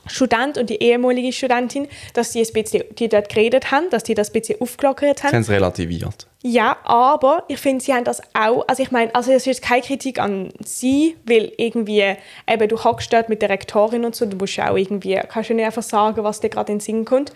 Student 0.05 0.57
und 0.57 0.69
die 0.69 0.81
ehemalige 0.81 1.31
Studentin, 1.31 1.87
dass 2.13 2.31
die 2.31 2.41
ein 2.41 2.53
bisschen, 2.53 2.83
die 2.97 3.07
dort 3.07 3.29
geredet 3.29 3.71
haben, 3.71 3.89
dass 3.89 4.03
die 4.03 4.15
das 4.15 4.29
ein 4.29 4.41
bisschen 4.41 4.61
aufgelockert 4.61 5.23
haben. 5.23 5.29
Sie 5.29 5.35
haben 5.35 5.41
es 5.41 5.49
relativiert. 5.49 6.27
Ja, 6.41 6.77
aber 6.83 7.43
ich 7.47 7.59
finde, 7.59 7.83
sie 7.83 7.93
haben 7.93 8.05
das 8.05 8.21
auch, 8.33 8.65
also 8.67 8.81
ich 8.81 8.91
meine, 8.91 9.13
also 9.13 9.31
das 9.31 9.45
ist 9.45 9.61
keine 9.61 9.81
Kritik 9.81 10.19
an 10.19 10.49
sie, 10.63 11.15
weil 11.25 11.51
irgendwie, 11.57 12.15
eben, 12.49 12.67
du 12.67 12.83
hockst 12.83 13.11
dort 13.13 13.29
mit 13.29 13.41
der 13.41 13.49
Rektorin 13.49 14.05
und 14.05 14.15
so, 14.15 14.25
du 14.25 14.37
musst 14.37 14.59
auch 14.59 14.75
irgendwie, 14.75 15.19
kannst 15.27 15.49
du 15.49 15.53
nicht 15.53 15.65
einfach 15.65 15.83
sagen, 15.83 16.23
was 16.23 16.39
dir 16.39 16.49
gerade 16.49 16.71
in 16.71 16.77
den 16.77 16.81
Sinn 16.81 17.05
kommt 17.05 17.33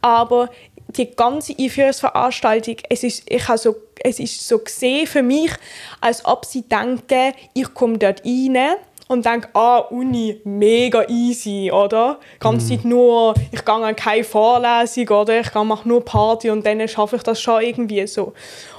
aber 0.00 0.50
die 0.88 1.14
ganze 1.14 1.54
Einführungsveranstaltung, 1.58 2.76
es 2.88 3.02
ist, 3.02 3.30
ich 3.30 3.46
habe 3.46 3.58
so, 3.58 3.76
es 4.02 4.18
ist 4.18 4.46
so 4.46 4.58
gesehen 4.58 5.06
für 5.06 5.22
mich, 5.22 5.52
als 6.00 6.24
ob 6.24 6.44
sie 6.44 6.62
denken, 6.62 7.34
ich 7.54 7.74
komme 7.74 7.98
dort 7.98 8.24
rein 8.24 8.76
und 9.08 9.24
denke, 9.24 9.48
ah, 9.54 9.78
Uni, 9.78 10.40
mega 10.44 11.04
easy, 11.08 11.70
oder? 11.72 12.18
Ganz 12.40 12.64
mhm. 12.64 12.68
Zeit 12.68 12.84
nur, 12.84 13.34
ich 13.50 13.64
gehe 13.64 13.74
an 13.74 13.96
keine 13.96 14.24
Vorlesung, 14.24 15.08
oder? 15.08 15.40
Ich 15.40 15.52
mache 15.54 15.88
nur 15.88 16.04
Party 16.04 16.50
und 16.50 16.64
dann 16.64 16.86
schaffe 16.88 17.16
ich 17.16 17.22
das 17.22 17.40
schon 17.40 17.62
irgendwie 17.62 18.06
so. 18.06 18.32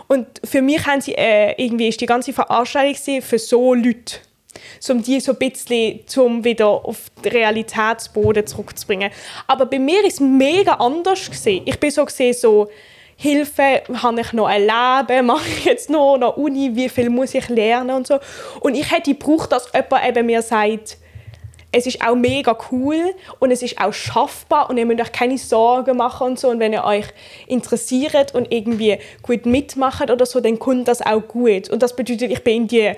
Und 0.08 0.28
für 0.44 0.62
mich 0.62 0.86
haben 0.88 1.02
sie, 1.02 1.14
äh, 1.16 1.54
irgendwie 1.62 1.90
ist 1.90 2.02
die 2.02 2.08
ganze 2.08 2.34
Veranstaltung 2.34 3.22
für 3.22 3.38
so 3.38 3.74
Leute 3.74 4.16
um 4.90 5.04
die 5.04 5.20
so 5.20 5.34
ein 5.34 5.38
bisschen 5.38 6.08
zum 6.08 6.44
wieder 6.44 6.68
auf 6.68 7.10
den 7.24 7.32
Realitätsboden 7.32 8.48
zurückzubringen. 8.48 9.12
Aber 9.48 9.66
bei 9.66 9.80
mir 9.80 10.04
ist 10.06 10.16
es 10.16 10.20
mega 10.20 10.74
anders 10.74 11.30
gesehen. 11.30 11.64
Ich 11.66 11.80
bin 11.80 11.92
so 11.92 12.06
gesehen 12.06 12.34
so 12.34 12.70
Hilfe, 13.22 13.84
habe 14.02 14.22
ich 14.22 14.32
noch 14.32 14.48
ein 14.48 14.62
Leben, 14.62 15.26
mache 15.26 15.50
ich 15.50 15.66
jetzt 15.66 15.90
noch 15.90 16.16
eine 16.16 16.32
Uni, 16.32 16.72
wie 16.74 16.88
viel 16.88 17.10
muss 17.10 17.34
ich 17.34 17.50
lernen 17.50 17.92
und 17.92 18.08
so. 18.08 18.20
Und 18.62 18.76
ich 18.76 18.90
hätte 18.92 19.14
gebraucht, 19.14 19.52
dass 19.52 19.70
jemand 19.74 20.08
eben 20.08 20.26
mir 20.26 20.42
sagt, 20.42 20.98
es 21.72 21.86
ist 21.86 22.02
auch 22.02 22.16
mega 22.16 22.58
cool 22.72 23.14
und 23.40 23.52
es 23.52 23.62
ist 23.62 23.80
auch 23.80 23.94
schaffbar 23.94 24.70
und 24.70 24.78
ihr 24.78 24.86
müsst 24.86 25.02
euch 25.02 25.12
keine 25.12 25.38
Sorgen 25.38 25.98
machen 25.98 26.28
und 26.28 26.40
so. 26.40 26.50
Und 26.50 26.60
wenn 26.60 26.74
ihr 26.74 26.84
euch 26.84 27.06
interessiert 27.48 28.34
und 28.34 28.52
irgendwie 28.52 28.98
gut 29.22 29.46
mitmacht 29.46 30.10
oder 30.10 30.26
so, 30.26 30.40
dann 30.40 30.58
kommt 30.58 30.88
das 30.88 31.02
auch 31.02 31.22
gut. 31.22 31.70
Und 31.70 31.84
das 31.84 31.96
bedeutet, 31.96 32.32
ich 32.32 32.44
bin 32.44 32.64
in 32.64 32.68
die 32.68 32.94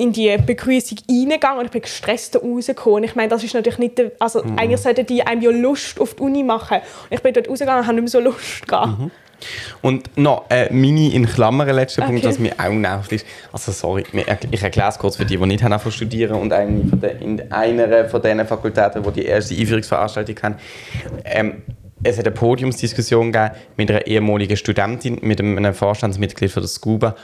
in 0.00 0.12
die 0.12 0.36
Begrüßung 0.38 0.98
reingegangen 1.08 1.58
und 1.58 1.66
ich 1.66 1.70
bin 1.70 1.82
gestresst 1.82 2.36
rausgekommen. 2.36 3.04
Ich 3.04 3.14
meine, 3.14 3.28
das 3.28 3.44
ist 3.44 3.54
natürlich 3.54 3.78
nicht, 3.78 3.98
der, 3.98 4.12
also 4.18 4.42
Mhm. 4.42 4.58
eigentlich 4.58 4.80
sollten 4.80 5.04
die 5.06 5.22
einem 5.22 5.42
ja 5.42 5.50
Lust 5.50 6.00
auf 6.00 6.14
die 6.14 6.22
Uni 6.22 6.42
machen. 6.42 6.78
Und 6.78 7.16
ich 7.16 7.22
bin 7.22 7.34
dort 7.34 7.48
rausgegangen 7.48 7.80
und 7.82 7.86
habe 7.86 8.00
nicht 8.00 8.12
mehr 8.14 8.20
so 8.22 8.28
Lust 8.30 8.66
gehabt. 8.66 8.98
Mhm. 8.98 9.10
Und 9.80 10.18
noch 10.18 10.44
äh, 10.50 10.70
meine 10.72 11.12
in 11.12 11.26
Klammern 11.26 11.68
letzter 11.70 12.02
Punkt, 12.02 12.20
Okay. 12.20 12.28
was 12.28 12.38
mir 12.38 12.52
auch 12.58 12.70
nervt 12.72 13.12
ist. 13.12 13.26
Also 13.52 13.72
sorry, 13.72 14.04
ich 14.50 14.62
erkläre 14.62 14.88
es 14.90 14.98
kurz 14.98 15.16
für 15.16 15.24
die, 15.24 15.38
die 15.38 15.46
nicht 15.46 15.62
haben 15.62 15.90
studieren 15.90 16.36
und 16.36 16.52
eigentlich 16.52 16.90
von 16.90 17.00
der, 17.00 17.20
in 17.20 17.50
einer 17.50 18.08
von 18.08 18.20
diesen 18.20 18.46
Fakultäten, 18.46 19.02
die 19.02 19.10
die 19.12 19.24
erste 19.24 19.54
Einführungsveranstaltung 19.54 20.36
haben. 20.42 20.54
Ähm, 21.24 21.62
es 22.02 22.18
hat 22.18 22.26
eine 22.26 22.34
Podiumsdiskussion 22.34 23.32
gegeben 23.32 23.54
mit 23.76 23.90
einer 23.90 24.06
ehemaligen 24.06 24.56
Studentin, 24.56 25.18
mit 25.22 25.40
einem 25.40 25.74
Vorstandsmitglied 25.74 26.50
von 26.50 26.62
der 26.62 26.68
SCUBA, 26.68 27.14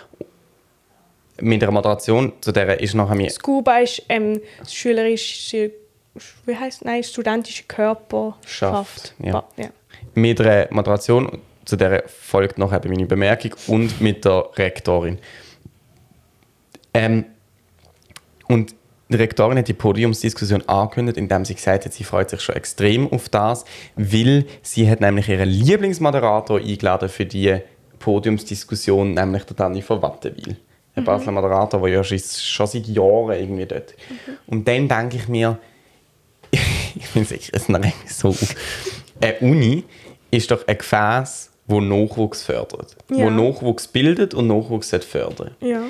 mit 1.40 1.62
einer 1.62 1.72
Moderation, 1.72 2.32
zu 2.40 2.52
der 2.52 2.80
ist 2.80 2.94
nachher 2.94 3.14
mir 3.14 3.30
Scuba 3.30 3.78
ist 3.78 4.02
ähm, 4.08 4.40
das 4.58 4.74
schülerische, 4.74 5.72
wie 6.46 6.56
heißt 6.56 6.84
nein, 6.84 7.02
studentische 7.02 7.64
Körperschaft. 7.64 8.44
Schaft, 8.48 9.14
ja. 9.22 9.44
Ja. 9.56 9.68
mit 10.14 10.40
einer 10.40 10.68
Moderation, 10.70 11.38
zu 11.64 11.76
der 11.76 12.04
folgt 12.06 12.58
noch 12.58 12.72
eben 12.72 12.90
meine 12.90 13.06
Bemerkung, 13.06 13.54
und 13.66 14.00
mit 14.00 14.24
der 14.24 14.48
Rektorin. 14.56 15.18
Ähm, 16.94 17.26
und 18.48 18.74
die 19.08 19.16
Rektorin 19.16 19.58
hat 19.58 19.68
die 19.68 19.74
Podiumsdiskussion 19.74 20.68
angekündigt, 20.68 21.16
indem 21.16 21.44
sie 21.44 21.54
gesagt 21.54 21.84
hat, 21.84 21.92
sie 21.92 22.02
freut 22.02 22.30
sich 22.30 22.40
schon 22.40 22.56
extrem 22.56 23.12
auf 23.12 23.28
das, 23.28 23.64
weil 23.94 24.46
sie 24.62 24.90
hat 24.90 25.00
nämlich 25.00 25.28
ihren 25.28 25.48
Lieblingsmoderator 25.48 26.58
eingeladen 26.58 27.08
für 27.08 27.24
die 27.24 27.58
Podiumsdiskussion, 28.00 29.14
nämlich 29.14 29.44
der 29.44 29.56
Dani 29.56 29.82
von 29.82 30.02
Wattenwil. 30.02 30.56
Der 30.96 31.02
Basler 31.02 31.32
Moderator, 31.32 31.80
der 31.82 31.90
ja 31.90 32.04
schon, 32.04 32.18
schon 32.18 32.66
seit 32.66 32.86
Jahren 32.86 33.38
irgendwie 33.38 33.66
dort. 33.66 33.94
Und 34.46 34.66
dann 34.66 34.88
denke 34.88 35.16
ich 35.16 35.28
mir, 35.28 35.58
ich 36.50 37.14
es 37.14 37.32
echt 37.32 37.54
es 37.54 37.68
nervt 37.68 37.84
mich 37.84 38.14
so. 38.14 38.34
Eine 39.20 39.38
Uni 39.40 39.84
ist 40.30 40.50
doch 40.50 40.66
ein 40.66 40.78
Gefäß, 40.78 41.50
wo 41.66 41.80
Nachwuchs 41.80 42.42
fördert. 42.42 42.96
Ja. 43.10 43.16
Wo 43.16 43.30
Nachwuchs 43.30 43.88
bildet 43.88 44.34
und 44.34 44.46
Nachwuchs 44.46 44.90
fördern. 45.04 45.54
ja. 45.60 45.82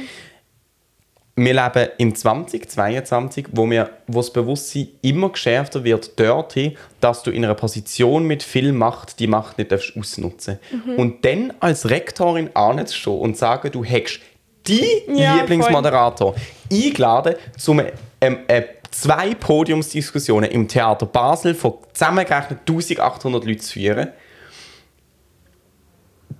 Wir 1.38 1.52
leben 1.52 1.90
im 1.98 2.14
2022, 2.14 3.48
wo, 3.52 3.68
wir, 3.68 3.90
wo 4.07 4.20
das 4.20 4.32
Bewusstsein 4.32 4.88
immer 5.02 5.28
geschärfter 5.28 5.84
wird 5.84 6.18
dorthin, 6.18 6.78
dass 7.02 7.22
du 7.24 7.30
in 7.30 7.44
einer 7.44 7.54
Position 7.54 8.24
mit 8.26 8.42
viel 8.42 8.72
Macht 8.72 9.20
die 9.20 9.26
Macht 9.26 9.59
nicht 9.59 9.70
darfst 9.70 9.94
ausnutzen 9.98 10.59
Mhm. 10.70 10.94
Und 10.94 11.24
dann 11.26 11.52
als 11.61 11.90
Rektorin 11.90 12.48
anzustehen 12.54 13.18
und 13.18 13.36
sagen, 13.36 13.70
du 13.70 13.84
hättest 13.84 14.20
die 14.68 15.02
Ja, 15.08 15.36
Lieblingsmoderator 15.36 16.34
eingeladen, 16.70 17.34
um 17.66 17.82
ähm, 18.20 18.38
äh, 18.48 18.62
zwei 18.90 19.34
Podiumsdiskussionen 19.34 20.50
im 20.50 20.68
Theater 20.68 21.06
Basel 21.06 21.54
von 21.54 21.74
zusammengerechnet 21.92 22.60
1800 22.60 23.44
Leuten 23.44 23.60
zu 23.60 23.72
führen. 23.74 24.08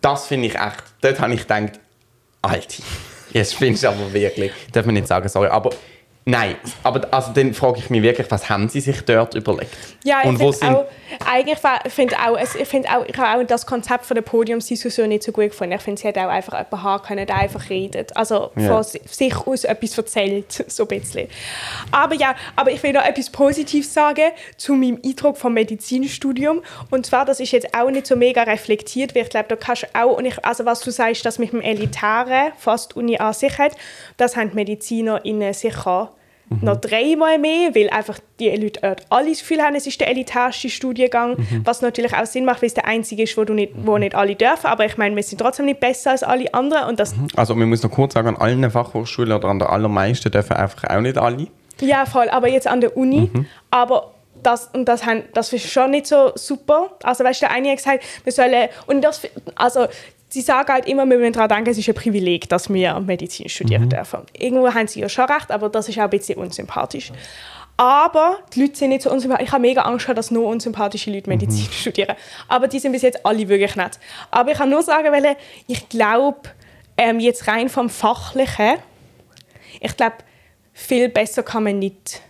Das 0.01 0.27
finde 0.27 0.49
ich 0.49 0.55
echt, 0.55 0.85
dort 1.01 1.20
habe 1.20 1.35
ich 1.35 1.43
gedacht, 1.43 1.81
Alter, 2.43 2.83
jetzt 3.33 3.55
findest 3.55 3.85
du 3.85 3.89
aber 3.89 4.12
wirklich, 4.12 4.53
darf 4.72 4.87
man 4.87 4.95
nicht 4.95 5.07
sagen, 5.07 5.29
sorry, 5.29 5.49
aber 5.49 5.70
nein, 6.29 6.57
aber 6.83 7.07
also 7.12 7.33
dann 7.33 7.55
frage 7.55 7.79
ich 7.79 7.89
mich 7.89 8.03
wirklich, 8.03 8.31
was 8.31 8.51
haben 8.51 8.68
sie 8.68 8.81
sich 8.81 9.01
dort 9.03 9.35
überlegt? 9.35 9.70
Ja, 10.05 10.18
ich 10.24 10.37
finde 10.39 10.45
auch, 10.77 10.85
eigentlich 11.24 11.59
finde 11.89 12.16
auch, 12.18 12.37
ich 12.39 12.68
finde 12.68 12.89
auch, 12.91 13.05
ich 13.07 13.16
habe 13.16 13.41
auch 13.41 13.47
das 13.47 13.64
Konzept 13.64 14.05
von 14.07 14.14
der 14.16 14.22
Podiumsdiskussion 14.22 15.09
nicht 15.09 15.22
so 15.22 15.33
gut 15.33 15.51
gefunden. 15.51 15.72
Ich 15.74 15.81
finde, 15.83 16.01
sie 16.01 16.09
hätte 16.09 16.20
auch 16.20 16.29
einfach 16.31 16.53
jemanden 16.53 16.83
haben 16.83 17.03
können, 17.05 17.27
der 17.27 17.37
einfach 17.37 17.70
redet. 17.70 18.16
Also 18.16 18.51
Ja. 18.57 18.68
von 18.74 18.83
si- 18.85 19.01
sich 19.07 19.37
aus 19.37 19.64
etwas 19.64 19.97
erzählt, 19.97 20.53
so 20.70 20.83
ein 20.85 20.89
bisschen. 21.01 21.29
Aber 21.93 22.14
ja, 22.14 22.35
aber 22.57 22.70
ich 22.70 22.83
will 22.83 22.93
noch 22.93 23.05
etwas 23.05 23.31
Positives 23.31 23.93
sagen 23.95 24.31
zu 24.57 24.74
meinem 24.74 25.01
Eindruck 25.05 25.37
vom 25.39 25.55
Medizinstudium. 25.55 26.62
Und 26.91 27.07
zwar, 27.07 27.24
das 27.24 27.41
ist 27.41 27.53
jetzt 27.53 27.74
auch 27.74 27.91
nicht 27.91 28.07
so 28.07 28.16
mega 28.16 28.43
reflektiert, 28.43 29.14
weil 29.14 29.22
ich 29.22 29.31
glaube, 29.31 29.47
da 29.49 29.57
kannst 29.57 29.85
du 29.85 29.87
auch, 29.95 30.16
und 30.18 30.24
ich, 30.24 30.45
also 30.45 30.64
was 30.64 30.81
du 30.81 30.91
sagst, 30.91 31.24
das 31.24 31.39
mit 31.39 31.53
dem 31.53 31.61
Elitären, 31.61 32.53
fast 32.59 32.97
Uni 32.97 33.16
an 33.18 33.33
sich 33.33 33.57
hat, 33.59 33.72
das 34.16 34.37
haben 34.37 34.51
die 34.51 34.57
MedizinerInnen 34.57 35.53
sicher 35.55 36.12
noch 36.49 36.77
dreimal 36.77 37.39
mehr, 37.39 37.75
weil 37.75 37.91
einfach 37.91 38.19
die 38.39 38.51
Leute 38.51 38.97
alle 39.11 39.31
das 39.31 39.41
Gefühl 39.41 39.63
haben, 39.63 39.75
es 39.75 39.87
ist 39.87 40.01
der 40.01 40.09
elitärste 40.09 40.69
Studiengang, 40.69 41.37
was 41.65 41.83
natürlich 41.83 42.15
auch 42.15 42.27
Sinn 42.27 42.45
macht, 42.45 42.63
weil 42.63 42.69
es 42.69 42.75
der 42.75 42.87
einzige 42.87 43.25
ist, 43.25 43.37
wo, 43.37 43.45
du 43.45 43.55
nicht, 43.55 43.73
wo 43.77 43.99
nicht 43.99 44.15
alle 44.15 44.35
dürfen. 44.35 44.67
Aber 44.67 44.85
ich 44.85 44.97
meine, 44.97 45.17
wir 45.17 45.23
sind 45.23 45.41
trotzdem 45.41 45.67
nicht 45.67 45.81
besser 45.81 46.13
als 46.13 46.23
alle 46.23 46.53
anderen 46.55 46.89
und 46.89 47.01
das 47.01 47.15
Also 47.35 47.55
man 47.55 47.69
muss 47.69 47.83
noch 47.83 47.91
kurz 47.91 48.15
sagen, 48.15 48.29
an 48.29 48.37
allen 48.37 48.71
Fachhochschulen 48.71 49.33
oder 49.33 49.49
an 49.49 49.59
der 49.59 49.71
allermeisten 49.71 50.31
dürfen 50.31 50.55
einfach 50.55 50.85
auch 50.85 51.01
nicht 51.01 51.19
alle. 51.19 51.49
Ja, 51.81 52.07
voll. 52.07 52.29
Aber 52.29 52.49
jetzt 52.49 52.67
an 52.67 52.81
der 52.81 52.97
Uni. 52.97 53.31
Aber 53.71 54.13
das, 54.43 54.71
und 54.73 54.87
das, 54.87 55.05
haben, 55.05 55.25
das 55.35 55.53
ist 55.53 55.71
schon 55.71 55.91
nicht 55.91 56.07
so 56.07 56.33
super. 56.35 56.91
Also, 57.03 57.25
weißt 57.25 57.43
du, 57.43 57.47
der 57.47 57.55
eine 57.55 57.71
hat 57.71 57.79
gesagt, 57.79 58.05
wir 58.25 58.33
sollen. 58.33 58.69
Und 58.87 59.03
das, 59.03 59.23
also, 59.57 59.87
sie 60.37 60.43
sagen 60.43 60.70
halt 60.70 60.87
immer, 60.87 61.07
wir 61.07 61.16
müssen 61.16 61.32
daran 61.32 61.49
denken, 61.49 61.70
es 61.70 61.78
ist 61.78 61.89
ein 61.89 61.95
Privileg, 61.95 62.47
dass 62.51 62.72
wir 62.72 63.01
Medizin 63.01 63.49
studieren 63.49 63.89
dürfen. 63.89 64.20
Irgendwo 64.39 64.72
haben 64.72 64.87
sie 64.87 65.01
ja 65.01 65.09
schon 65.09 65.24
recht, 65.24 65.51
aber 65.51 65.70
das 65.70 65.89
ist 65.89 65.99
auch 65.99 66.03
ein 66.03 66.11
bisschen 66.11 66.39
unsympathisch. 66.39 67.11
Aber 67.78 68.39
die 68.53 68.62
Leute 68.62 68.76
sind 68.76 68.91
nicht 68.91 69.03
so 69.03 69.11
unsympathisch. 69.11 69.47
Ich 69.47 69.53
habe 69.53 69.62
mega 69.62 69.82
Angst, 69.82 70.09
dass 70.09 70.30
nur 70.30 70.47
unsympathische 70.47 71.11
Leute 71.11 71.30
Medizin 71.30 71.66
studieren. 71.72 72.16
Aber 72.49 72.68
die 72.68 72.78
sind 72.78 72.93
bis 72.93 73.01
jetzt 73.01 73.24
alle 73.24 73.49
wirklich 73.49 73.76
nett. 73.76 73.99
Aber 74.30 74.53
ich 74.53 74.59
kann 74.59 74.68
nur 74.68 74.82
sagen, 74.82 75.11
weil 75.11 75.37
ich 75.66 75.89
glaube, 75.89 76.51
ähm, 76.99 77.18
jetzt 77.18 77.49
rein 77.49 77.70
vom 77.70 77.89
Fachlichen, 77.89 78.74
ich 79.80 79.97
glaube, 79.97 80.16
viel 80.74 81.09
besser 81.09 81.43
kann 81.43 81.64
man 81.64 81.78
nicht 81.78 82.20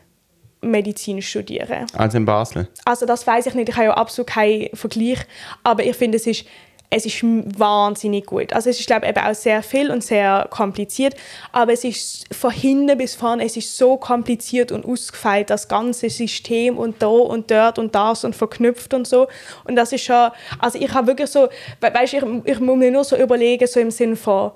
Medizin 0.61 1.21
studieren. 1.23 1.87
Also 1.93 2.19
in 2.19 2.25
Basel. 2.25 2.69
Also 2.85 3.05
das 3.05 3.27
weiß 3.27 3.47
ich 3.47 3.55
nicht, 3.55 3.69
ich 3.69 3.77
habe 3.77 3.87
ja 3.87 3.95
absolut 3.95 4.29
keinen 4.29 4.69
Vergleich, 4.75 5.19
aber 5.65 5.85
ich 5.85 5.97
finde, 5.97 6.17
es 6.17 6.27
ist, 6.27 6.47
es 6.91 7.05
ist 7.07 7.23
wahnsinnig 7.23 8.27
gut. 8.27 8.53
Also 8.53 8.71
es 8.71 8.79
ist, 8.79 8.87
glaube 8.87 9.07
ich, 9.07 9.17
auch 9.17 9.35
sehr 9.35 9.63
viel 9.63 9.91
und 9.91 10.05
sehr 10.05 10.47
kompliziert, 10.51 11.15
aber 11.53 11.73
es 11.73 11.85
ist 11.85 12.35
von 12.35 12.51
hinten 12.51 12.97
bis 12.97 13.15
vorne, 13.15 13.45
es 13.45 13.57
ist 13.57 13.77
so 13.77 13.97
kompliziert 13.97 14.73
und 14.73 14.85
ausgefeilt, 14.85 15.51
das 15.51 15.69
ganze 15.69 16.11
System 16.11 16.79
und 16.79 17.03
da 17.03 17.09
und 17.09 17.51
dort 17.51 17.79
und 17.79 17.95
das 17.95 18.25
und 18.25 18.37
verknüpft 18.37 18.95
und 18.95 19.07
so. 19.07 19.27
Und 19.65 19.77
das 19.77 19.93
ist 19.93 20.05
schon, 20.05 20.31
also 20.59 20.79
ich 20.79 20.93
habe 20.93 21.09
wirklich 21.09 21.31
so, 21.31 21.49
we 21.81 21.93
weißt, 21.93 22.15
ich, 22.15 22.23
ich 22.45 22.61
muss 22.61 22.77
mir 22.77 22.91
nur 22.91 23.05
so 23.05 23.17
überlegen, 23.17 23.67
so 23.67 23.81
im 23.81 23.91
Sinn 23.91 24.17
von, 24.17 24.53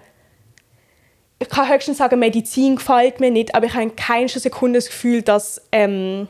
ich 1.39 1.49
kann 1.49 1.69
höchstens 1.69 1.99
sagen, 1.99 2.19
Medizin 2.19 2.77
gefällt 2.77 3.19
mir 3.19 3.31
nicht, 3.31 3.55
aber 3.55 3.67
ich 3.67 3.73
habe 3.73 3.85
in 3.85 3.97
keiner 3.97 4.29
Sekunde 4.29 4.79
das 4.79 4.87
Gefühl, 4.87 5.23
dass 5.23 5.63
ähm, 5.73 6.29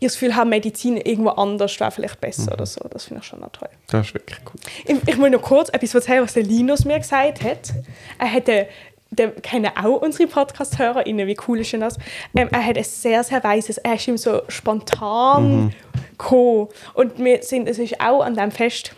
ich 0.00 0.06
das 0.08 0.14
Gefühl 0.14 0.34
habe, 0.34 0.48
Medizin 0.48 0.96
irgendwo 0.96 1.30
anders 1.30 1.78
wäre 1.78 1.90
vielleicht 1.90 2.20
besser 2.20 2.52
oder 2.52 2.66
so. 2.66 2.80
Das 2.90 3.04
finde 3.04 3.20
ich 3.22 3.28
schon 3.28 3.40
noch 3.40 3.52
toll. 3.52 3.68
Das 3.88 4.06
ist 4.06 4.14
wirklich 4.14 4.38
cool. 4.46 4.60
Ich, 4.86 5.08
ich 5.08 5.18
will 5.18 5.30
noch 5.30 5.42
kurz 5.42 5.68
etwas 5.68 5.94
erzählen, 5.94 6.22
was 6.22 6.32
der 6.32 6.42
Linus 6.42 6.84
mir 6.84 6.98
gesagt 6.98 7.42
hat. 7.42 7.72
Er 8.18 8.26
hätte 8.26 8.66
der 9.10 9.32
kennen 9.32 9.70
auch 9.76 10.00
unsere 10.00 10.28
Podcast-HörerInnen, 10.28 11.26
wie 11.26 11.36
cool 11.48 11.60
ist 11.60 11.72
denn 11.72 11.80
das? 11.80 11.98
Ähm, 12.34 12.48
er 12.52 12.64
hat 12.64 12.78
ein 12.78 12.84
sehr, 12.84 13.24
sehr 13.24 13.42
weises, 13.42 13.78
er 13.78 13.94
ist 13.94 14.06
ihm 14.06 14.16
so 14.16 14.42
spontan 14.48 15.74
gekommen. 16.16 16.68
Und 16.94 17.18
wir 17.18 17.42
sind, 17.42 17.68
es 17.68 17.78
ist 17.78 18.00
auch 18.00 18.22
an 18.22 18.34
diesem 18.34 18.52
Fest 18.52 18.92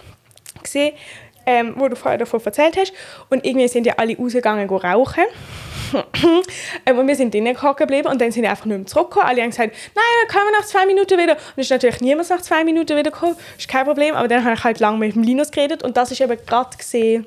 gesehen, 0.62 0.94
ähm, 1.46 1.74
wo 1.76 1.88
du 1.88 1.96
vorher 1.96 2.18
davon 2.18 2.40
erzählt 2.44 2.76
hast. 2.76 2.92
Und 3.30 3.44
irgendwie 3.46 3.68
sind 3.68 3.86
ja 3.86 3.94
alle 3.96 4.16
rausgegangen 4.16 4.68
go 4.68 4.76
rauchen. 4.76 5.24
ähm, 6.86 6.98
und 6.98 7.06
wir 7.06 7.16
sind 7.16 7.34
drinnen 7.34 7.54
gehockt 7.54 7.78
geblieben 7.78 8.08
und 8.08 8.20
dann 8.20 8.32
sind 8.32 8.42
wir 8.42 8.50
einfach 8.50 8.66
nur 8.66 8.78
mehr 8.78 8.86
zurückgekommen. 8.86 9.26
Alle 9.28 9.42
haben 9.42 9.50
gesagt, 9.50 9.74
nein, 9.94 10.04
dann 10.20 10.36
kommen 10.36 10.50
wir 10.50 10.58
nach 10.58 10.66
zwei 10.66 10.86
Minuten 10.86 11.18
wieder. 11.18 11.32
Und 11.32 11.58
es 11.58 11.66
ist 11.66 11.70
natürlich 11.70 12.00
niemand 12.00 12.30
nach 12.30 12.42
zwei 12.42 12.64
Minuten 12.64 12.96
wieder 12.96 13.10
gekommen. 13.10 13.36
ist 13.58 13.68
kein 13.68 13.84
Problem. 13.84 14.14
Aber 14.14 14.28
dann 14.28 14.44
habe 14.44 14.54
ich 14.54 14.64
halt 14.64 14.80
lange 14.80 14.98
mit 14.98 15.14
dem 15.14 15.22
Linus 15.22 15.50
geredet 15.50 15.82
und 15.82 15.96
das 15.96 16.10
ist 16.10 16.20
eben 16.20 16.38
gerade 16.46 16.76
gesehen 16.76 17.26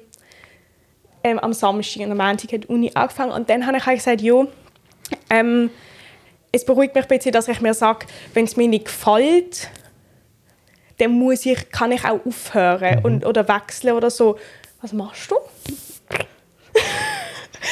ähm, 1.24 1.40
am 1.40 1.54
Samstag 1.54 2.04
und 2.04 2.12
am 2.12 2.18
Montag 2.18 2.52
hat 2.52 2.64
die 2.64 2.68
Uni 2.68 2.92
angefangen. 2.94 3.32
Und 3.32 3.50
dann 3.50 3.66
habe 3.66 3.78
ich 3.78 3.86
halt 3.86 3.98
gesagt, 3.98 4.22
jo, 4.22 4.48
ähm, 5.30 5.70
es 6.52 6.66
beruhigt 6.66 6.96
mich 6.96 7.06
ein 7.06 7.08
bisschen, 7.08 7.32
dass 7.32 7.48
ich 7.48 7.62
mir 7.62 7.74
sage, 7.74 8.06
wenn 8.34 8.46
es 8.46 8.56
mir 8.56 8.68
nicht 8.68 8.86
gefällt, 8.86 9.70
dann 11.00 11.12
muss 11.12 11.46
ich, 11.46 11.70
kann 11.70 11.92
ich 11.92 12.06
auch 12.06 12.26
aufhören 12.26 13.04
und, 13.04 13.26
oder 13.26 13.48
wechseln 13.48 13.96
oder 13.96 14.10
so. 14.10 14.38
Was 14.82 14.94
machst 14.94 15.32
du? 15.32 15.36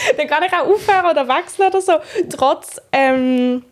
dann 0.17 0.27
kann 0.27 0.43
ich 0.43 0.53
auch 0.53 0.67
aufhören 0.67 1.11
oder 1.11 1.27
wechseln 1.27 1.67
oder 1.67 1.81
so, 1.81 1.93
trotz, 2.29 2.81
ähm, 2.91 3.63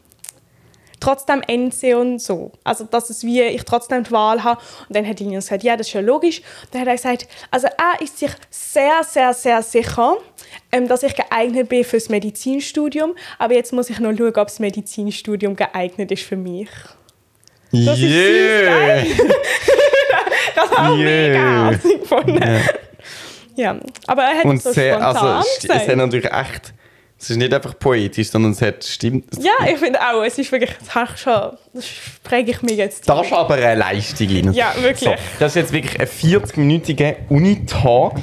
trotz 1.00 1.26
dem 1.26 1.42
NC 1.42 1.96
und 1.96 2.20
so. 2.20 2.52
Also, 2.64 2.84
dass 2.86 3.10
es 3.10 3.24
wie 3.24 3.42
ich 3.42 3.64
trotzdem 3.64 4.04
die 4.04 4.12
Wahl 4.12 4.44
habe. 4.44 4.62
Und 4.88 4.96
dann 4.96 5.08
hat 5.08 5.20
Linus 5.20 5.46
gesagt, 5.46 5.64
ja, 5.64 5.76
das 5.76 5.88
ist 5.88 5.94
ja 5.94 6.02
logisch. 6.02 6.40
Und 6.66 6.74
dann 6.74 6.82
hat 6.82 6.88
er 6.88 6.96
gesagt, 6.96 7.28
also 7.50 7.68
er 7.68 8.02
ist 8.02 8.20
sich 8.20 8.32
sehr, 8.50 9.04
sehr, 9.04 9.34
sehr 9.34 9.62
sicher, 9.64 10.18
ähm, 10.72 10.88
dass 10.88 11.04
ich 11.04 11.16
geeignet 11.16 11.70
bin 11.70 11.84
für 11.84 11.98
das 11.98 12.10
Medizinstudium. 12.10 13.16
Aber 13.40 13.54
jetzt 13.56 13.74
muss 13.74 13.90
ich 13.90 14.00
noch 14.00 14.16
schauen, 14.16 14.28
ob 14.28 14.48
das 14.48 14.60
Medizinstudium 14.60 15.56
geeignet 15.56 16.12
ist 16.12 16.24
für 16.24 16.38
mich. 16.38 16.70
Das 17.72 17.98
ist 17.98 18.00
süß, 18.00 18.12
Yeah. 18.12 19.04
Das 20.56 20.72
habe 20.72 20.96
ich 20.98 21.02
Yeah. 21.02 21.72
mega 21.72 21.98
gefunden. 22.00 22.62
Ja. 23.56 23.78
aber 24.08 24.24
er 24.24 24.38
hat 24.40 24.46
Und 24.46 24.62
so 24.62 24.72
sehr, 24.72 24.94
spontan 24.96 25.16
also, 25.16 25.28
st- 25.28 25.54
es 25.56 25.60
gesagt. 25.62 25.88
hat 25.88 25.96
natürlich 25.98 26.32
echt 26.32 26.74
Es 27.20 27.30
ist 27.30 27.38
nicht 27.38 27.54
einfach 27.54 27.78
poetisch, 27.78 28.30
sondern 28.32 28.52
es 28.54 28.62
hat 28.64 28.84
stimmt. 28.84 29.26
Ja, 29.40 29.68
ich 29.72 29.78
finde 29.78 30.00
auch, 30.02 30.24
es 30.24 30.40
ist 30.40 30.52
wirklich, 30.52 30.72
das 30.80 30.96
habe 30.96 31.12
ich 31.14 31.22
schon, 31.22 31.52
das 31.74 31.86
präge 32.24 32.50
ich 32.50 32.62
mir 32.64 32.74
jetzt. 32.74 33.08
Das 33.08 33.28
ist 33.28 33.32
aber 33.34 33.54
eine 33.54 33.76
Leistung, 33.76 34.28
Ines. 34.28 34.56
Ja, 34.56 34.74
wirklich. 34.82 35.08
So, 35.08 35.16
das 35.40 35.52
ist 35.52 35.56
jetzt 35.56 35.72
wirklich 35.72 36.00
ein 36.00 36.08
40-minütiger 36.08 37.16
Uni-Tag. 37.30 38.14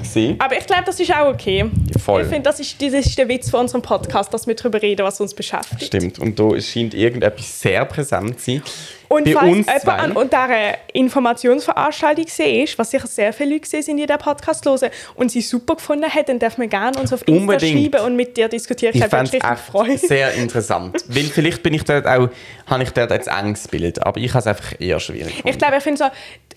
Aber 0.40 0.58
ich 0.58 0.66
glaube, 0.66 0.82
das 0.86 0.98
ist 0.98 1.12
auch 1.14 1.28
okay. 1.32 1.70
Voll. 2.04 2.22
Ich 2.22 2.28
finde, 2.28 2.42
das 2.50 2.58
ist, 2.58 2.82
das 2.82 2.92
ist 2.92 3.16
der 3.16 3.28
Witz 3.28 3.50
von 3.50 3.60
unserem 3.60 3.82
Podcast, 3.82 4.34
dass 4.34 4.48
wir 4.48 4.56
darüber 4.56 4.82
reden, 4.82 5.04
was 5.06 5.20
uns 5.20 5.32
beschäftigt. 5.32 5.84
Stimmt. 5.84 6.18
Und 6.18 6.36
da 6.40 6.60
scheint 6.60 6.92
irgendetwas 6.94 7.60
sehr 7.60 7.84
präsent 7.84 8.40
zu 8.40 8.46
sein. 8.52 8.62
Und 9.08 9.24
Bei 9.24 9.32
falls 9.32 9.56
uns 9.56 9.66
jemand 9.66 9.82
zwei. 9.82 9.92
an 9.98 10.12
dieser 10.30 10.78
Informationsveranstaltung 10.94 12.26
war, 12.26 12.68
was 12.78 12.90
sicher 12.90 13.06
sehr 13.06 13.32
viele 13.32 13.50
Leute 13.50 13.60
gesehen 13.60 13.82
sind, 13.82 13.96
die 13.96 14.06
den 14.06 14.18
Podcast 14.18 14.64
hören 14.66 14.90
und 15.14 15.30
sie 15.30 15.40
super 15.40 15.76
gefunden 15.76 16.08
haben, 16.12 16.24
dann 16.26 16.38
darf 16.38 16.58
man 16.58 16.68
gerne 16.68 16.98
uns 16.98 17.12
auf 17.12 17.26
Insta 17.26 17.40
Unbedingt. 17.40 17.92
schreiben 17.92 18.06
und 18.06 18.16
mit 18.16 18.36
dir 18.36 18.48
diskutieren. 18.48 18.92
Ich 18.94 19.00
würde 19.00 19.10
fände 19.10 19.38
mich 19.86 19.94
es 19.94 20.02
sehr 20.02 20.32
interessant. 20.34 21.04
Weil 21.08 21.24
vielleicht 21.24 21.62
bin 21.62 21.74
ich 21.74 21.84
dort 21.84 22.06
auch, 22.06 22.28
habe 22.66 22.82
ich 22.82 22.90
dort 22.90 23.10
ein 23.12 23.46
enges 23.46 23.68
Bild, 23.68 24.04
aber 24.04 24.20
ich 24.20 24.30
habe 24.30 24.40
es 24.40 24.46
einfach 24.46 24.74
eher 24.78 25.00
schwierig 25.00 25.28
Ich 25.28 25.36
gefunden. 25.36 25.58
glaube, 25.58 25.76
ich 25.78 25.82
finde 25.82 25.98
so, 25.98 26.10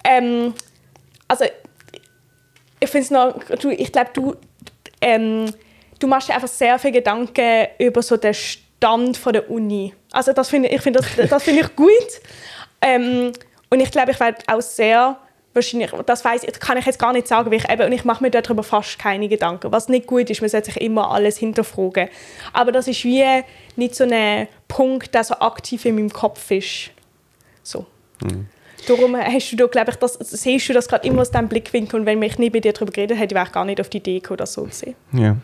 ähm, 0.03 0.53
also 1.27 1.45
ich 2.79 2.89
finde 2.89 3.05
es 3.05 3.11
noch, 3.11 3.57
du, 3.59 3.69
ich 3.69 3.91
glaube, 3.91 4.09
du, 4.13 4.35
ähm, 4.99 5.45
du 5.99 6.07
machst 6.07 6.27
dir 6.29 6.33
einfach 6.33 6.47
sehr 6.47 6.77
viel 6.79 6.91
Gedanken 6.91 7.67
über 7.79 8.01
so 8.01 8.17
den 8.17 8.33
Stand 8.81 9.15
von 9.15 9.33
der 9.33 9.51
Uni. 9.51 9.93
Also 10.11 10.33
das 10.33 10.49
finde 10.49 10.69
ich, 10.69 10.81
finde 10.81 11.01
das, 11.01 11.29
das 11.29 11.43
finde 11.43 11.61
ich 11.61 11.75
gut. 11.75 11.89
Ähm, 12.81 13.31
und 13.69 13.79
ich 13.79 13.91
glaube, 13.91 14.09
ich 14.09 14.19
werde 14.19 14.39
auch 14.47 14.61
sehr 14.61 15.17
wahrscheinlich, 15.53 15.91
das 16.07 16.25
weiß 16.25 16.43
ich, 16.43 16.59
kann 16.59 16.77
ich 16.77 16.85
jetzt 16.87 16.97
gar 16.97 17.13
nicht 17.13 17.27
sagen, 17.27 17.51
weil 17.51 17.59
ich 17.59 17.69
eben, 17.69 17.83
und 17.83 17.91
ich 17.91 18.05
mache 18.05 18.23
mir 18.23 18.31
darüber 18.31 18.63
fast 18.63 18.97
keine 18.97 19.27
Gedanken. 19.27 19.71
Was 19.71 19.87
nicht 19.87 20.07
gut 20.07 20.31
ist, 20.31 20.41
man 20.41 20.49
sollte 20.49 20.71
sich 20.71 20.81
immer 20.81 21.11
alles 21.11 21.37
hinterfragen. 21.37 22.09
Aber 22.53 22.71
das 22.71 22.87
ist 22.87 23.03
wie 23.03 23.23
nicht 23.75 23.93
so 23.93 24.03
ein 24.09 24.47
Punkt, 24.67 25.13
der 25.13 25.25
so 25.25 25.35
aktiv 25.35 25.85
in 25.85 25.95
meinem 25.95 26.11
Kopf 26.11 26.49
ist. 26.49 26.89
So. 27.61 27.85
Darum 28.87 29.15
hast 29.15 29.51
du 29.51 29.57
da, 29.57 29.67
glaube 29.67 29.91
ich, 29.91 29.97
das, 29.97 30.13
siehst 30.13 30.69
du 30.69 30.73
das 30.73 30.87
gerade 30.87 31.07
immer 31.07 31.21
aus 31.21 31.29
diesem 31.29 31.47
Blickwinkel 31.47 31.99
und 31.99 32.07
wenn 32.07 32.17
mich 32.17 32.39
nicht 32.39 32.51
bei 32.51 32.61
dir 32.61 32.73
darüber 32.73 32.91
geredet 32.91 33.19
hätte, 33.19 33.35
wäre 33.35 33.45
ich 33.45 33.51
gar 33.51 33.63
nicht 33.63 33.79
auf 33.79 33.89
die 33.89 33.97
Idee 33.97 34.19
gekommen, 34.19 34.37
das 34.37 34.53
so 34.53 34.65
zu 34.65 34.75
sehen. 34.75 34.95
Ja. 35.13 35.37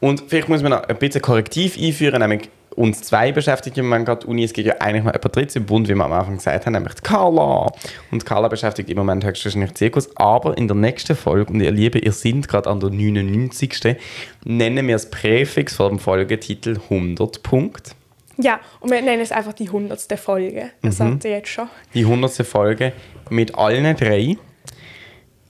Und 0.00 0.24
vielleicht 0.26 0.48
muss 0.48 0.62
man 0.62 0.72
noch 0.72 0.84
ein 0.84 0.96
bisschen 0.96 1.22
Korrektiv 1.22 1.78
einführen, 1.78 2.20
nämlich 2.20 2.50
uns 2.76 3.02
zwei 3.02 3.32
beschäftigt 3.32 3.78
im 3.78 3.86
Moment 3.86 4.06
gerade 4.06 4.26
Uni. 4.26 4.44
Es 4.44 4.52
gibt 4.52 4.66
ja 4.66 4.74
eigentlich 4.80 5.04
noch 5.04 5.12
jemand 5.12 5.36
drittes 5.36 5.56
im 5.56 5.64
Bund, 5.64 5.88
wie 5.88 5.94
wir 5.94 6.04
am 6.04 6.12
Anfang 6.12 6.36
gesagt 6.36 6.66
haben, 6.66 6.72
nämlich 6.72 6.94
die 6.94 7.02
Carla. 7.02 7.72
Und 8.10 8.26
Carla 8.26 8.48
beschäftigt 8.48 8.90
im 8.90 8.98
Moment 8.98 9.24
höchstwahrscheinlich 9.24 9.74
Zirkus. 9.74 10.14
Aber 10.16 10.56
in 10.58 10.68
der 10.68 10.76
nächsten 10.76 11.16
Folge, 11.16 11.52
und 11.52 11.60
ihr 11.60 11.70
Lieben, 11.70 12.02
ihr 12.02 12.12
seid 12.12 12.48
gerade 12.48 12.68
an 12.68 12.80
der 12.80 12.90
99. 12.90 13.96
nennen 14.44 14.86
wir 14.86 14.94
das 14.94 15.10
Präfix 15.10 15.76
vor 15.76 15.88
dem 15.88 15.98
Folgetitel 15.98 16.80
100 16.90 17.42
Punkt. 17.42 17.94
Ja, 18.36 18.58
und 18.80 18.90
wir 18.90 19.00
nennen 19.00 19.22
es 19.22 19.30
einfach 19.30 19.52
die 19.52 19.68
hundertste 19.68 20.16
Folge. 20.16 20.70
Das 20.82 20.96
sagt 20.96 21.24
ihr 21.24 21.30
jetzt 21.30 21.48
schon. 21.48 21.68
Die 21.94 22.04
100. 22.04 22.44
Folge 22.44 22.92
mit 23.30 23.54
allen 23.54 23.96
drei. 23.96 24.36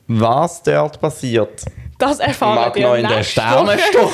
Was 0.06 0.62
dort 0.62 1.00
passiert, 1.00 1.62
Das 1.98 2.18
erfahren 2.18 2.56
mag 2.56 2.74
wir 2.74 2.88
noch 2.88 2.94
in 2.96 3.08
der. 3.08 3.22
Sternenstunde. 3.22 4.10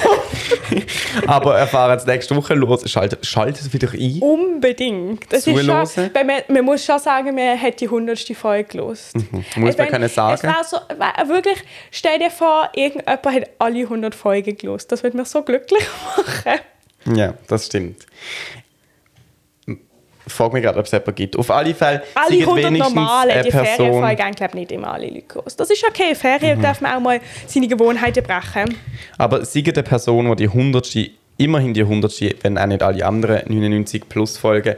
Aber 1.26 1.59
erfahren 1.59 1.97
es 1.97 2.07
nächste 2.07 2.36
Woche 2.36 2.55
los. 2.55 2.88
Schaltet, 2.88 3.26
schaltet 3.26 3.72
wieder 3.72 3.91
ein. 3.93 4.18
Unbedingt. 4.20 5.32
Das 5.32 5.47
ist 5.47 5.64
schon, 5.64 6.11
man, 6.26 6.43
man 6.49 6.64
muss 6.64 6.84
schon 6.84 6.99
sagen, 6.99 7.34
man 7.34 7.61
hat 7.61 7.80
die 7.80 7.88
hundertste 7.88 8.34
Folge 8.34 8.64
gelost. 8.64 9.16
Mhm. 9.16 9.45
Muss 9.57 9.76
man 9.76 9.88
können 9.88 10.09
sagen. 10.09 10.34
Es 10.34 10.45
war 10.45 10.64
so, 10.64 10.76
war 10.99 11.28
wirklich, 11.28 11.59
stell 11.91 12.18
dir 12.18 12.30
vor, 12.30 12.68
irgendjemand 12.74 13.26
hat 13.26 13.51
alle 13.59 13.80
100 13.80 14.14
Folgen 14.14 14.57
gelost. 14.57 14.93
Das 14.93 15.03
würde 15.03 15.16
mich 15.16 15.28
so 15.28 15.43
glücklich 15.43 15.82
machen. 16.16 16.61
Ja, 17.16 17.34
das 17.49 17.66
stimmt. 17.66 18.07
Ich 20.31 20.37
frage 20.37 20.55
mich 20.55 20.62
gerade, 20.62 20.78
ob 20.78 20.87
es 20.87 20.93
jemanden 20.93 21.14
gibt. 21.16 21.37
Auf 21.37 21.51
alle 21.51 21.74
Fälle 21.74 22.03
Alle 22.14 22.39
100 22.39 22.66
wenigstens 22.66 22.95
normale, 22.95 23.33
eine 23.33 23.43
die 23.43 23.51
Person. 23.51 23.76
Ferienfolge 23.76 24.22
haben, 24.24 24.35
glaube 24.37 24.57
nicht 24.57 24.70
immer 24.72 24.93
alle 24.93 25.09
Leute 25.09 25.22
gelost. 25.22 25.59
Das 25.59 25.70
ist 25.70 25.85
okay. 25.85 26.14
Ferien 26.14 26.59
Mhm. 26.59 26.62
darf 26.62 26.81
man 26.81 26.95
auch 26.95 27.01
mal 27.01 27.20
seine 27.49 27.66
Gewohnheiten 27.66 28.22
brechen. 28.22 28.76
Aber 29.18 29.45
seid 29.45 29.68
eine 29.76 29.83
Person, 29.83 30.31
die 30.31 30.37
die 30.37 30.49
100. 30.49 31.11
immerhin 31.37 31.74
die 31.74 31.83
100. 31.83 32.37
wenn 32.43 32.57
auch 32.59 32.66
nicht 32.66 32.81
alle 32.81 33.05
anderen 33.05 33.43
99 33.53 34.09
plus 34.09 34.39
Folgen 34.39 34.76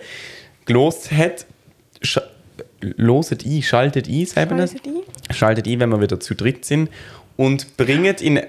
gelost 0.65 1.13
hat. 1.13 1.45
Loset 2.81 3.45
ein, 3.45 3.63
schaltet 3.63 4.09
ein? 4.09 4.27
Schaltet 4.27 4.87
ein. 4.87 5.35
Schaltet 5.35 5.69
ein, 5.69 5.81
wenn 5.81 5.91
wir 5.91 6.01
wieder 6.01 6.19
zu 6.19 6.35
dritt 6.35 6.65
sind. 6.65 6.89
Und 7.37 7.77
bringt 7.77 8.23
in... 8.23 8.41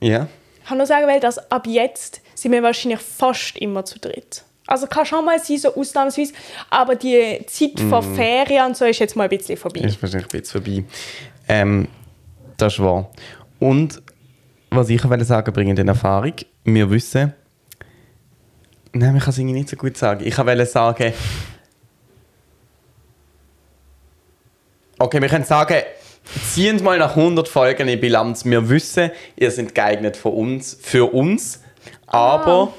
Ja? 0.00 0.28
Ich 0.62 0.68
kann 0.68 0.78
nur 0.78 0.86
sagen, 0.86 1.08
weil 1.08 1.18
das 1.18 1.50
ab 1.50 1.66
jetzt 1.66 2.20
sind 2.36 2.52
wir 2.52 2.62
wahrscheinlich 2.62 3.00
fast 3.00 3.58
immer 3.58 3.84
zu 3.84 3.98
dritt. 3.98 4.44
Also 4.66 4.86
kann 4.86 5.04
schon 5.04 5.24
mal 5.24 5.38
sein, 5.38 5.58
so 5.58 5.74
ausnahmsweise, 5.74 6.32
aber 6.70 6.94
die 6.94 7.44
Zeit 7.46 7.80
von 7.80 8.02
Ferien 8.14 8.66
und 8.66 8.76
so 8.76 8.84
ist 8.84 9.00
jetzt 9.00 9.16
mal 9.16 9.24
ein 9.24 9.30
bisschen 9.30 9.56
vorbei. 9.56 9.80
Ist 9.80 10.00
wahrscheinlich 10.00 10.32
jetzt 10.32 10.52
vorbei. 10.52 10.84
Ähm, 11.48 11.88
das 12.56 12.74
ist 12.74 12.78
wahr. 12.80 13.10
Und 13.58 14.00
was 14.70 14.88
ich 14.88 15.08
wollte 15.08 15.24
sagen, 15.24 15.52
bringt 15.52 15.78
in 15.78 15.88
Erfahrung. 15.88 16.34
Wir 16.64 16.90
wissen. 16.90 17.34
Nein, 18.92 19.16
ich 19.16 19.22
kann 19.22 19.30
es 19.30 19.38
irgendwie 19.38 19.54
nicht 19.54 19.68
so 19.68 19.76
gut 19.76 19.96
sagen. 19.96 20.24
Ich 20.24 20.38
wollte 20.38 20.66
sagen. 20.66 21.12
Okay, 24.98 25.20
wir 25.20 25.28
können 25.28 25.44
sagen, 25.44 25.82
ziehen 26.52 26.82
mal 26.82 26.98
nach 26.98 27.16
100 27.16 27.48
Folgen 27.48 27.88
in 27.88 28.00
Bilanz. 28.00 28.44
Wir 28.44 28.68
wissen, 28.68 29.10
ihr 29.36 29.50
seid 29.50 29.74
geeignet 29.74 30.16
für 30.16 30.28
uns, 30.28 30.78
für 30.80 31.12
uns 31.12 31.60
aber 32.06 32.72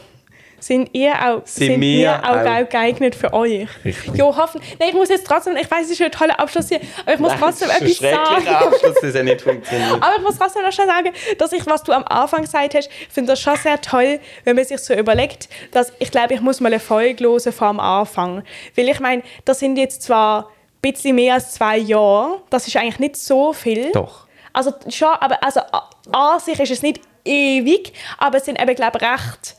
Sind 0.64 0.91
ihr 0.93 1.11
auch, 1.14 1.41
Sind 1.45 1.68
sind 1.74 1.82
wir 1.82 2.22
auch, 2.24 2.64
auch- 2.64 2.70
geeignet 2.70 3.16
für 3.16 3.34
euch? 3.34 3.68
Richtig. 3.84 4.16
Jo, 4.16 4.34
hoffen. 4.38 4.61
Nein, 4.80 4.89
ich 4.89 4.95
muss 4.95 5.09
jetzt 5.09 5.28
trotzdem, 5.28 5.57
ich 5.57 5.70
weiß, 5.70 5.84
es 5.88 5.91
ist 5.91 6.01
ein 6.01 6.09
toller 6.09 6.39
Abschluss 6.39 6.70
hier, 6.70 6.80
aber 7.01 7.16
ich 7.16 7.20
muss 7.20 7.34
trotzdem 7.38 7.68
das 7.68 7.82
ist 7.82 8.01
ein 8.01 8.14
etwas 8.14 8.28
schrecklicher 8.30 8.51
sagen. 8.55 8.68
Abschluss, 8.74 8.95
das 9.01 9.14
ja 9.14 9.24
nicht 9.24 9.41
funktioniert. 9.41 9.91
Aber 10.01 10.16
ich 10.16 10.22
muss 10.24 10.38
trotzdem 10.38 10.61
noch 10.64 10.72
schon 10.72 10.88
sagen, 10.88 11.11
dass 11.38 11.51
ich, 11.51 11.66
was 11.66 11.84
du 11.84 11.91
am 11.91 12.05
Anfang 12.05 12.43
gesagt 12.43 12.76
hast, 12.76 12.89
finde 13.09 13.34
das 13.34 13.41
schon 13.41 13.57
sehr 13.57 13.82
toll, 13.82 14.22
wenn 14.45 14.55
man 14.55 14.64
sich 14.64 14.80
so 14.80 14.93
überlegt, 14.93 15.49
dass 15.72 15.91
ich 15.99 16.09
glaube, 16.11 16.34
ich 16.34 16.39
muss 16.39 16.61
mal 16.61 16.70
eine 16.70 16.80
Folge 16.80 17.26
hören 17.26 17.51
vor 17.51 17.68
dem 17.72 17.82
Anfang. 17.82 18.43
Weil 18.78 18.88
ich 18.88 19.01
meine, 19.01 19.22
das 19.43 19.59
sind 19.59 19.76
jetzt 19.78 20.03
zwar 20.03 20.47
ein 20.82 20.91
bisschen 20.93 21.16
mehr 21.16 21.34
als 21.34 21.51
zwei 21.51 21.78
Jahre, 21.78 22.41
das 22.49 22.68
ist 22.68 22.78
eigentlich 22.78 22.99
nicht 22.99 23.18
so 23.18 23.51
viel. 23.51 23.91
Doch. 23.91 24.28
Also 24.53 24.72
schon, 24.89 25.09
aber 25.09 25.43
also 25.43 25.59
an 26.11 26.39
sich 26.39 26.57
ist 26.61 26.72
es 26.72 26.82
nicht 26.82 27.01
ewig, 27.26 27.91
aber 28.18 28.38
es 28.38 28.45
sind 28.45 28.61
eben, 28.61 28.76
glaube 28.76 28.99
ich, 29.01 29.03
recht 29.05 29.55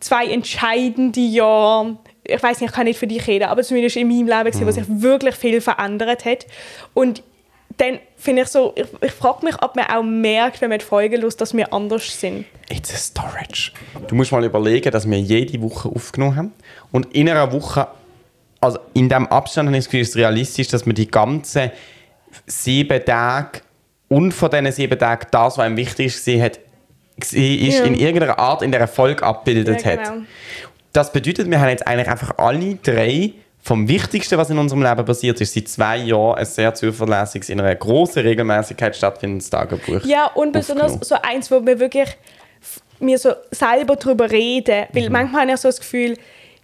zwei 0.00 0.26
entscheidende 0.26 1.20
Jahre. 1.20 1.96
Ich 2.24 2.42
weiß 2.42 2.60
nicht, 2.60 2.70
ich 2.70 2.76
kann 2.76 2.86
nicht 2.86 2.98
für 2.98 3.06
dich 3.06 3.26
reden, 3.26 3.44
aber 3.44 3.62
zumindest 3.62 3.96
in 3.96 4.08
meinem 4.08 4.26
Leben, 4.26 4.44
gewesen, 4.44 4.66
wo 4.66 4.70
sich 4.70 4.84
wirklich 4.88 5.34
viel 5.34 5.60
verändert 5.60 6.24
hat. 6.24 6.46
Und 6.94 7.22
dann 7.76 7.98
finde 8.16 8.42
ich 8.42 8.48
so, 8.48 8.72
ich, 8.74 8.86
ich 9.00 9.12
frage 9.12 9.44
mich, 9.44 9.62
ob 9.62 9.76
man 9.76 9.86
auch 9.86 10.02
merkt, 10.02 10.60
wenn 10.60 10.70
man 10.70 10.78
die 10.78 10.84
Folgen 10.84 11.20
hört, 11.20 11.40
dass 11.40 11.54
wir 11.54 11.72
anders 11.72 12.20
sind. 12.20 12.46
It's 12.70 12.92
a 12.92 12.96
storage. 12.96 13.72
Du 14.08 14.14
musst 14.14 14.32
mal 14.32 14.44
überlegen, 14.44 14.90
dass 14.90 15.08
wir 15.08 15.18
jede 15.20 15.60
Woche 15.60 15.88
aufgenommen 15.88 16.36
haben. 16.36 16.52
Und 16.90 17.14
in 17.14 17.28
einer 17.28 17.52
Woche, 17.52 17.86
also 18.60 18.78
in 18.94 19.08
diesem 19.08 19.26
Abstand 19.26 19.68
habe 19.68 19.76
ich 19.76 19.84
das 19.84 19.90
Gefühl, 19.90 20.00
ist 20.00 20.10
es 20.10 20.16
realistisch, 20.16 20.68
dass 20.68 20.86
wir 20.86 20.94
die 20.94 21.08
ganzen 21.08 21.70
sieben 22.46 23.04
Tage 23.04 23.60
und 24.08 24.32
von 24.32 24.50
diesen 24.50 24.72
sieben 24.72 24.98
Tagen 24.98 25.26
das, 25.30 25.58
was 25.58 25.64
einem 25.64 25.76
wichtig 25.76 26.14
war, 26.26 26.44
hat, 26.44 26.60
gesehen 27.18 27.68
ist, 27.68 27.78
Ja. 27.78 27.84
in 27.84 27.94
irgendeiner 27.94 28.38
Art 28.38 28.62
in 28.62 28.72
dieser 28.72 28.88
Folge 28.88 29.22
abgebildet 29.22 29.84
Ja, 29.84 29.92
hat. 29.92 30.04
genau. 30.04 30.26
Das 30.92 31.12
bedeutet, 31.12 31.50
wir 31.50 31.60
haben 31.60 31.68
jetzt 31.68 31.86
eigentlich 31.86 32.08
einfach 32.08 32.38
alle 32.38 32.76
drei 32.76 33.32
vom 33.62 33.88
Wichtigsten, 33.88 34.38
was 34.38 34.48
in 34.48 34.58
unserem 34.58 34.82
Leben 34.82 35.04
passiert 35.04 35.40
ist, 35.40 35.52
seit 35.54 35.68
zwei 35.68 35.96
Jahren 35.98 36.36
ein 36.38 36.44
sehr 36.46 36.72
zuverlässiges, 36.72 37.48
in 37.48 37.60
einer 37.60 37.74
großen 37.74 38.22
Regelmäßigkeit 38.22 38.94
stattfindendes 38.96 39.50
Tagebuch. 39.50 40.04
Ja, 40.04 40.26
und 40.26 40.52
besonders 40.52 40.96
so 41.00 41.16
eins, 41.20 41.50
wo 41.50 41.64
wir 41.66 41.78
wirklich 41.80 42.16
mir 43.00 43.18
so 43.18 43.32
selber 43.50 43.96
drüber 43.96 44.30
reden. 44.30 44.86
Weil 44.92 45.10
manchmal 45.10 45.42
habe 45.42 45.52
ich 45.52 45.58
so 45.58 45.68
das 45.68 45.80
Gefühl, 45.80 46.16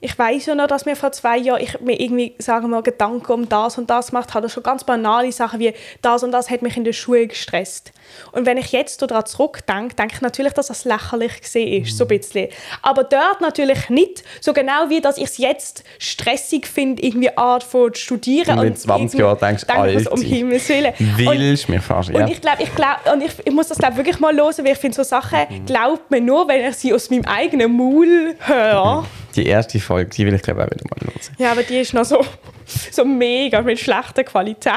ich 0.03 0.19
weiß 0.19 0.47
ja 0.47 0.55
noch, 0.55 0.67
dass 0.67 0.85
mir 0.85 0.97
vor 0.97 1.13
zwei 1.13 1.39
Jahren 1.39 1.63
ich 1.63 1.81
mir 1.81 1.99
irgendwie, 1.99 2.35
sagen 2.39 2.65
wir 2.65 2.69
mal, 2.69 2.83
Gedanken 2.83 3.33
um 3.33 3.49
das 3.49 3.79
und 3.79 3.89
das 3.89 4.09
gemacht 4.09 4.35
habe. 4.35 4.49
Schon 4.49 4.65
ganz 4.65 4.83
banale 4.83 5.31
Sachen 5.31 5.61
wie 5.61 5.73
das 6.03 6.25
und 6.25 6.33
das 6.33 6.51
hat 6.51 6.61
mich 6.61 6.77
in 6.77 6.83
der 6.83 6.93
Schule 6.93 7.29
gestresst. 7.29 7.93
Und 8.33 8.45
wenn 8.45 8.59
ich 8.59 8.73
jetzt 8.73 9.01
daran 9.01 9.25
zurückdenke, 9.25 9.95
denke 9.95 10.17
ich 10.17 10.21
natürlich, 10.21 10.53
dass 10.55 10.67
das 10.67 10.85
lächerlich 10.85 11.41
gesehen 11.41 11.85
ist, 11.85 11.97
so 11.97 12.05
ein 12.05 12.09
bisschen. 12.09 12.49
Aber 12.83 13.05
dort 13.05 13.41
natürlich 13.41 13.89
nicht. 13.91 14.25
So 14.41 14.53
genau 14.53 14.89
wie, 14.89 15.01
dass 15.01 15.19
ich 15.19 15.25
es 15.25 15.39
jetzt 15.39 15.85
stressig 15.99 16.67
finde, 16.67 17.01
irgendwie 17.01 17.37
Art 17.37 17.63
von 17.63 17.95
studieren. 17.95 18.59
Und 18.59 18.67
in 18.67 18.77
20 18.77 19.21
Jahren 19.21 19.39
denkst, 19.39 19.65
ich, 19.69 19.95
was 19.95 20.07
um. 20.09 20.21
Himmels 20.21 20.69
Willen. 20.69 20.93
Willst 20.99 21.69
du 21.69 21.73
mir 21.73 21.81
fast, 21.81 22.11
ja. 22.11 22.25
und 22.25 22.31
ich 22.31 22.41
glaube, 22.41 22.63
ich, 22.63 22.75
glaub, 22.75 23.13
und 23.13 23.23
ich, 23.23 23.33
ich 23.45 23.53
muss 23.53 23.69
das 23.69 23.79
glaub, 23.79 23.97
wirklich 23.97 24.19
mal 24.19 24.35
hören, 24.37 24.53
weil 24.59 24.73
ich 24.73 24.79
finde, 24.79 24.97
so 24.97 25.03
Sachen 25.03 25.39
Mhm. 25.49 25.67
glaubt 25.67 26.11
man 26.11 26.25
nur, 26.25 26.49
wenn 26.49 26.69
ich 26.69 26.77
sie 26.77 26.93
aus 26.93 27.11
meinem 27.11 27.25
eigenen 27.25 27.77
Maul 27.77 28.35
höre. 28.41 29.05
Die 29.35 29.47
erste 29.47 29.81
Folge, 29.81 30.11
die 30.11 30.27
will 30.27 30.35
ich 30.35 30.43
glaube 30.43 30.65
auch 30.65 30.71
wieder 30.71 30.85
mal 30.91 31.01
hören. 31.01 31.21
Ja, 31.39 31.53
aber 31.53 31.63
die 31.63 31.79
ist 31.79 31.95
noch 31.95 32.05
so, 32.05 32.25
so 32.91 33.05
mega 33.05 33.63
mit 33.63 33.79
schlechter 33.79 34.25
Qualität. 34.25 34.75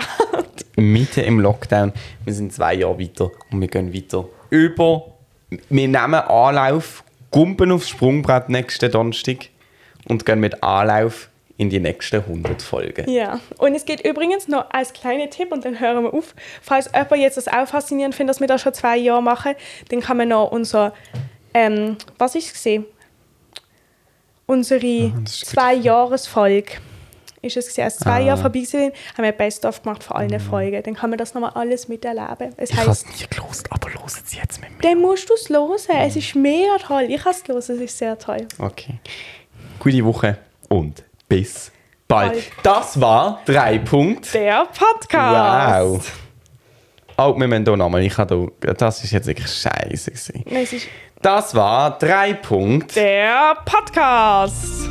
Mitten 0.76 1.24
im 1.24 1.39
Lockdown, 1.39 1.93
wir 2.24 2.34
sind 2.34 2.53
zwei 2.53 2.76
Jahre 2.76 2.99
weiter 2.99 3.32
und 3.51 3.62
wir 3.62 3.68
gehen 3.68 3.93
weiter 3.93 4.28
über. 4.49 5.14
Wir 5.49 5.88
nehmen 5.88 6.14
Anlauf 6.16 7.03
gumpen 7.32 7.72
aufs 7.72 7.89
Sprungbrett 7.89 8.49
nächsten 8.49 8.91
Donnerstag 8.91 9.49
und 10.08 10.26
gehen 10.26 10.39
mit 10.39 10.64
Anlauf 10.64 11.30
in 11.58 11.70
die 11.70 11.80
nächsten 11.80 12.18
100 12.18 12.62
Folgen. 12.62 13.10
Ja, 13.10 13.39
und 13.58 13.76
es 13.76 13.86
geht 13.86 14.06
übrigens 14.06 14.47
noch 14.47 14.70
als 14.72 14.93
kleiner 14.93 15.30
Tipp 15.30 15.51
und 15.51 15.64
dann 15.64 15.80
hören 15.80 16.03
wir 16.03 16.14
auf. 16.14 16.36
Falls 16.62 16.89
jemand 16.93 17.18
jetzt 17.18 17.38
das 17.38 17.47
auch 17.47 17.68
faszinierend 17.68 18.16
findet, 18.16 18.36
dass 18.36 18.41
wir 18.41 18.47
das 18.47 18.62
schon 18.62 18.74
zwei 18.74 18.97
Jahre 18.97 19.24
machen, 19.24 19.53
dann 19.89 20.01
kann 20.01 20.18
man 20.18 20.30
noch 20.30 20.51
unser, 20.51 20.93
ähm, 21.53 21.97
was 22.18 22.36
ist 22.36 22.47
es 22.47 22.53
gesehen? 22.53 22.86
Unsere 24.48 25.12
Ah, 25.16 25.26
zwei 25.26 25.74
Jahresfolge 25.74 26.74
ist 27.41 27.58
es 27.58 27.66
gewesen. 27.68 27.82
Als 27.84 27.98
zwei 27.98 28.22
Jahre 28.22 28.41
vorbei 28.41 28.64
sind, 28.64 28.93
haben 29.18 29.24
wir 29.24 29.32
Best-of 29.32 29.82
gemacht 29.84 30.04
für 30.04 30.14
alle 30.16 30.39
Folgen. 30.39 30.82
Dann 30.84 30.93
kann 30.96 31.10
man 31.10 31.18
das 31.20 31.34
nochmal 31.34 31.52
alles 31.56 31.88
miterleben. 31.88 32.54
Es 32.58 32.70
Mhm. 32.72 32.76
Ich 32.76 32.78
habe 32.82 32.91
es 32.91 33.06
nie 33.06 33.26
gelost, 33.30 33.72
aber 33.72 33.89
hören 33.93 34.10
Sie 34.26 34.38
jetzt 34.38 34.62
mit 34.62 34.70
mir. 34.72 34.82
dann 34.82 35.02
musst 35.02 35.30
du 35.30 35.34
es 35.34 35.50
hören. 35.50 35.78
Es 36.00 36.16
ist 36.16 36.36
mega 36.36 36.78
toll. 36.80 37.06
Ich 37.10 37.20
habe 37.26 37.32
es 37.36 37.48
hören, 37.48 37.58
es 37.60 37.70
ist 37.70 37.98
sehr 37.98 38.18
toll. 38.18 38.48
Okay. 38.60 39.00
Gute 39.80 40.04
Woche 40.06 40.38
und 40.70 41.04
bis 41.28 41.72
bald. 42.08 42.34
Bald. 42.34 42.43
Das 42.64 43.00
war 43.02 43.41
drei 43.46 43.80
Punkt. 43.80 44.34
Der 44.34 44.66
Podcast. 44.66 45.82
Wow. 45.84 46.12
Oh, 47.18 47.39
wir 47.39 47.48
müssen 47.48 47.64
hier 47.66 47.78
nochmal. 47.78 48.04
Ich 48.04 48.18
habe 48.18 48.52
hier, 48.62 48.74
das 48.74 49.04
ist 49.04 49.12
jetzt 49.12 49.26
wirklich 49.28 49.48
scheiße. 49.52 50.12
gewesen. 50.12 50.43
Nein, 50.46 50.64
es 50.64 50.74
ist 50.74 50.88
Das 51.26 51.55
war 51.55 51.97
drei 51.97 52.36
Punkt. 52.36 52.95
der 52.95 53.57
Podcast. 53.65 54.88